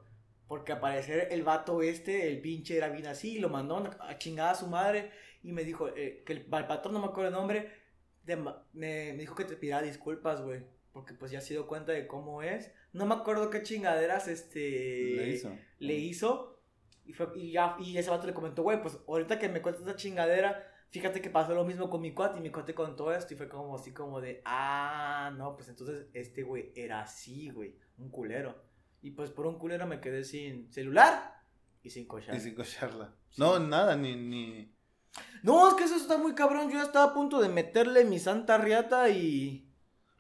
Porque 0.48 0.72
al 0.72 0.80
parecer 0.80 1.28
el 1.32 1.44
vato 1.44 1.82
este, 1.82 2.30
el 2.30 2.40
pinche 2.40 2.78
era 2.78 2.88
bien 2.88 3.08
así, 3.08 3.36
y 3.36 3.40
lo 3.40 3.50
mandó 3.50 3.84
a 4.00 4.18
chingada 4.18 4.52
a 4.52 4.56
su 4.56 4.68
madre. 4.68 5.12
Y 5.44 5.52
me 5.52 5.64
dijo 5.66 5.90
eh, 5.90 6.24
que 6.26 6.34
el, 6.34 6.40
el 6.40 6.66
patrón, 6.68 6.94
no 6.94 7.00
me 7.02 7.08
acuerdo 7.08 7.28
el 7.30 7.34
nombre, 7.36 7.70
de 8.24 8.36
me, 8.38 8.54
me 8.74 9.14
dijo 9.18 9.36
que 9.36 9.44
te 9.46 9.58
pidiera 9.58 9.82
disculpas, 9.82 10.42
güey. 10.42 10.62
Porque 10.94 11.14
pues 11.14 11.32
ya 11.32 11.42
se 11.42 11.54
dio 11.54 11.68
cuenta 11.68 11.92
de 11.92 12.08
cómo 12.08 12.42
es. 12.42 12.72
No 12.94 13.06
me 13.06 13.14
acuerdo 13.16 13.50
qué 13.50 13.62
chingaderas 13.62 14.28
este 14.28 14.60
Le 15.16 15.30
hizo. 15.30 15.52
le 15.80 15.94
hizo. 15.96 16.60
Y, 17.06 17.14
fue, 17.14 17.28
y, 17.36 17.52
ya, 17.52 17.76
y 17.80 17.98
ese 17.98 18.10
vato 18.10 18.26
le 18.28 18.34
comentó, 18.34 18.64
güey, 18.64 18.82
pues 18.82 18.98
ahorita 19.08 19.38
que 19.40 19.48
me 19.50 19.62
cuentas 19.62 19.84
esa 19.84 19.96
chingadera, 19.96 20.66
fíjate 20.90 21.22
que 21.22 21.30
pasó 21.30 21.54
lo 21.54 21.66
mismo 21.66 21.90
con 21.90 22.02
mi 22.02 22.14
cuate 22.14 22.40
y 22.40 22.42
mi 22.42 22.52
cuate 22.52 22.74
contó 22.74 23.12
esto 23.12 23.34
y 23.34 23.38
fue 23.38 23.50
como 23.50 23.76
así 23.76 23.94
como 23.94 24.22
de, 24.22 24.42
ah, 24.46 25.34
no, 25.36 25.56
pues 25.56 25.70
entonces 25.70 26.08
este 26.14 26.44
güey 26.44 26.72
era 26.76 27.02
así, 27.02 27.50
güey, 27.50 27.76
un 27.98 28.10
culero. 28.10 28.56
Y 29.02 29.12
pues 29.12 29.30
por 29.32 29.46
un 29.46 29.58
culero 29.58 29.86
me 29.86 30.00
quedé 30.00 30.24
sin 30.24 30.72
celular 30.72 31.42
y 31.84 31.90
sin 31.90 32.08
cochar. 32.08 32.36
Y 32.36 32.40
sin 32.40 32.56
cocharla. 32.56 33.14
Sí. 33.30 33.42
No, 33.42 33.60
nada, 33.60 33.96
ni, 33.96 34.16
ni. 34.16 34.74
No, 35.44 35.70
es 35.70 35.76
que 35.76 35.84
eso 35.84 35.96
está 35.96 36.18
muy 36.18 36.34
cabrón, 36.34 36.70
yo 36.70 36.78
ya 36.78 36.84
estaba 36.84 37.12
a 37.12 37.14
punto 37.14 37.40
de 37.42 37.50
meterle 37.50 38.06
mi 38.06 38.20
santa 38.20 38.58
riata 38.58 39.10
y... 39.10 39.72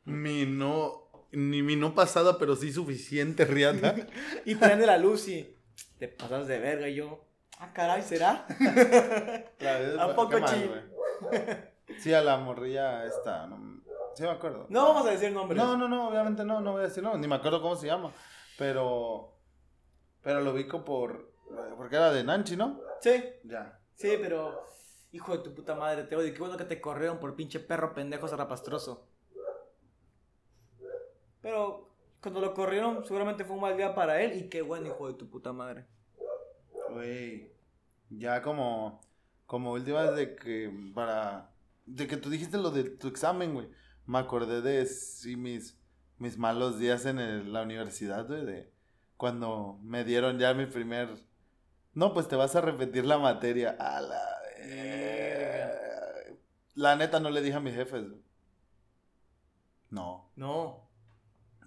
Mi 0.05 0.45
no. 0.45 1.07
Ni 1.31 1.61
mi 1.61 1.75
no 1.75 1.93
pasada, 1.93 2.37
pero 2.39 2.55
sí 2.55 2.71
suficiente, 2.71 3.43
Riata. 3.43 3.95
Y 4.45 4.55
prende 4.55 4.85
la 4.85 4.97
luz 4.97 5.27
y 5.27 5.57
te 5.99 6.07
pasas 6.07 6.47
de 6.47 6.59
verga 6.59 6.87
y 6.87 6.95
yo, 6.95 7.26
ah, 7.59 7.73
caray, 7.73 8.01
¿será? 8.01 8.45
Claro, 9.57 10.01
¿A 10.01 10.15
poco 10.15 10.39
chi? 10.39 10.71
Sí, 11.99 12.13
a 12.13 12.21
la 12.21 12.37
morrilla 12.37 13.05
esta. 13.05 13.47
No, 13.47 13.81
sí, 14.15 14.23
me 14.23 14.29
acuerdo. 14.29 14.67
No 14.69 14.83
vamos 14.89 15.07
a 15.07 15.11
decir 15.11 15.31
nombres. 15.31 15.61
No, 15.61 15.77
no, 15.77 15.87
no, 15.87 16.09
obviamente 16.09 16.43
no, 16.43 16.61
no 16.61 16.73
voy 16.73 16.81
a 16.81 16.87
decir 16.87 17.03
no, 17.03 17.17
ni 17.17 17.27
me 17.27 17.35
acuerdo 17.35 17.61
cómo 17.61 17.75
se 17.75 17.87
llama. 17.87 18.11
Pero. 18.57 19.33
Pero 20.21 20.41
lo 20.41 20.51
ubico 20.51 20.83
por. 20.83 21.31
Porque 21.77 21.95
era 21.95 22.11
de 22.11 22.23
Nanchi, 22.23 22.55
¿no? 22.57 22.81
Sí, 23.01 23.23
Ya. 23.43 23.79
Sí, 23.95 24.17
pero. 24.21 24.65
Hijo 25.11 25.37
de 25.37 25.43
tu 25.43 25.55
puta 25.55 25.73
madre, 25.73 26.03
te 26.03 26.15
odio. 26.15 26.33
Qué 26.33 26.39
bueno 26.39 26.57
que 26.57 26.65
te 26.65 26.81
corrieron 26.81 27.19
por 27.19 27.35
pinche 27.35 27.59
perro 27.59 27.93
pendejo 27.93 28.27
zarapastroso. 28.27 29.07
Pero 31.41 31.89
cuando 32.21 32.41
lo 32.41 32.53
corrieron, 32.53 33.05
seguramente 33.05 33.45
fue 33.45 33.55
un 33.55 33.61
mal 33.61 33.77
día 33.77 33.95
para 33.95 34.21
él. 34.21 34.37
Y 34.37 34.49
qué 34.49 34.61
bueno, 34.61 34.87
hijo 34.87 35.07
de 35.07 35.13
tu 35.13 35.29
puta 35.29 35.53
madre. 35.53 35.87
Güey. 36.91 37.51
Ya 38.09 38.41
como. 38.41 39.01
Como 39.45 39.71
última 39.73 40.03
de 40.11 40.35
que. 40.35 40.71
Para. 40.93 41.51
De 41.85 42.07
que 42.07 42.17
tú 42.17 42.29
dijiste 42.29 42.57
lo 42.57 42.71
de 42.71 42.83
tu 42.85 43.07
examen, 43.07 43.53
güey. 43.53 43.69
Me 44.05 44.19
acordé 44.19 44.61
de 44.61 44.85
sí 44.85 45.35
mis. 45.35 45.77
Mis 46.19 46.37
malos 46.37 46.79
días 46.79 47.05
en 47.05 47.19
el- 47.19 47.53
la 47.53 47.61
universidad, 47.63 48.27
güey. 48.27 48.45
De 48.45 48.71
cuando 49.17 49.79
me 49.83 50.03
dieron 50.03 50.39
ya 50.39 50.53
mi 50.53 50.65
primer. 50.65 51.09
No, 51.93 52.13
pues 52.13 52.27
te 52.27 52.35
vas 52.35 52.55
a 52.55 52.61
repetir 52.61 53.05
la 53.05 53.17
materia. 53.19 53.75
A 53.79 54.01
la. 54.01 54.21
La 56.75 56.95
neta 56.95 57.19
no 57.19 57.29
le 57.29 57.41
dije 57.41 57.55
a 57.55 57.59
mis 57.59 57.73
jefes. 57.75 58.07
güey. 58.09 58.21
No. 59.89 60.29
No. 60.35 60.87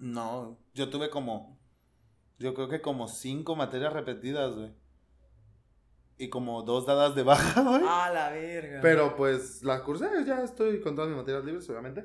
No. 0.00 0.58
Yo 0.74 0.90
tuve 0.90 1.10
como. 1.10 1.58
yo 2.38 2.54
creo 2.54 2.68
que 2.68 2.80
como 2.82 3.08
cinco 3.08 3.56
materias 3.56 3.92
repetidas, 3.92 4.54
güey. 4.54 4.72
Y 6.20 6.28
como 6.28 6.62
dos 6.64 6.84
dadas 6.84 7.14
de 7.14 7.22
baja, 7.22 7.62
güey. 7.66 7.82
A 7.82 8.10
la 8.12 8.28
verga. 8.28 8.80
Pero 8.82 9.16
pues 9.16 9.62
la 9.62 9.82
cursé, 9.82 10.06
ya 10.26 10.42
estoy 10.42 10.78
con 10.82 10.94
todas 10.94 11.08
mis 11.08 11.16
materias 11.16 11.46
libres, 11.46 11.70
obviamente. 11.70 12.04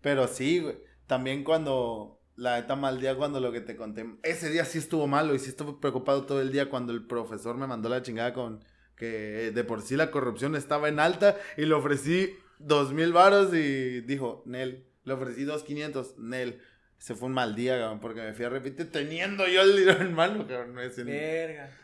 Pero 0.00 0.28
sí, 0.28 0.60
güey. 0.60 0.76
También 1.08 1.42
cuando 1.42 2.20
la 2.36 2.60
neta 2.60 2.76
mal 2.76 3.00
día, 3.00 3.16
cuando 3.16 3.40
lo 3.40 3.50
que 3.50 3.60
te 3.60 3.74
conté, 3.74 4.06
ese 4.22 4.50
día 4.50 4.64
sí 4.64 4.78
estuvo 4.78 5.08
malo 5.08 5.34
y 5.34 5.40
sí 5.40 5.48
estuve 5.48 5.80
preocupado 5.80 6.26
todo 6.26 6.40
el 6.40 6.52
día 6.52 6.70
cuando 6.70 6.92
el 6.92 7.08
profesor 7.08 7.56
me 7.56 7.66
mandó 7.66 7.88
la 7.88 8.02
chingada 8.02 8.32
con 8.32 8.64
que 8.94 9.50
de 9.52 9.64
por 9.64 9.82
sí 9.82 9.96
la 9.96 10.12
corrupción 10.12 10.54
estaba 10.54 10.88
en 10.88 11.00
alta 11.00 11.36
y 11.56 11.66
le 11.66 11.74
ofrecí 11.74 12.36
dos 12.60 12.92
mil 12.92 13.12
varos 13.12 13.52
y 13.52 14.00
dijo, 14.02 14.44
Nel, 14.46 14.86
le 15.02 15.12
ofrecí 15.12 15.42
dos 15.42 15.64
quinientos, 15.64 16.16
Nel. 16.18 16.62
Se 16.98 17.16
fue 17.16 17.26
un 17.26 17.34
mal 17.34 17.56
día, 17.56 17.80
cabrón, 17.80 17.98
porque 17.98 18.22
me 18.22 18.32
fui 18.32 18.44
a 18.44 18.48
repetir 18.48 18.92
teniendo 18.92 19.48
yo 19.48 19.62
el 19.62 19.76
dinero 19.76 20.02
en 20.02 20.14
mano, 20.14 20.46
cabrón. 20.46 20.72
No 20.74 20.80
es 20.80 20.96
Verga. 21.04 21.76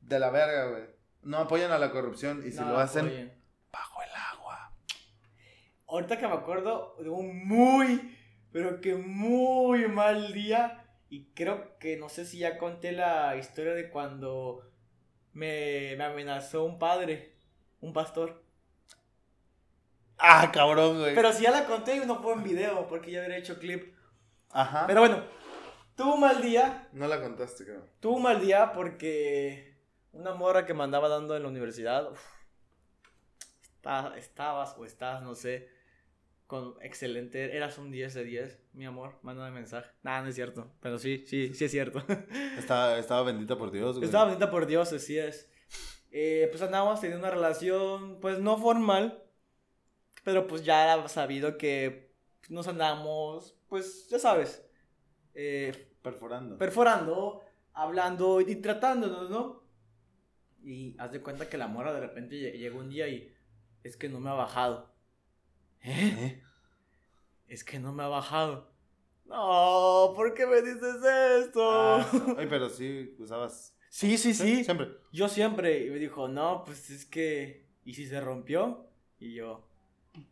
De 0.00 0.18
la 0.18 0.30
verga, 0.30 0.70
güey. 0.70 0.97
No 1.22 1.38
apoyan 1.38 1.72
a 1.72 1.78
la 1.78 1.90
corrupción 1.90 2.42
y 2.46 2.52
si 2.52 2.58
No, 2.60 2.70
lo 2.70 2.78
hacen 2.78 3.06
oye. 3.06 3.32
bajo 3.72 4.02
el 4.02 4.10
agua. 4.32 4.72
Ahorita 5.86 6.18
que 6.18 6.26
me 6.28 6.34
acuerdo 6.34 6.96
de 7.00 7.08
un 7.10 7.46
muy, 7.46 8.16
pero 8.52 8.80
que 8.80 8.94
muy 8.94 9.88
mal 9.88 10.32
día. 10.32 10.84
Y 11.10 11.32
creo 11.34 11.78
que 11.78 11.96
no 11.96 12.08
sé 12.08 12.24
si 12.26 12.38
ya 12.38 12.58
conté 12.58 12.92
la 12.92 13.36
historia 13.36 13.72
de 13.74 13.88
cuando 13.90 14.70
me, 15.32 15.94
me 15.96 16.04
amenazó 16.04 16.64
un 16.64 16.78
padre, 16.78 17.34
un 17.80 17.92
pastor. 17.92 18.44
Ah, 20.18 20.50
cabrón, 20.52 20.98
güey. 20.98 21.14
Pero 21.14 21.32
si 21.32 21.44
ya 21.44 21.50
la 21.50 21.64
conté 21.64 21.96
y 21.96 22.00
no 22.00 22.20
fue 22.20 22.34
en 22.34 22.42
video, 22.42 22.86
porque 22.88 23.10
ya 23.12 23.20
habría 23.22 23.38
hecho 23.38 23.58
clip. 23.58 23.94
Ajá. 24.50 24.84
Pero 24.86 25.00
bueno, 25.00 25.22
tuvo 25.94 26.14
un 26.14 26.20
mal 26.20 26.42
día. 26.42 26.88
No 26.92 27.06
la 27.06 27.20
contaste, 27.20 27.64
creo. 27.64 27.88
Tuvo 28.00 28.16
un 28.16 28.22
mal 28.22 28.40
día 28.40 28.72
porque 28.72 29.67
una 30.12 30.34
morra 30.34 30.66
que 30.66 30.74
me 30.74 30.82
andaba 30.84 31.08
dando 31.08 31.36
en 31.36 31.42
la 31.42 31.48
universidad. 31.48 32.10
uf, 32.10 32.20
está- 33.76 34.16
estabas 34.16 34.74
o 34.78 34.84
estás, 34.84 35.22
no 35.22 35.34
sé. 35.34 35.68
Con 36.46 36.76
excelente. 36.80 37.54
Eras 37.56 37.76
un 37.76 37.90
10 37.90 38.14
de 38.14 38.24
10, 38.24 38.58
mi 38.72 38.86
amor. 38.86 39.18
Mándame 39.22 39.50
mensaje. 39.50 39.90
Nada, 40.02 40.22
no 40.22 40.28
es 40.28 40.34
cierto. 40.34 40.70
Pero 40.80 40.98
sí, 40.98 41.24
sí, 41.26 41.52
sí 41.52 41.66
es 41.66 41.70
cierto. 41.70 42.02
Estaba, 42.58 42.98
estaba 42.98 43.22
bendita 43.22 43.58
por 43.58 43.70
Dios, 43.70 43.96
güey. 43.96 44.06
Estaba 44.06 44.24
bendita 44.26 44.50
por 44.50 44.64
Dios, 44.66 44.90
así 44.94 45.18
es. 45.18 45.48
Eh, 46.10 46.48
pues 46.50 46.62
andábamos 46.62 47.00
teniendo 47.00 47.26
una 47.26 47.34
relación, 47.34 48.18
pues 48.20 48.38
no 48.38 48.56
formal. 48.56 49.22
Pero 50.24 50.46
pues 50.46 50.64
ya 50.64 50.84
era 50.84 51.06
sabido 51.08 51.58
que 51.58 52.14
nos 52.48 52.66
andábamos, 52.66 53.54
pues 53.68 54.08
ya 54.08 54.18
sabes. 54.18 54.64
Eh, 55.34 55.86
Perforando. 56.02 56.56
perforando, 56.56 57.42
hablando 57.74 58.40
y 58.40 58.56
tratándonos, 58.56 59.28
¿no? 59.28 59.62
Y 60.68 60.94
haz 60.98 61.12
de 61.12 61.22
cuenta 61.22 61.48
que 61.48 61.56
la 61.56 61.66
morra 61.66 61.94
de 61.94 62.00
repente 62.00 62.36
lle- 62.36 62.58
llegó 62.58 62.78
un 62.80 62.90
día 62.90 63.08
y 63.08 63.32
es 63.82 63.96
que 63.96 64.08
no 64.10 64.20
me 64.20 64.28
ha 64.28 64.34
bajado. 64.34 64.92
¿Eh? 65.82 66.14
¿Eh? 66.18 66.42
Es 67.46 67.64
que 67.64 67.78
no 67.78 67.92
me 67.92 68.02
ha 68.02 68.08
bajado. 68.08 68.70
No, 69.24 70.12
¿por 70.14 70.34
qué 70.34 70.46
me 70.46 70.60
dices 70.60 70.96
esto? 71.46 71.70
Ah, 71.70 72.06
Ay, 72.38 72.46
pero 72.50 72.68
sí 72.68 73.14
usabas. 73.18 73.74
sí, 73.88 74.18
sí, 74.18 74.34
sí. 74.34 74.64
Siempre. 74.64 74.88
Yo 75.12 75.28
siempre. 75.28 75.86
Y 75.86 75.90
me 75.90 75.98
dijo, 75.98 76.28
no, 76.28 76.64
pues 76.64 76.90
es 76.90 77.06
que. 77.06 77.66
¿Y 77.84 77.94
si 77.94 78.06
se 78.06 78.20
rompió? 78.20 78.86
Y 79.18 79.34
yo. 79.34 79.66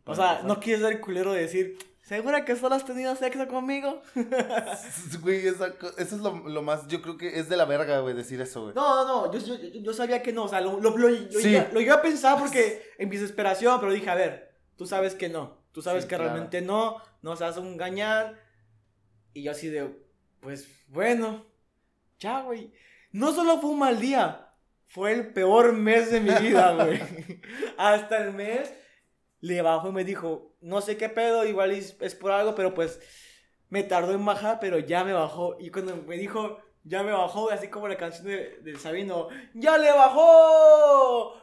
O 0.05 0.13
sea, 0.15 0.43
no 0.43 0.59
quieres 0.59 0.83
ser 0.83 0.99
culero 1.01 1.33
de 1.33 1.41
decir, 1.41 1.77
¿segura 2.07 2.45
que 2.45 2.55
solo 2.55 2.75
has 2.75 2.85
tenido 2.85 3.15
sexo 3.15 3.47
conmigo? 3.47 4.01
Güey, 5.21 5.47
esa 5.47 5.71
co- 5.77 5.91
eso 5.97 6.15
es 6.15 6.21
lo, 6.21 6.47
lo 6.47 6.61
más. 6.61 6.87
Yo 6.87 7.01
creo 7.01 7.17
que 7.17 7.39
es 7.39 7.49
de 7.49 7.57
la 7.57 7.65
verga, 7.65 7.99
güey, 7.99 8.15
decir 8.15 8.39
eso, 8.41 8.61
güey. 8.63 8.75
No, 8.75 9.05
no, 9.05 9.25
no, 9.27 9.33
yo, 9.33 9.39
yo, 9.39 9.55
yo 9.81 9.93
sabía 9.93 10.21
que 10.21 10.31
no, 10.33 10.45
o 10.45 10.47
sea, 10.47 10.61
lo, 10.61 10.79
lo, 10.79 10.97
lo, 10.97 11.09
Sí. 11.39 11.49
iba, 11.49 11.67
lo 11.71 11.81
iba 11.81 11.95
a 11.95 12.01
pensar 12.01 12.39
porque 12.39 12.81
en 12.97 13.09
mi 13.09 13.17
desesperación, 13.17 13.79
pero 13.79 13.91
dije, 13.91 14.09
a 14.09 14.15
ver, 14.15 14.55
tú 14.77 14.85
sabes 14.85 15.15
que 15.15 15.29
no, 15.29 15.57
tú 15.71 15.81
sabes 15.81 16.03
Sí, 16.03 16.09
que 16.09 16.15
claro. 16.15 16.31
realmente 16.31 16.61
no, 16.61 17.01
no 17.21 17.35
se 17.35 17.45
hace 17.45 17.59
un 17.59 17.67
engañar. 17.73 18.39
Y 19.33 19.43
yo 19.43 19.51
así 19.51 19.67
de, 19.67 19.91
pues 20.39 20.67
bueno, 20.87 21.45
ya, 22.19 22.41
güey. 22.41 22.71
No 23.11 23.33
solo 23.33 23.59
fue 23.59 23.69
un 23.71 23.79
mal 23.79 23.99
día, 23.99 24.49
fue 24.87 25.11
el 25.13 25.33
peor 25.33 25.73
mes 25.73 26.11
de 26.11 26.19
mi 26.21 26.31
vida, 26.35 26.73
güey. 26.73 26.99
Hasta 27.77 28.17
el 28.23 28.33
mes 28.33 28.71
le 29.39 29.61
bajó 29.61 29.89
y 29.89 29.93
me 29.93 30.03
dijo, 30.03 30.55
no 30.61 30.81
sé 30.81 30.97
qué 30.97 31.09
pedo, 31.09 31.45
igual 31.45 31.71
es, 31.71 31.95
es 32.01 32.15
por 32.15 32.31
algo, 32.31 32.55
pero 32.55 32.73
pues 32.73 32.99
me 33.69 33.83
tardó 33.83 34.13
en 34.13 34.25
bajar, 34.25 34.59
pero 34.59 34.79
ya 34.79 35.03
me 35.03 35.13
bajó. 35.13 35.57
Y 35.59 35.69
cuando 35.71 35.95
me 35.95 36.17
dijo, 36.17 36.57
ya 36.83 37.03
me 37.03 37.11
bajó, 37.11 37.49
así 37.51 37.67
como 37.67 37.87
la 37.87 37.97
canción 37.97 38.27
de, 38.27 38.59
de 38.61 38.77
Sabino, 38.79 39.27
¡ya 39.53 39.77
le 39.77 39.91
bajó! 39.91 41.35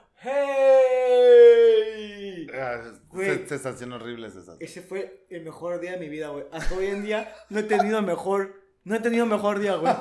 ¡Hey! 1.14 2.46
Ah, 2.54 2.80
se- 3.14 3.46
sensación 3.48 3.92
horrible 3.92 4.28
esa. 4.28 4.56
Ese 4.60 4.80
fue 4.82 5.26
el 5.30 5.42
mejor 5.44 5.80
día 5.80 5.92
de 5.92 5.98
mi 5.98 6.08
vida, 6.08 6.28
güey. 6.28 6.44
Hasta 6.52 6.74
hoy 6.74 6.86
en 6.86 7.02
día 7.04 7.32
no 7.50 7.58
he 7.60 7.62
tenido 7.64 8.00
mejor, 8.02 8.54
no 8.84 8.94
he 8.96 9.00
tenido 9.00 9.26
mejor 9.26 9.58
día, 9.58 9.76
güey. 9.76 9.92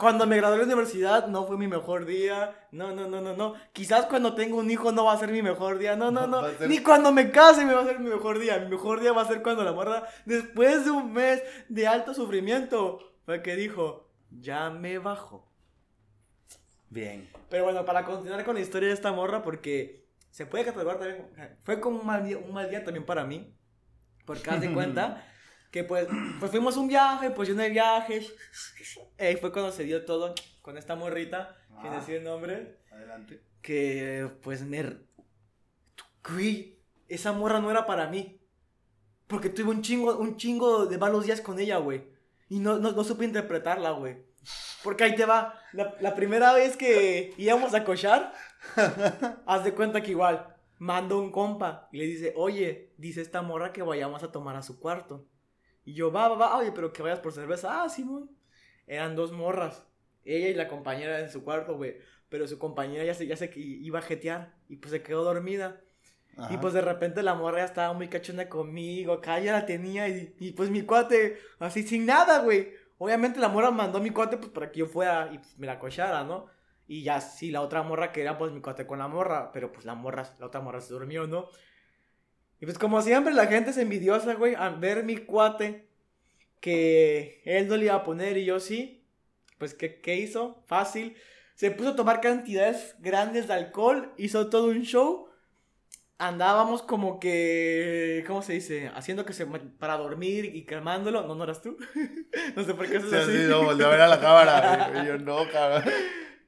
Cuando 0.00 0.26
me 0.26 0.36
gradué 0.36 0.60
de 0.60 0.66
la 0.66 0.72
universidad 0.74 1.26
no 1.26 1.46
fue 1.46 1.58
mi 1.58 1.68
mejor 1.68 2.06
día. 2.06 2.56
No, 2.72 2.94
no, 2.94 3.06
no, 3.06 3.20
no, 3.20 3.36
no. 3.36 3.54
Quizás 3.74 4.06
cuando 4.06 4.34
tengo 4.34 4.56
un 4.56 4.70
hijo 4.70 4.92
no 4.92 5.04
va 5.04 5.12
a 5.12 5.18
ser 5.18 5.30
mi 5.30 5.42
mejor 5.42 5.78
día. 5.78 5.94
No, 5.94 6.10
no, 6.10 6.26
no. 6.26 6.40
Ser- 6.56 6.68
Ni 6.70 6.78
cuando 6.82 7.12
me 7.12 7.30
case 7.30 7.66
me 7.66 7.74
va 7.74 7.82
a 7.82 7.84
ser 7.84 8.00
mi 8.00 8.08
mejor 8.08 8.38
día. 8.38 8.58
Mi 8.58 8.70
mejor 8.70 9.00
día 9.00 9.12
va 9.12 9.22
a 9.22 9.28
ser 9.28 9.42
cuando 9.42 9.62
la 9.62 9.72
morra, 9.72 10.04
después 10.24 10.86
de 10.86 10.90
un 10.90 11.12
mes 11.12 11.42
de 11.68 11.86
alto 11.86 12.14
sufrimiento, 12.14 13.12
fue 13.26 13.42
que 13.42 13.56
dijo, 13.56 14.08
ya 14.30 14.70
me 14.70 14.98
bajo. 14.98 15.46
Bien. 16.88 17.28
Pero 17.48 17.64
bueno, 17.64 17.84
para 17.84 18.04
continuar 18.04 18.44
con 18.44 18.54
la 18.54 18.60
historia 18.62 18.88
de 18.88 18.94
esta 18.94 19.12
morra, 19.12 19.42
porque 19.42 20.06
se 20.30 20.46
puede 20.46 20.64
catalogar 20.64 20.98
también. 20.98 21.26
Fue 21.62 21.78
como 21.78 22.00
un 22.00 22.06
mal 22.06 22.24
día, 22.24 22.38
un 22.38 22.52
mal 22.52 22.70
día 22.70 22.82
también 22.84 23.04
para 23.04 23.24
mí. 23.24 23.54
Porque 24.24 24.48
haz 24.50 24.60
de 24.60 24.72
cuenta 24.74 25.24
que 25.70 25.84
pues, 25.84 26.06
pues 26.38 26.50
fuimos 26.50 26.76
un 26.76 26.88
viaje, 26.88 27.30
pues 27.30 27.48
yo 27.48 27.54
en 27.54 27.60
el 27.60 27.72
viaje. 27.72 28.26
eh, 29.18 29.36
fue 29.36 29.52
cuando 29.52 29.70
se 29.72 29.84
dio 29.84 30.04
todo 30.04 30.34
con 30.62 30.76
esta 30.78 30.96
morrita, 30.96 31.56
sin 31.80 31.92
Ah. 31.92 31.96
decir 31.96 32.16
el 32.16 32.24
nombre. 32.24 32.78
Adelante. 32.90 33.40
Que 33.62 34.28
pues 34.42 34.62
me. 34.62 34.98
Güey, 36.28 36.78
esa 37.08 37.32
morra 37.32 37.60
no 37.60 37.70
era 37.70 37.86
para 37.86 38.06
mí. 38.08 38.40
Porque 39.26 39.48
tuve 39.48 39.70
un 39.70 39.82
chingo, 39.82 40.16
un 40.18 40.36
chingo 40.36 40.86
de 40.86 40.98
malos 40.98 41.24
días 41.24 41.40
con 41.40 41.58
ella, 41.60 41.76
güey. 41.78 42.04
Y 42.48 42.58
no, 42.58 42.78
no, 42.78 42.92
no 42.92 43.04
supe 43.04 43.24
interpretarla, 43.24 43.92
güey. 43.92 44.16
Porque 44.82 45.04
ahí 45.04 45.14
te 45.14 45.24
va. 45.24 45.54
La, 45.72 45.94
la 46.00 46.14
primera 46.16 46.52
vez 46.52 46.76
que 46.76 47.32
íbamos 47.36 47.74
a 47.74 47.84
cochar, 47.84 48.32
haz 49.46 49.64
de 49.64 49.72
cuenta 49.72 50.02
que 50.02 50.10
igual 50.10 50.56
mando 50.78 51.20
un 51.20 51.30
compa 51.30 51.88
y 51.92 51.98
le 51.98 52.06
dice, 52.06 52.32
oye, 52.36 52.92
dice 52.96 53.20
esta 53.20 53.42
morra 53.42 53.72
que 53.72 53.82
vayamos 53.82 54.22
a 54.24 54.32
tomar 54.32 54.56
a 54.56 54.62
su 54.62 54.80
cuarto. 54.80 55.26
Y 55.90 55.94
yo, 55.94 56.12
va, 56.12 56.28
va, 56.28 56.36
va, 56.36 56.56
oye, 56.56 56.70
pero 56.70 56.92
que 56.92 57.02
vayas 57.02 57.18
por 57.18 57.32
cerveza. 57.32 57.82
Ah, 57.82 57.88
Simón. 57.88 58.30
Eran 58.86 59.16
dos 59.16 59.32
morras. 59.32 59.82
Ella 60.24 60.48
y 60.48 60.54
la 60.54 60.68
compañera 60.68 61.18
en 61.18 61.28
su 61.28 61.42
cuarto, 61.42 61.76
güey. 61.76 61.96
Pero 62.28 62.46
su 62.46 62.60
compañera 62.60 63.04
ya 63.04 63.12
se, 63.12 63.26
ya 63.26 63.34
se 63.34 63.50
iba 63.56 63.98
a 63.98 64.02
jetear 64.02 64.54
y 64.68 64.76
pues 64.76 64.92
se 64.92 65.02
quedó 65.02 65.24
dormida. 65.24 65.80
Y 66.48 66.58
pues 66.58 66.74
de 66.74 66.80
repente 66.80 67.24
la 67.24 67.34
morra 67.34 67.58
ya 67.58 67.64
estaba 67.64 67.92
muy 67.92 68.08
cachona 68.08 68.48
conmigo, 68.48 69.14
acá 69.14 69.40
ya 69.40 69.52
la 69.52 69.66
tenía 69.66 70.08
y, 70.08 70.34
y, 70.38 70.52
pues 70.52 70.70
mi 70.70 70.82
cuate, 70.82 71.38
así 71.58 71.82
sin 71.82 72.06
nada, 72.06 72.38
güey. 72.38 72.72
Obviamente 72.98 73.40
la 73.40 73.48
morra 73.48 73.72
mandó 73.72 73.98
a 73.98 74.00
mi 74.00 74.10
cuate 74.10 74.38
pues 74.38 74.50
para 74.50 74.70
que 74.70 74.78
yo 74.78 74.86
fuera 74.86 75.28
y 75.32 75.38
pues, 75.38 75.58
me 75.58 75.66
la 75.66 75.78
cochara, 75.78 76.22
¿no? 76.22 76.46
Y 76.86 77.02
ya 77.02 77.20
sí, 77.20 77.50
la 77.50 77.60
otra 77.60 77.82
morra 77.82 78.12
quería 78.12 78.38
pues 78.38 78.52
mi 78.52 78.60
cuate 78.60 78.86
con 78.86 79.00
la 79.00 79.08
morra, 79.08 79.50
pero 79.52 79.72
pues 79.72 79.84
la 79.84 79.94
morra, 79.94 80.24
la 80.38 80.46
otra 80.46 80.60
morra 80.60 80.80
se 80.80 80.94
durmió, 80.94 81.26
¿no? 81.26 81.48
Y 82.60 82.66
pues 82.66 82.78
como 82.78 83.00
siempre 83.02 83.32
la 83.32 83.46
gente 83.46 83.70
es 83.70 83.78
envidiosa, 83.78 84.34
güey, 84.34 84.54
al 84.54 84.78
ver 84.78 85.02
mi 85.04 85.16
cuate 85.16 85.88
que 86.60 87.40
él 87.44 87.68
no 87.68 87.76
le 87.76 87.86
iba 87.86 87.94
a 87.94 88.04
poner 88.04 88.36
y 88.36 88.44
yo 88.44 88.60
sí, 88.60 89.02
pues 89.58 89.74
¿qué, 89.74 90.00
qué 90.00 90.16
hizo? 90.16 90.62
Fácil. 90.66 91.16
Se 91.54 91.70
puso 91.70 91.90
a 91.90 91.96
tomar 91.96 92.20
cantidades 92.20 92.96
grandes 93.00 93.48
de 93.48 93.54
alcohol, 93.54 94.12
hizo 94.18 94.48
todo 94.50 94.66
un 94.66 94.82
show 94.82 95.30
andábamos 96.20 96.82
como 96.82 97.18
que, 97.18 98.22
¿cómo 98.26 98.42
se 98.42 98.52
dice? 98.52 98.90
Haciendo 98.94 99.24
que 99.24 99.32
se, 99.32 99.46
para 99.46 99.96
dormir 99.96 100.54
y 100.54 100.64
calmándolo. 100.66 101.26
No, 101.26 101.34
no 101.34 101.44
eras 101.44 101.62
tú. 101.62 101.78
no 102.56 102.62
sé 102.62 102.74
por 102.74 102.86
qué 102.86 102.96
eso 102.98 103.06
es 103.06 103.10
Sí, 103.10 103.16
así. 103.16 103.32
sí, 103.38 103.44
no, 103.48 103.64
volteé 103.64 103.86
a 103.86 103.88
ver 103.88 104.00
a 104.02 104.06
la 104.08 104.20
cámara. 104.20 105.04
yo, 105.06 105.16
no, 105.18 105.48
cabrón. 105.50 105.84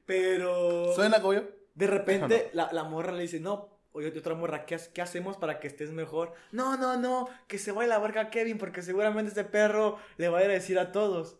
Pero 0.05 0.93
¿Suena 0.93 1.19
como 1.21 1.33
yo? 1.33 1.41
de 1.73 1.87
repente 1.87 2.49
la, 2.53 2.71
la 2.71 2.83
morra 2.83 3.11
le 3.13 3.23
dice, 3.23 3.39
no, 3.39 3.72
oye, 3.93 4.07
otra 4.17 4.35
morra, 4.35 4.65
¿qué, 4.65 4.77
¿qué 4.93 5.01
hacemos 5.01 5.37
para 5.37 5.59
que 5.59 5.67
estés 5.67 5.91
mejor? 5.91 6.33
No, 6.51 6.77
no, 6.77 6.97
no, 6.97 7.29
que 7.47 7.57
se 7.57 7.71
vaya 7.71 7.95
a 7.95 7.97
la 7.97 8.03
verga 8.03 8.21
a 8.21 8.29
Kevin 8.29 8.57
porque 8.57 8.81
seguramente 8.81 9.29
este 9.29 9.43
perro 9.45 9.97
le 10.17 10.29
va 10.29 10.39
a 10.39 10.43
ir 10.43 10.49
a 10.49 10.53
decir 10.53 10.77
a 10.79 10.91
todos. 10.91 11.37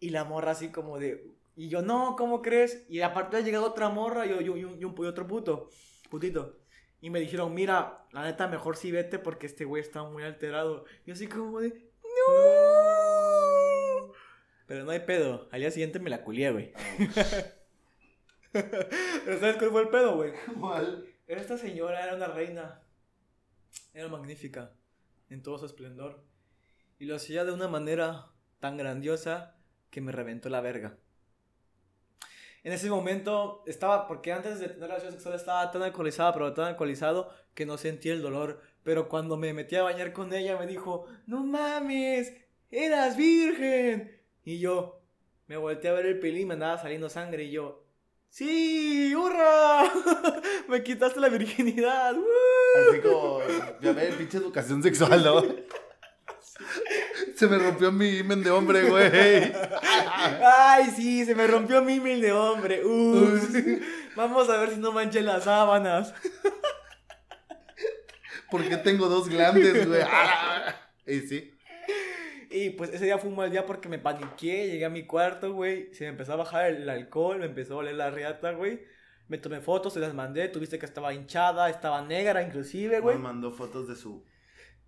Y 0.00 0.10
la 0.10 0.24
morra 0.24 0.52
así 0.52 0.70
como 0.70 0.98
de... 0.98 1.30
Y 1.56 1.68
yo, 1.68 1.82
no, 1.82 2.16
¿cómo 2.16 2.42
crees? 2.42 2.84
Y 2.88 3.00
aparte 3.00 3.36
ha 3.36 3.40
llegado 3.40 3.66
otra 3.66 3.88
morra 3.88 4.26
y, 4.26 4.30
yo, 4.30 4.40
yo, 4.40 4.56
y 4.56 4.64
un- 4.64 4.80
y 4.80 4.84
un- 4.84 4.94
y 4.98 5.06
otro 5.06 5.26
puto, 5.26 5.70
putito. 6.10 6.56
Y 7.00 7.10
me 7.10 7.20
dijeron, 7.20 7.54
mira, 7.54 8.04
la 8.12 8.24
neta, 8.24 8.48
mejor 8.48 8.76
sí 8.76 8.90
vete 8.90 9.18
porque 9.18 9.46
este 9.46 9.64
güey 9.64 9.82
está 9.82 10.02
muy 10.02 10.22
alterado. 10.24 10.84
Y 11.04 11.08
yo 11.08 11.14
así 11.14 11.28
como 11.28 11.60
de, 11.60 11.90
no. 12.02 14.12
Pero 14.66 14.84
no 14.84 14.90
hay 14.90 15.00
pedo. 15.00 15.48
Al 15.52 15.60
día 15.60 15.70
siguiente 15.70 15.98
me 16.00 16.10
la 16.10 16.22
culié, 16.24 16.50
güey. 16.50 16.72
Ah, 16.74 16.80
Pero 19.24 19.40
¿sabes 19.40 19.56
cuál 19.56 19.70
fue 19.70 19.82
el 19.82 19.88
pedo, 19.88 20.16
güey? 20.16 20.32
¿Cuál? 20.60 21.06
Esta 21.26 21.56
señora 21.56 22.04
era 22.04 22.14
una 22.14 22.26
reina. 22.26 22.82
Era 23.92 24.08
magnífica. 24.08 24.72
En 25.30 25.42
todo 25.42 25.58
su 25.58 25.66
esplendor. 25.66 26.22
Y 26.98 27.06
lo 27.06 27.16
hacía 27.16 27.44
de 27.44 27.52
una 27.52 27.68
manera 27.68 28.26
tan 28.60 28.76
grandiosa 28.76 29.56
que 29.90 30.00
me 30.00 30.12
reventó 30.12 30.48
la 30.48 30.60
verga. 30.60 30.98
En 32.62 32.72
ese 32.72 32.88
momento 32.88 33.62
estaba, 33.66 34.06
porque 34.06 34.32
antes 34.32 34.58
de 34.58 34.68
tener 34.68 34.88
relación 34.88 35.12
sexual 35.12 35.34
estaba 35.34 35.70
tan 35.70 35.82
alcoholizada, 35.82 36.32
pero 36.32 36.54
tan 36.54 36.66
alcoholizado 36.66 37.30
que 37.54 37.66
no 37.66 37.76
sentía 37.76 38.12
el 38.12 38.22
dolor. 38.22 38.60
Pero 38.82 39.08
cuando 39.08 39.36
me 39.36 39.52
metí 39.52 39.76
a 39.76 39.82
bañar 39.82 40.12
con 40.12 40.32
ella 40.32 40.58
me 40.58 40.66
dijo, 40.66 41.06
no 41.26 41.44
mames, 41.44 42.34
eras 42.70 43.16
virgen. 43.16 44.18
Y 44.44 44.58
yo 44.60 45.02
me 45.46 45.56
volteé 45.56 45.90
a 45.90 45.94
ver 45.94 46.06
el 46.06 46.18
pelín 46.18 46.48
me 46.48 46.54
andaba 46.54 46.78
saliendo 46.78 47.08
sangre 47.08 47.44
y 47.44 47.50
yo, 47.50 47.83
sí, 48.34 49.14
hurra, 49.14 49.84
me 50.68 50.82
quitaste 50.82 51.20
la 51.20 51.28
virginidad. 51.28 52.14
¡woo!". 52.14 52.90
Así 52.90 53.00
como, 53.00 53.40
ya 53.80 53.92
ves, 53.92 54.14
pinche 54.16 54.38
educación 54.38 54.82
sexual, 54.82 55.22
¿no? 55.22 55.42
Se 57.36 57.46
me 57.46 57.58
rompió 57.58 57.90
mi 57.92 58.18
imen 58.18 58.42
de 58.42 58.50
hombre, 58.50 58.88
güey. 58.88 59.52
Ay, 60.42 60.92
sí, 60.96 61.24
se 61.24 61.34
me 61.34 61.46
rompió 61.46 61.82
mi 61.82 62.00
mil 62.00 62.20
de 62.20 62.32
hombre. 62.32 62.84
Ups. 62.84 63.48
Vamos 64.16 64.48
a 64.48 64.58
ver 64.58 64.70
si 64.70 64.76
no 64.76 64.92
manché 64.92 65.20
las 65.20 65.44
sábanas. 65.44 66.14
¿Por 68.50 68.68
qué 68.68 68.76
tengo 68.76 69.08
dos 69.08 69.28
glandes, 69.28 69.86
güey? 69.86 70.02
Ah. 70.08 70.74
Y 71.06 71.20
sí. 71.20 71.53
Y 72.54 72.70
pues 72.70 72.90
ese 72.90 73.04
día 73.04 73.18
fue 73.18 73.30
un 73.30 73.36
mal 73.36 73.50
día 73.50 73.66
porque 73.66 73.88
me 73.88 73.98
paniqué, 73.98 74.68
llegué 74.68 74.84
a 74.84 74.90
mi 74.90 75.04
cuarto, 75.06 75.52
güey. 75.52 75.92
Se 75.92 76.04
me 76.04 76.10
empezó 76.10 76.34
a 76.34 76.36
bajar 76.36 76.66
el 76.70 76.88
alcohol, 76.88 77.38
me 77.40 77.46
empezó 77.46 77.74
a 77.74 77.76
oler 77.78 77.94
la 77.96 78.10
riata, 78.10 78.52
güey. 78.52 78.80
Me 79.28 79.38
tomé 79.38 79.60
fotos, 79.60 79.94
se 79.94 80.00
las 80.00 80.14
mandé, 80.14 80.48
tuviste 80.48 80.78
que 80.78 80.86
estaba 80.86 81.12
hinchada, 81.14 81.68
estaba 81.70 82.02
negra 82.02 82.42
inclusive, 82.42 83.00
güey. 83.00 83.16
Me 83.16 83.22
mandó 83.22 83.50
fotos 83.50 83.88
de 83.88 83.96
su 83.96 84.22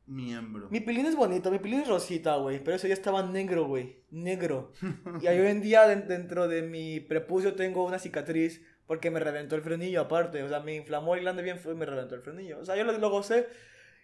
miembro. 0.06 0.68
Mi 0.70 0.80
pilín 0.80 1.06
es 1.06 1.16
bonito, 1.16 1.50
mi 1.50 1.58
pilín 1.58 1.80
es 1.80 1.88
rosita, 1.88 2.36
güey. 2.36 2.62
Pero 2.62 2.76
ese 2.76 2.86
día 2.86 2.94
estaba 2.94 3.22
negro, 3.22 3.64
güey. 3.66 4.04
Negro. 4.10 4.72
Y 5.20 5.26
hoy 5.26 5.46
en 5.48 5.60
día 5.60 5.86
den- 5.88 6.06
dentro 6.06 6.48
de 6.48 6.62
mi 6.62 7.00
prepucio 7.00 7.54
tengo 7.54 7.84
una 7.84 7.98
cicatriz 7.98 8.62
porque 8.86 9.10
me 9.10 9.18
reventó 9.18 9.56
el 9.56 9.62
frenillo 9.62 10.02
aparte. 10.02 10.42
O 10.44 10.48
sea, 10.48 10.60
me 10.60 10.76
inflamó 10.76 11.14
el 11.16 11.22
glande 11.22 11.42
bien 11.42 11.58
fue 11.58 11.72
y 11.72 11.76
me 11.76 11.86
reventó 11.86 12.14
el 12.14 12.20
frenillo. 12.22 12.60
O 12.60 12.64
sea, 12.64 12.76
yo 12.76 12.84
lo, 12.84 12.92
lo 12.96 13.10
gocé. 13.10 13.48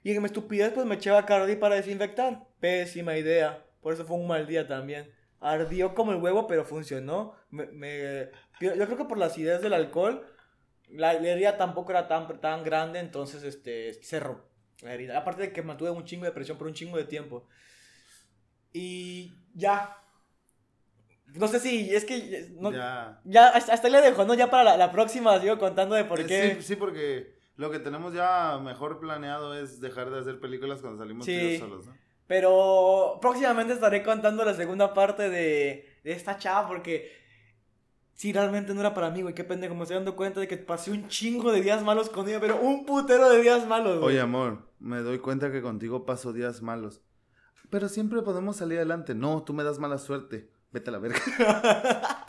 Y 0.02 0.10
en 0.12 0.20
mi 0.22 0.26
estupidez 0.26 0.72
pues 0.72 0.86
me 0.86 0.96
eché 0.96 1.10
a 1.10 1.14
Bacardi 1.14 1.56
para 1.56 1.76
desinfectar. 1.76 2.44
Pésima 2.60 3.16
idea. 3.16 3.64
Por 3.80 3.92
eso 3.94 4.04
fue 4.04 4.16
un 4.16 4.26
mal 4.26 4.46
día 4.46 4.66
también. 4.66 5.10
Ardió 5.40 5.94
como 5.94 6.12
el 6.12 6.18
huevo, 6.18 6.46
pero 6.46 6.64
funcionó. 6.64 7.34
Me, 7.50 7.66
me- 7.66 8.28
yo, 8.60 8.74
yo 8.74 8.84
creo 8.86 8.96
que 8.96 9.04
por 9.04 9.18
la 9.18 9.26
acidez 9.26 9.60
del 9.62 9.72
alcohol, 9.74 10.24
la, 10.88 11.12
la 11.14 11.28
herida 11.28 11.56
tampoco 11.56 11.90
era 11.92 12.06
tan, 12.08 12.40
tan 12.40 12.62
grande, 12.64 12.98
entonces 13.00 13.42
este, 13.42 13.94
cerró 14.02 14.48
la 14.82 14.94
herida. 14.94 15.18
Aparte 15.18 15.42
de 15.42 15.52
que 15.52 15.62
mantuve 15.62 15.90
un 15.90 16.04
chingo 16.04 16.24
de 16.24 16.32
presión 16.32 16.58
por 16.58 16.66
un 16.66 16.74
chingo 16.74 16.96
de 16.96 17.04
tiempo. 17.04 17.46
Y 18.72 19.32
ya. 19.54 19.96
No 21.34 21.48
sé 21.48 21.60
si, 21.60 21.94
es 21.94 22.04
que 22.04 22.50
no- 22.58 22.72
ya. 22.72 23.20
ya. 23.24 23.48
hasta, 23.48 23.72
hasta 23.72 23.86
ahí 23.86 23.92
le 23.92 24.00
dejo, 24.02 24.24
¿no? 24.24 24.34
Ya 24.34 24.50
para 24.50 24.64
la, 24.64 24.76
la 24.76 24.92
próxima 24.92 25.40
sigo 25.40 25.58
contando 25.58 25.94
de 25.94 26.04
por 26.04 26.24
qué. 26.26 26.56
Sí, 26.56 26.62
sí, 26.62 26.76
porque 26.76 27.34
lo 27.62 27.70
que 27.70 27.78
tenemos 27.78 28.12
ya 28.12 28.58
mejor 28.62 28.98
planeado 29.00 29.54
es 29.54 29.80
dejar 29.80 30.10
de 30.10 30.18
hacer 30.20 30.38
películas 30.40 30.80
cuando 30.80 30.98
salimos 31.02 31.24
Sí. 31.24 31.56
solos, 31.58 31.86
¿no? 31.86 31.94
Pero 32.26 33.18
próximamente 33.20 33.72
estaré 33.72 34.02
contando 34.02 34.44
la 34.44 34.54
segunda 34.54 34.92
parte 34.94 35.30
de, 35.30 35.86
de 36.04 36.12
esta 36.12 36.38
chava 36.38 36.66
porque 36.68 37.10
sí, 38.14 38.32
realmente 38.32 38.72
no 38.74 38.80
era 38.80 38.94
para 38.94 39.10
mí, 39.10 39.22
güey. 39.22 39.34
Qué 39.34 39.44
pendejo, 39.44 39.74
me 39.74 39.82
estoy 39.82 39.96
dando 39.96 40.16
cuenta 40.16 40.40
de 40.40 40.48
que 40.48 40.56
pasé 40.56 40.90
un 40.90 41.08
chingo 41.08 41.52
de 41.52 41.60
días 41.62 41.82
malos 41.82 42.08
con 42.10 42.28
ella, 42.28 42.40
pero 42.40 42.56
un 42.60 42.84
putero 42.86 43.28
de 43.30 43.42
días 43.42 43.66
malos, 43.66 43.98
güey. 44.00 44.14
Oye, 44.14 44.20
amor, 44.20 44.68
me 44.78 44.98
doy 45.00 45.18
cuenta 45.18 45.50
que 45.52 45.62
contigo 45.62 46.04
paso 46.06 46.32
días 46.32 46.62
malos. 46.62 47.00
Pero 47.70 47.88
siempre 47.88 48.22
podemos 48.22 48.56
salir 48.56 48.78
adelante. 48.78 49.14
No, 49.14 49.42
tú 49.44 49.52
me 49.54 49.64
das 49.64 49.78
mala 49.78 49.98
suerte. 49.98 50.50
Vete 50.72 50.90
a 50.90 50.92
la 50.92 50.98
verga. 50.98 51.18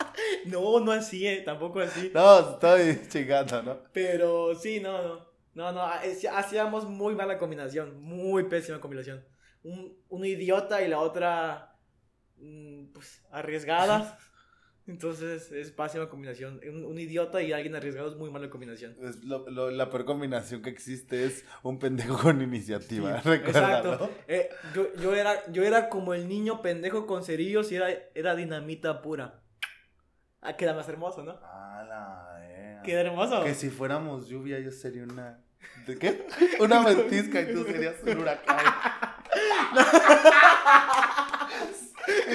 no, 0.48 0.80
no 0.80 0.92
así, 0.92 1.28
eh, 1.28 1.42
tampoco 1.46 1.80
así. 1.80 2.12
No, 2.14 2.52
estoy 2.54 3.00
chingando, 3.10 3.62
¿no? 3.64 3.80
Pero 3.94 4.56
sí, 4.56 4.80
no, 4.80 5.02
no. 5.02 5.34
No, 5.56 5.72
no, 5.72 5.84
hacíamos 5.84 6.90
muy 6.90 7.14
mala 7.14 7.38
combinación, 7.38 8.02
muy 8.02 8.46
pésima 8.46 8.80
combinación. 8.82 9.24
Un, 9.64 9.96
uno 10.10 10.26
idiota 10.26 10.82
y 10.82 10.88
la 10.88 11.00
otra, 11.00 11.76
mm, 12.38 12.86
pues, 12.94 13.22
arriesgada. 13.32 14.18
Entonces 14.88 15.50
es 15.54 15.72
pésima 15.72 16.10
combinación. 16.10 16.60
Un, 16.68 16.84
un 16.84 17.00
idiota 17.00 17.42
y 17.42 17.54
alguien 17.54 17.74
arriesgado 17.76 18.10
es 18.10 18.18
muy 18.18 18.30
mala 18.32 18.50
combinación. 18.50 18.98
Es 19.02 19.24
lo- 19.24 19.48
lo- 19.50 19.72
la 19.72 19.90
peor 19.90 20.04
combinación 20.06 20.62
que 20.62 20.72
existe 20.72 21.24
es 21.24 21.46
un 21.62 21.80
pendejo 21.80 22.18
con 22.18 22.42
iniciativa. 22.42 23.22
Sí. 23.22 23.30
Exacto. 23.30 24.10
Eh, 24.28 24.50
yo, 24.76 24.88
yo, 24.96 25.16
era, 25.16 25.50
yo 25.52 25.64
era 25.64 25.88
como 25.88 26.14
el 26.16 26.28
niño 26.28 26.62
pendejo 26.62 27.06
con 27.06 27.24
cerillos 27.24 27.72
y 27.72 27.76
era, 27.78 27.88
era 28.16 28.36
dinamita 28.36 29.02
pura. 29.02 29.43
Ah, 30.44 30.54
queda 30.58 30.74
más 30.74 30.88
hermoso, 30.90 31.24
¿no? 31.24 31.40
Ah, 31.44 31.84
la 31.88 32.38
verga. 32.40 32.82
Queda 32.84 33.02
hermoso. 33.02 33.44
Que 33.44 33.54
si 33.56 33.70
fuéramos 33.70 34.28
lluvia, 34.28 34.60
yo 34.60 34.72
sería 34.72 35.04
una. 35.04 35.40
¿De 35.88 35.98
qué? 35.98 36.28
Una 36.60 36.84
ventisca 36.84 37.42
y 37.42 37.54
tú 37.54 37.64
serías 37.64 37.96
un 38.04 38.18
huracán. 38.20 38.58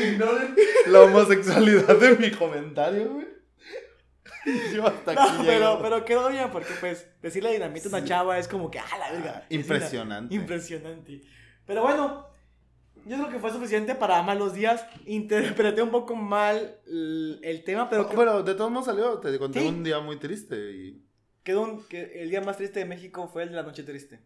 Ignoren 0.03 0.57
la 0.87 1.01
homosexualidad 1.03 1.97
de 1.99 2.17
mi 2.17 2.31
comentario, 2.31 3.13
güey. 3.15 3.27
Yo 4.75 4.87
hasta 4.87 5.11
aquí 5.13 5.21
No, 5.21 5.43
llego. 5.43 5.45
pero, 5.47 5.79
pero 5.83 6.05
quedó 6.07 6.29
bien 6.31 6.51
porque 6.51 6.73
pues 6.81 7.07
decirle 7.21 7.53
dinamita 7.53 7.89
a 7.89 7.91
una 7.99 8.05
chava 8.05 8.39
es 8.39 8.49
como 8.49 8.71
que, 8.71 8.79
ah, 8.79 8.87
la 8.99 9.13
verga. 9.13 9.33
Ah, 9.37 9.47
Es 9.51 9.57
impresionante. 9.57 10.35
una- 10.35 10.43
impresionante. 10.43 11.21
Pero 11.67 11.83
bueno, 11.83 12.28
yo 13.09 13.17
creo 13.17 13.29
que 13.31 13.39
fue 13.39 13.51
suficiente 13.51 13.95
para 13.95 14.23
malos 14.23 14.55
días. 14.55 14.85
Interpreté 15.07 15.83
un 15.83 15.91
poco 15.91 16.15
mal 16.15 16.79
el, 16.87 17.63
tema, 17.65 17.89
pero 17.89 18.03
No, 18.05 18.09
que- 18.11 18.17
pero 18.17 18.43
de 18.43 18.55
todos 18.55 18.71
modos 18.71 18.87
salió. 18.87 19.19
Te 19.19 19.39
conté 19.39 19.61
Sí. 19.61 19.67
un 19.67 19.83
día 19.85 19.99
muy 20.01 20.19
triste 20.19 20.57
y. 20.73 21.05
quedó 21.43 21.63
un- 21.63 21.89
que 21.89 22.23
el 22.23 22.29
día 22.31 22.41
más 22.43 22.59
triste 22.59 22.81
de 22.81 22.85
México 22.85 23.27
fue 23.33 23.43
el 23.45 23.49
de 23.51 23.57
la 23.57 23.63
noche 23.63 23.83
triste. 23.83 24.21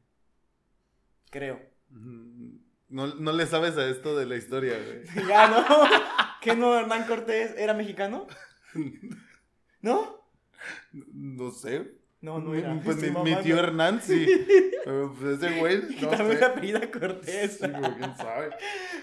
Creo. 1.31 1.61
mm, 1.91 2.57
No, 2.89 3.07
no 3.15 3.33
le 3.33 3.47
sabes 3.47 3.77
a 3.79 3.89
esto 3.89 4.17
de 4.19 4.27
la 4.27 4.37
historia, 4.37 4.75
güey. 4.79 5.05
ya, 5.29 5.49
¿no? 5.49 5.65
¿Que 6.43 6.55
no 6.57 6.77
Hernán 6.79 7.07
Cortés 7.07 7.55
era 7.57 7.73
mexicano? 7.75 8.27
¿No? 9.81 10.27
No 10.93 11.51
sé. 11.53 11.93
No, 12.23 12.39
no 12.39 12.55
era. 12.55 12.81
Pues 12.85 12.97
mi, 12.99 13.09
mi 13.09 13.11
mamando. 13.13 13.41
tío 13.41 13.59
Hernán, 13.59 14.01
sí. 14.01 14.27
Pero 14.85 15.13
pues 15.19 15.43
ese 15.43 15.59
güey, 15.59 15.83
no 16.01 16.09
también 16.09 16.39
sé. 16.39 16.45
apellida 16.45 16.91
Cortés. 16.91 17.59
Sí, 17.59 17.69
güey, 17.69 17.95
quién 17.99 18.17
sabe. 18.17 18.51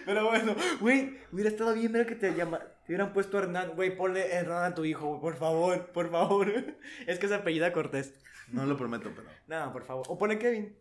Pero 0.05 0.26
bueno, 0.26 0.55
güey, 0.80 1.17
hubiera 1.32 1.49
estado 1.49 1.74
bien 1.74 1.91
ver 1.91 2.05
que 2.07 2.15
te 2.15 2.34
llama, 2.34 2.59
te 2.59 2.91
hubieran 2.93 3.13
puesto 3.13 3.38
Hernán, 3.38 3.72
güey, 3.76 3.95
ponle 3.95 4.26
Hernán 4.34 4.72
a 4.72 4.76
tu 4.76 4.84
hijo, 4.86 5.05
güey, 5.07 5.22
por 5.22 5.36
favor, 5.36 5.91
por 5.91 6.09
favor. 6.09 6.47
Es 7.07 7.20
que 7.20 7.28
se 7.28 7.36
apellida 7.36 7.72
Cortés. 7.74 8.13
No 8.51 8.65
lo 8.65 8.76
prometo, 8.78 9.11
pero. 9.15 9.28
No, 9.47 9.72
por 9.74 9.84
favor. 9.86 10.05
O 10.09 10.17
pone 10.17 10.39
Kevin. 10.39 10.76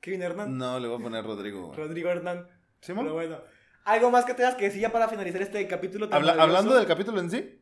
Kevin 0.00 0.22
Hernán. 0.22 0.56
No, 0.56 0.80
le 0.80 0.88
voy 0.88 0.98
a 0.98 1.02
poner 1.02 1.24
Rodrigo. 1.24 1.66
güey. 1.66 1.78
Rodrigo 1.78 2.08
Hernán. 2.10 2.48
¿Sí, 2.80 2.92
Pero 2.94 3.12
bueno. 3.12 3.38
¿Algo 3.84 4.10
más 4.10 4.24
que 4.24 4.34
tengas 4.34 4.54
que 4.54 4.66
decir 4.66 4.80
ya 4.80 4.90
para 4.92 5.08
finalizar 5.08 5.42
este 5.42 5.66
capítulo 5.66 6.08
tan 6.08 6.18
Habla- 6.20 6.40
hablando 6.42 6.74
del 6.74 6.86
capítulo 6.86 7.20
en 7.20 7.30
sí. 7.30 7.60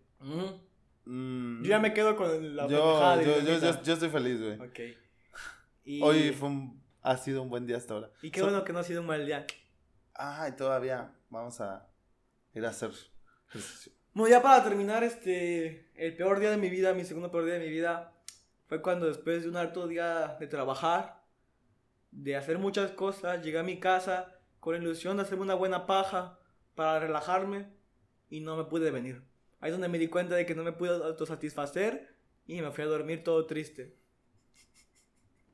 Mm, 1.10 1.62
Yo 1.62 1.68
ya 1.70 1.78
me 1.78 1.92
quedo 1.92 2.16
con 2.16 2.56
la 2.56 2.66
yo, 2.68 3.16
de 3.16 3.24
yo, 3.24 3.40
yo, 3.40 3.58
yo- 3.58 3.82
yo 3.82 3.92
estoy 3.92 4.08
feliz, 4.08 4.40
güey. 4.40 4.60
Ok. 4.60 4.80
Y, 5.84 6.02
Hoy 6.02 6.30
fue 6.32 6.48
un- 6.48 6.82
ha 7.02 7.16
sido 7.16 7.42
un 7.42 7.48
buen 7.50 7.66
día 7.66 7.76
hasta 7.76 7.94
ahora. 7.94 8.10
y 8.22 8.30
qué 8.30 8.40
So- 8.40 8.46
bueno 8.46 8.64
que 8.64 8.72
no 8.72 8.78
ha 8.78 8.84
sido 8.84 9.00
un 9.00 9.06
mal 9.06 9.24
día. 9.26 9.46
Ay, 10.14 10.52
todavía 10.56 11.12
vamos 11.30 11.60
a 11.60 11.88
ir 12.54 12.64
a 12.64 12.68
hacer 12.70 12.90
ejercicio. 13.48 13.92
Bueno, 14.12 14.28
ya 14.30 14.42
para 14.42 14.62
terminar, 14.64 15.02
este, 15.04 15.90
el 15.94 16.16
peor 16.16 16.40
día 16.40 16.50
de 16.50 16.56
mi 16.56 16.68
vida, 16.68 16.92
mi 16.94 17.04
segundo 17.04 17.30
peor 17.30 17.44
día 17.44 17.54
de 17.54 17.60
mi 17.60 17.70
vida, 17.70 18.12
fue 18.66 18.82
cuando 18.82 19.06
después 19.06 19.42
de 19.42 19.48
un 19.48 19.56
harto 19.56 19.86
día 19.88 20.36
de 20.38 20.46
trabajar, 20.46 21.24
de 22.10 22.36
hacer 22.36 22.58
muchas 22.58 22.90
cosas, 22.92 23.42
llegué 23.42 23.58
a 23.58 23.62
mi 23.62 23.78
casa 23.80 24.36
con 24.58 24.74
la 24.74 24.80
ilusión 24.80 25.16
de 25.16 25.22
hacerme 25.22 25.42
una 25.44 25.54
buena 25.54 25.86
paja 25.86 26.38
para 26.74 26.98
relajarme 27.00 27.68
y 28.28 28.40
no 28.40 28.56
me 28.56 28.64
pude 28.64 28.90
venir. 28.90 29.22
Ahí 29.60 29.68
es 29.68 29.72
donde 29.72 29.88
me 29.88 29.98
di 29.98 30.08
cuenta 30.08 30.34
de 30.34 30.46
que 30.46 30.54
no 30.54 30.64
me 30.64 30.72
pude 30.72 30.90
autosatisfacer 30.90 32.14
y 32.46 32.60
me 32.62 32.70
fui 32.70 32.84
a 32.84 32.86
dormir 32.86 33.22
todo 33.22 33.46
triste. 33.46 33.94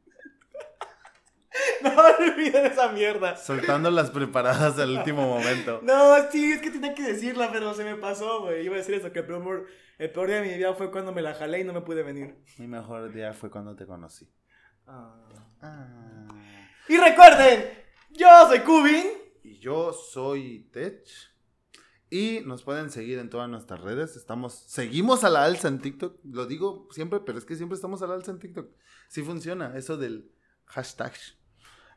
no 1.82 1.90
olviden 2.20 2.66
esa 2.66 2.92
mierda. 2.92 3.36
Soltando 3.36 3.90
las 3.90 4.10
preparadas 4.10 4.78
al 4.78 4.96
último 4.96 5.26
momento. 5.26 5.80
No, 5.86 6.30
sí, 6.30 6.52
es 6.52 6.60
que 6.60 6.70
tenía 6.70 6.94
que 6.94 7.02
decirla, 7.02 7.50
pero 7.52 7.74
se 7.74 7.82
me 7.82 7.96
pasó, 7.96 8.42
güey. 8.42 8.64
Iba 8.64 8.76
a 8.76 8.78
decir 8.78 8.94
eso, 8.94 9.12
que 9.12 9.18
el 9.20 9.26
peor, 9.26 9.66
el 9.98 10.10
peor 10.10 10.28
día 10.28 10.40
de 10.40 10.48
mi 10.48 10.54
vida 10.54 10.72
fue 10.74 10.92
cuando 10.92 11.12
me 11.12 11.22
la 11.22 11.34
jalé 11.34 11.60
y 11.60 11.64
no 11.64 11.72
me 11.72 11.80
pude 11.80 12.04
venir. 12.04 12.36
Mi 12.58 12.68
mejor 12.68 13.12
día 13.12 13.32
fue 13.32 13.50
cuando 13.50 13.74
te 13.74 13.86
conocí. 13.86 14.30
Ah. 14.86 15.16
Ah. 15.60 16.28
Y 16.88 16.96
recuerden, 16.96 17.72
yo 18.10 18.28
soy 18.48 18.60
Kubin. 18.60 19.06
Y 19.42 19.58
yo 19.58 19.92
soy 19.92 20.70
Tech. 20.72 21.04
Y 22.08 22.40
nos 22.44 22.62
pueden 22.62 22.90
seguir 22.90 23.18
en 23.18 23.30
todas 23.30 23.48
nuestras 23.48 23.80
redes. 23.80 24.16
Estamos, 24.16 24.54
seguimos 24.54 25.24
a 25.24 25.30
la 25.30 25.44
alza 25.44 25.68
en 25.68 25.80
TikTok. 25.80 26.20
Lo 26.24 26.46
digo 26.46 26.88
siempre, 26.92 27.20
pero 27.20 27.38
es 27.38 27.44
que 27.44 27.56
siempre 27.56 27.74
estamos 27.74 28.00
a 28.02 28.06
la 28.06 28.14
alza 28.14 28.30
en 28.30 28.38
TikTok. 28.38 28.70
Sí 29.08 29.22
funciona, 29.22 29.76
eso 29.76 29.96
del 29.96 30.30
hashtag. 30.66 31.12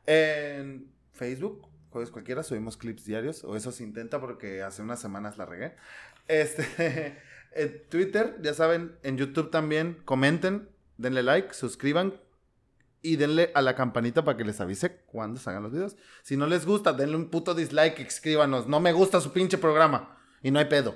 En 0.07 0.91
Facebook, 1.11 1.67
jueves 1.91 2.09
cualquiera, 2.09 2.41
subimos 2.41 2.75
clips 2.75 3.05
diarios. 3.05 3.43
O 3.43 3.55
eso 3.55 3.71
se 3.71 3.83
intenta 3.83 4.19
porque 4.19 4.63
hace 4.63 4.81
unas 4.81 4.99
semanas 4.99 5.37
la 5.37 5.45
regué. 5.45 5.75
Este, 6.27 7.21
en 7.51 7.87
Twitter, 7.89 8.37
ya 8.41 8.55
saben, 8.55 8.97
en 9.03 9.15
YouTube 9.15 9.51
también. 9.51 10.01
Comenten, 10.05 10.69
denle 10.97 11.21
like, 11.21 11.53
suscriban, 11.53 12.19
y 13.01 13.15
denle 13.15 13.51
a 13.55 13.61
la 13.61 13.75
campanita 13.75 14.23
para 14.23 14.37
que 14.37 14.43
les 14.43 14.59
avise 14.61 15.01
cuando 15.05 15.39
salgan 15.39 15.63
los 15.63 15.71
videos. 15.71 15.95
Si 16.23 16.35
no 16.37 16.47
les 16.47 16.65
gusta, 16.65 16.93
denle 16.93 17.15
un 17.15 17.29
puto 17.29 17.53
dislike, 17.55 17.99
escríbanos. 17.99 18.67
No 18.67 18.79
me 18.79 18.91
gusta 18.93 19.21
su 19.21 19.31
pinche 19.31 19.57
programa. 19.57 20.17
Y 20.41 20.51
no 20.51 20.59
hay 20.59 20.65
pedo. 20.65 20.95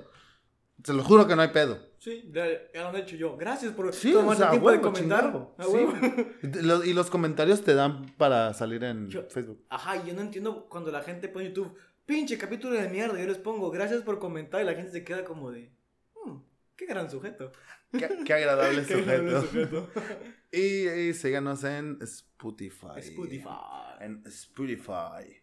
Se 0.84 0.94
lo 0.94 1.04
juro 1.04 1.28
que 1.28 1.36
no 1.36 1.42
hay 1.42 1.50
pedo. 1.50 1.80
Sí, 2.00 2.30
ya 2.34 2.46
lo 2.82 2.88
han 2.90 2.96
hecho 2.98 3.16
yo. 3.16 3.38
Gracias 3.38 3.72
por 3.74 3.94
Sí, 3.94 4.12
tomar 4.12 4.36
o 4.36 4.38
sea, 4.38 4.46
el 4.48 4.52
tiempo 4.52 4.72
de 4.72 4.82
comentar. 4.82 5.22
chingado. 5.22 5.56
A 5.58 5.64
Sí. 5.64 6.90
Y 6.90 6.94
los 6.94 7.10
comentarios 7.10 7.62
te 7.64 7.74
dan 7.74 8.14
para 8.18 8.54
salir 8.54 8.84
en 8.84 9.08
Yo- 9.10 9.24
Facebook. 9.30 9.64
Ajá, 9.70 9.98
y 9.98 10.08
yo 10.10 10.14
no 10.14 10.22
entiendo 10.22 10.68
cuando 10.70 10.92
la 10.92 11.02
gente 11.02 11.30
pone 11.30 11.46
en 11.46 11.54
YouTube, 11.54 11.78
pinche 12.06 12.38
capítulo 12.38 12.74
de 12.76 12.90
mierda, 12.90 13.18
yo 13.20 13.26
les 13.28 13.38
pongo, 13.38 13.72
gracias 13.72 14.02
por 14.02 14.20
comentar, 14.20 14.62
y 14.62 14.66
la 14.66 14.74
gente 14.74 14.92
se 14.92 15.04
queda 15.06 15.24
como 15.24 15.52
de, 15.52 15.62
"Hmm, 15.70 15.74
qué 16.76 16.86
gran 16.86 17.10
sujeto. 17.10 17.52
Qué, 17.92 18.10
qué 18.26 18.34
agradable 18.34 18.84
Qué 18.88 18.94
agradable 18.96 19.42
sujeto. 19.42 19.88
sujeto. 19.88 19.90
Y, 20.52 20.88
y 20.88 21.14
síganos 21.16 21.64
en 21.64 21.98
Spotify. 22.02 23.00
Spotify. 23.00 23.48
En 24.02 24.22
Spotify. 24.28 25.42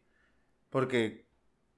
Porque 0.69 1.27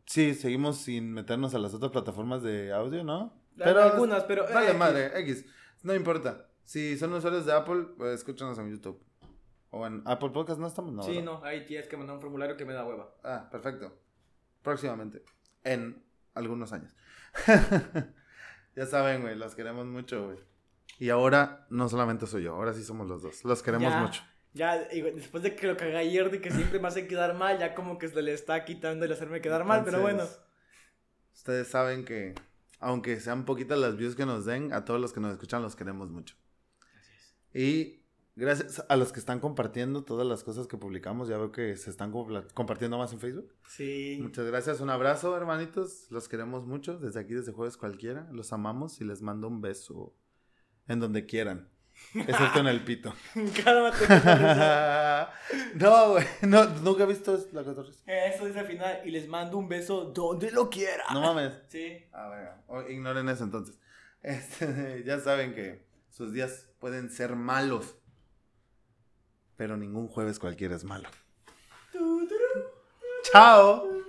sí, 0.05 0.35
seguimos 0.35 0.77
sin 0.79 1.13
meternos 1.15 1.55
a 1.55 1.59
las 1.59 1.73
otras 1.73 1.93
plataformas 1.93 2.43
de 2.43 2.73
audio, 2.75 3.03
¿no? 3.05 3.33
algunas, 3.59 4.25
pero, 4.25 4.45
Vale, 4.53 4.73
eh, 4.73 4.75
madre, 4.75 5.19
X. 5.21 5.47
No 5.83 5.95
importa. 5.95 6.49
Si 6.65 6.99
son 6.99 7.15
usuarios 7.15 7.47
de 7.47 7.53
Apple, 7.55 7.87
pues 7.97 8.21
escúchanos 8.21 8.59
en 8.59 8.71
YouTube. 8.71 9.03
O 9.71 9.87
en 9.87 10.03
Apple 10.05 10.29
Podcast, 10.29 10.61
¿no 10.61 10.67
estamos? 10.67 10.93
No, 10.93 11.03
sí, 11.03 11.13
¿verdad? 11.13 11.25
no, 11.25 11.45
ahí 11.45 11.65
tienes 11.65 11.89
que 11.89 11.97
mandar 11.97 12.17
un 12.17 12.21
formulario 12.21 12.59
que 12.59 12.67
me 12.67 12.75
da 12.75 12.85
hueva. 12.85 13.15
Ah, 13.25 13.49
perfecto. 13.51 13.99
Próximamente. 14.63 15.25
En 15.65 16.05
algunos 16.35 16.73
años. 16.75 16.95
ya 18.77 18.87
saben, 18.87 19.23
güey, 19.23 19.37
los 19.37 19.55
queremos 19.55 19.87
mucho, 19.87 20.27
güey. 20.27 20.39
Y 20.99 21.11
ahora 21.11 21.67
no 21.71 21.89
solamente 21.89 22.27
soy 22.27 22.45
yo, 22.45 22.55
ahora 22.55 22.75
sí 22.75 22.85
somos 22.85 23.09
los 23.09 23.23
dos. 23.23 23.45
Los 23.45 23.63
queremos 23.63 23.93
Ya. 23.93 24.01
mucho. 24.01 24.23
Ya, 24.55 24.87
y, 24.93 25.01
después 25.01 25.43
de 25.43 25.57
que 25.57 25.67
lo 25.67 25.77
cagué 25.77 25.97
ayer, 25.97 26.31
de 26.31 26.41
que 26.41 26.51
siempre 26.51 26.79
me 26.79 26.89
hace 26.89 27.07
quedar 27.07 27.35
mal, 27.35 27.59
ya 27.59 27.75
como 27.75 27.99
que 27.99 28.09
se 28.09 28.21
le 28.21 28.35
está 28.35 28.65
quitando 28.67 29.07
el 29.07 29.13
hacerme 29.13 29.41
quedar 29.41 29.65
mal, 29.65 29.83
pero 29.85 30.01
bueno. 30.03 30.25
Ustedes 31.35 31.69
saben 31.69 32.05
que, 32.05 32.35
aunque 32.79 33.19
sean 33.19 33.47
poquitas 33.47 33.79
las 33.79 33.97
views 33.97 34.15
que 34.15 34.27
nos 34.27 34.45
den, 34.45 34.75
a 34.75 34.85
todos 34.85 35.01
los 35.01 35.15
que 35.15 35.21
nos 35.21 35.33
escuchan 35.33 35.63
los 35.63 35.75
queremos 35.75 36.11
mucho. 36.11 36.37
Y 37.55 38.02
gracias 38.37 38.85
a 38.89 38.97
los 38.97 39.13
que 39.13 39.21
están 39.21 39.41
compartiendo 39.41 40.05
todas 40.05 40.27
las 40.27 40.45
cosas 40.45 40.67
que 40.67 40.77
publicamos, 40.77 41.29
ya 41.29 41.37
veo 41.39 41.53
que 41.53 41.77
se 41.77 41.91
están 41.91 42.13
compartiendo 42.55 42.99
más 42.99 43.13
en 43.13 43.21
Facebook. 43.21 43.53
Sí. 43.67 44.19
Muchas 44.21 44.47
gracias, 44.47 44.81
un 44.81 44.91
abrazo, 44.91 45.37
hermanitos. 45.37 46.07
Los 46.11 46.29
queremos 46.29 46.67
mucho. 46.67 46.99
Desde 46.99 47.21
aquí, 47.21 47.35
desde 47.35 47.53
jueves 47.53 47.77
cualquiera. 47.77 48.29
Los 48.33 48.53
amamos 48.53 49.01
y 49.01 49.05
les 49.05 49.23
mando 49.23 49.49
un 49.49 49.61
beso 49.61 50.15
en 50.89 51.01
donde 51.01 51.27
quieran. 51.27 51.69
Excepto 52.15 52.61
en 52.61 52.67
el 52.67 52.85
pito. 52.85 53.15
Cálmate. 53.65 54.07
no, 55.75 56.11
güey. 56.13 56.25
No, 56.43 56.65
nunca 56.81 57.05
he 57.05 57.07
visto 57.07 57.39
la 57.53 57.65
cotorriza. 57.65 58.01
Eso 58.07 58.47
dice 58.47 58.61
al 58.61 58.67
final, 58.67 59.01
y 59.05 59.11
les 59.11 59.29
mando 59.29 59.57
un 59.59 59.69
beso 59.69 60.07
donde 60.07 60.51
lo 60.51 60.69
quiera. 60.69 61.05
No 61.13 61.21
mames. 61.21 61.53
Sí. 61.69 62.05
A 62.13 62.29
ver, 62.29 62.91
ignoren 62.91 63.29
eso 63.29 63.45
entonces. 63.45 63.79
Este, 64.23 65.03
ya 65.05 65.21
saben 65.21 65.55
que 65.55 65.87
sus 66.11 66.33
días 66.33 66.69
pueden 66.79 67.11
ser 67.11 67.35
malos. 67.35 67.97
Pero 69.57 69.77
ningún 69.77 70.09
jueves 70.09 70.39
cualquiera 70.39 70.75
es 70.75 70.85
malo. 70.85 71.09
¡Chao! 73.33 74.02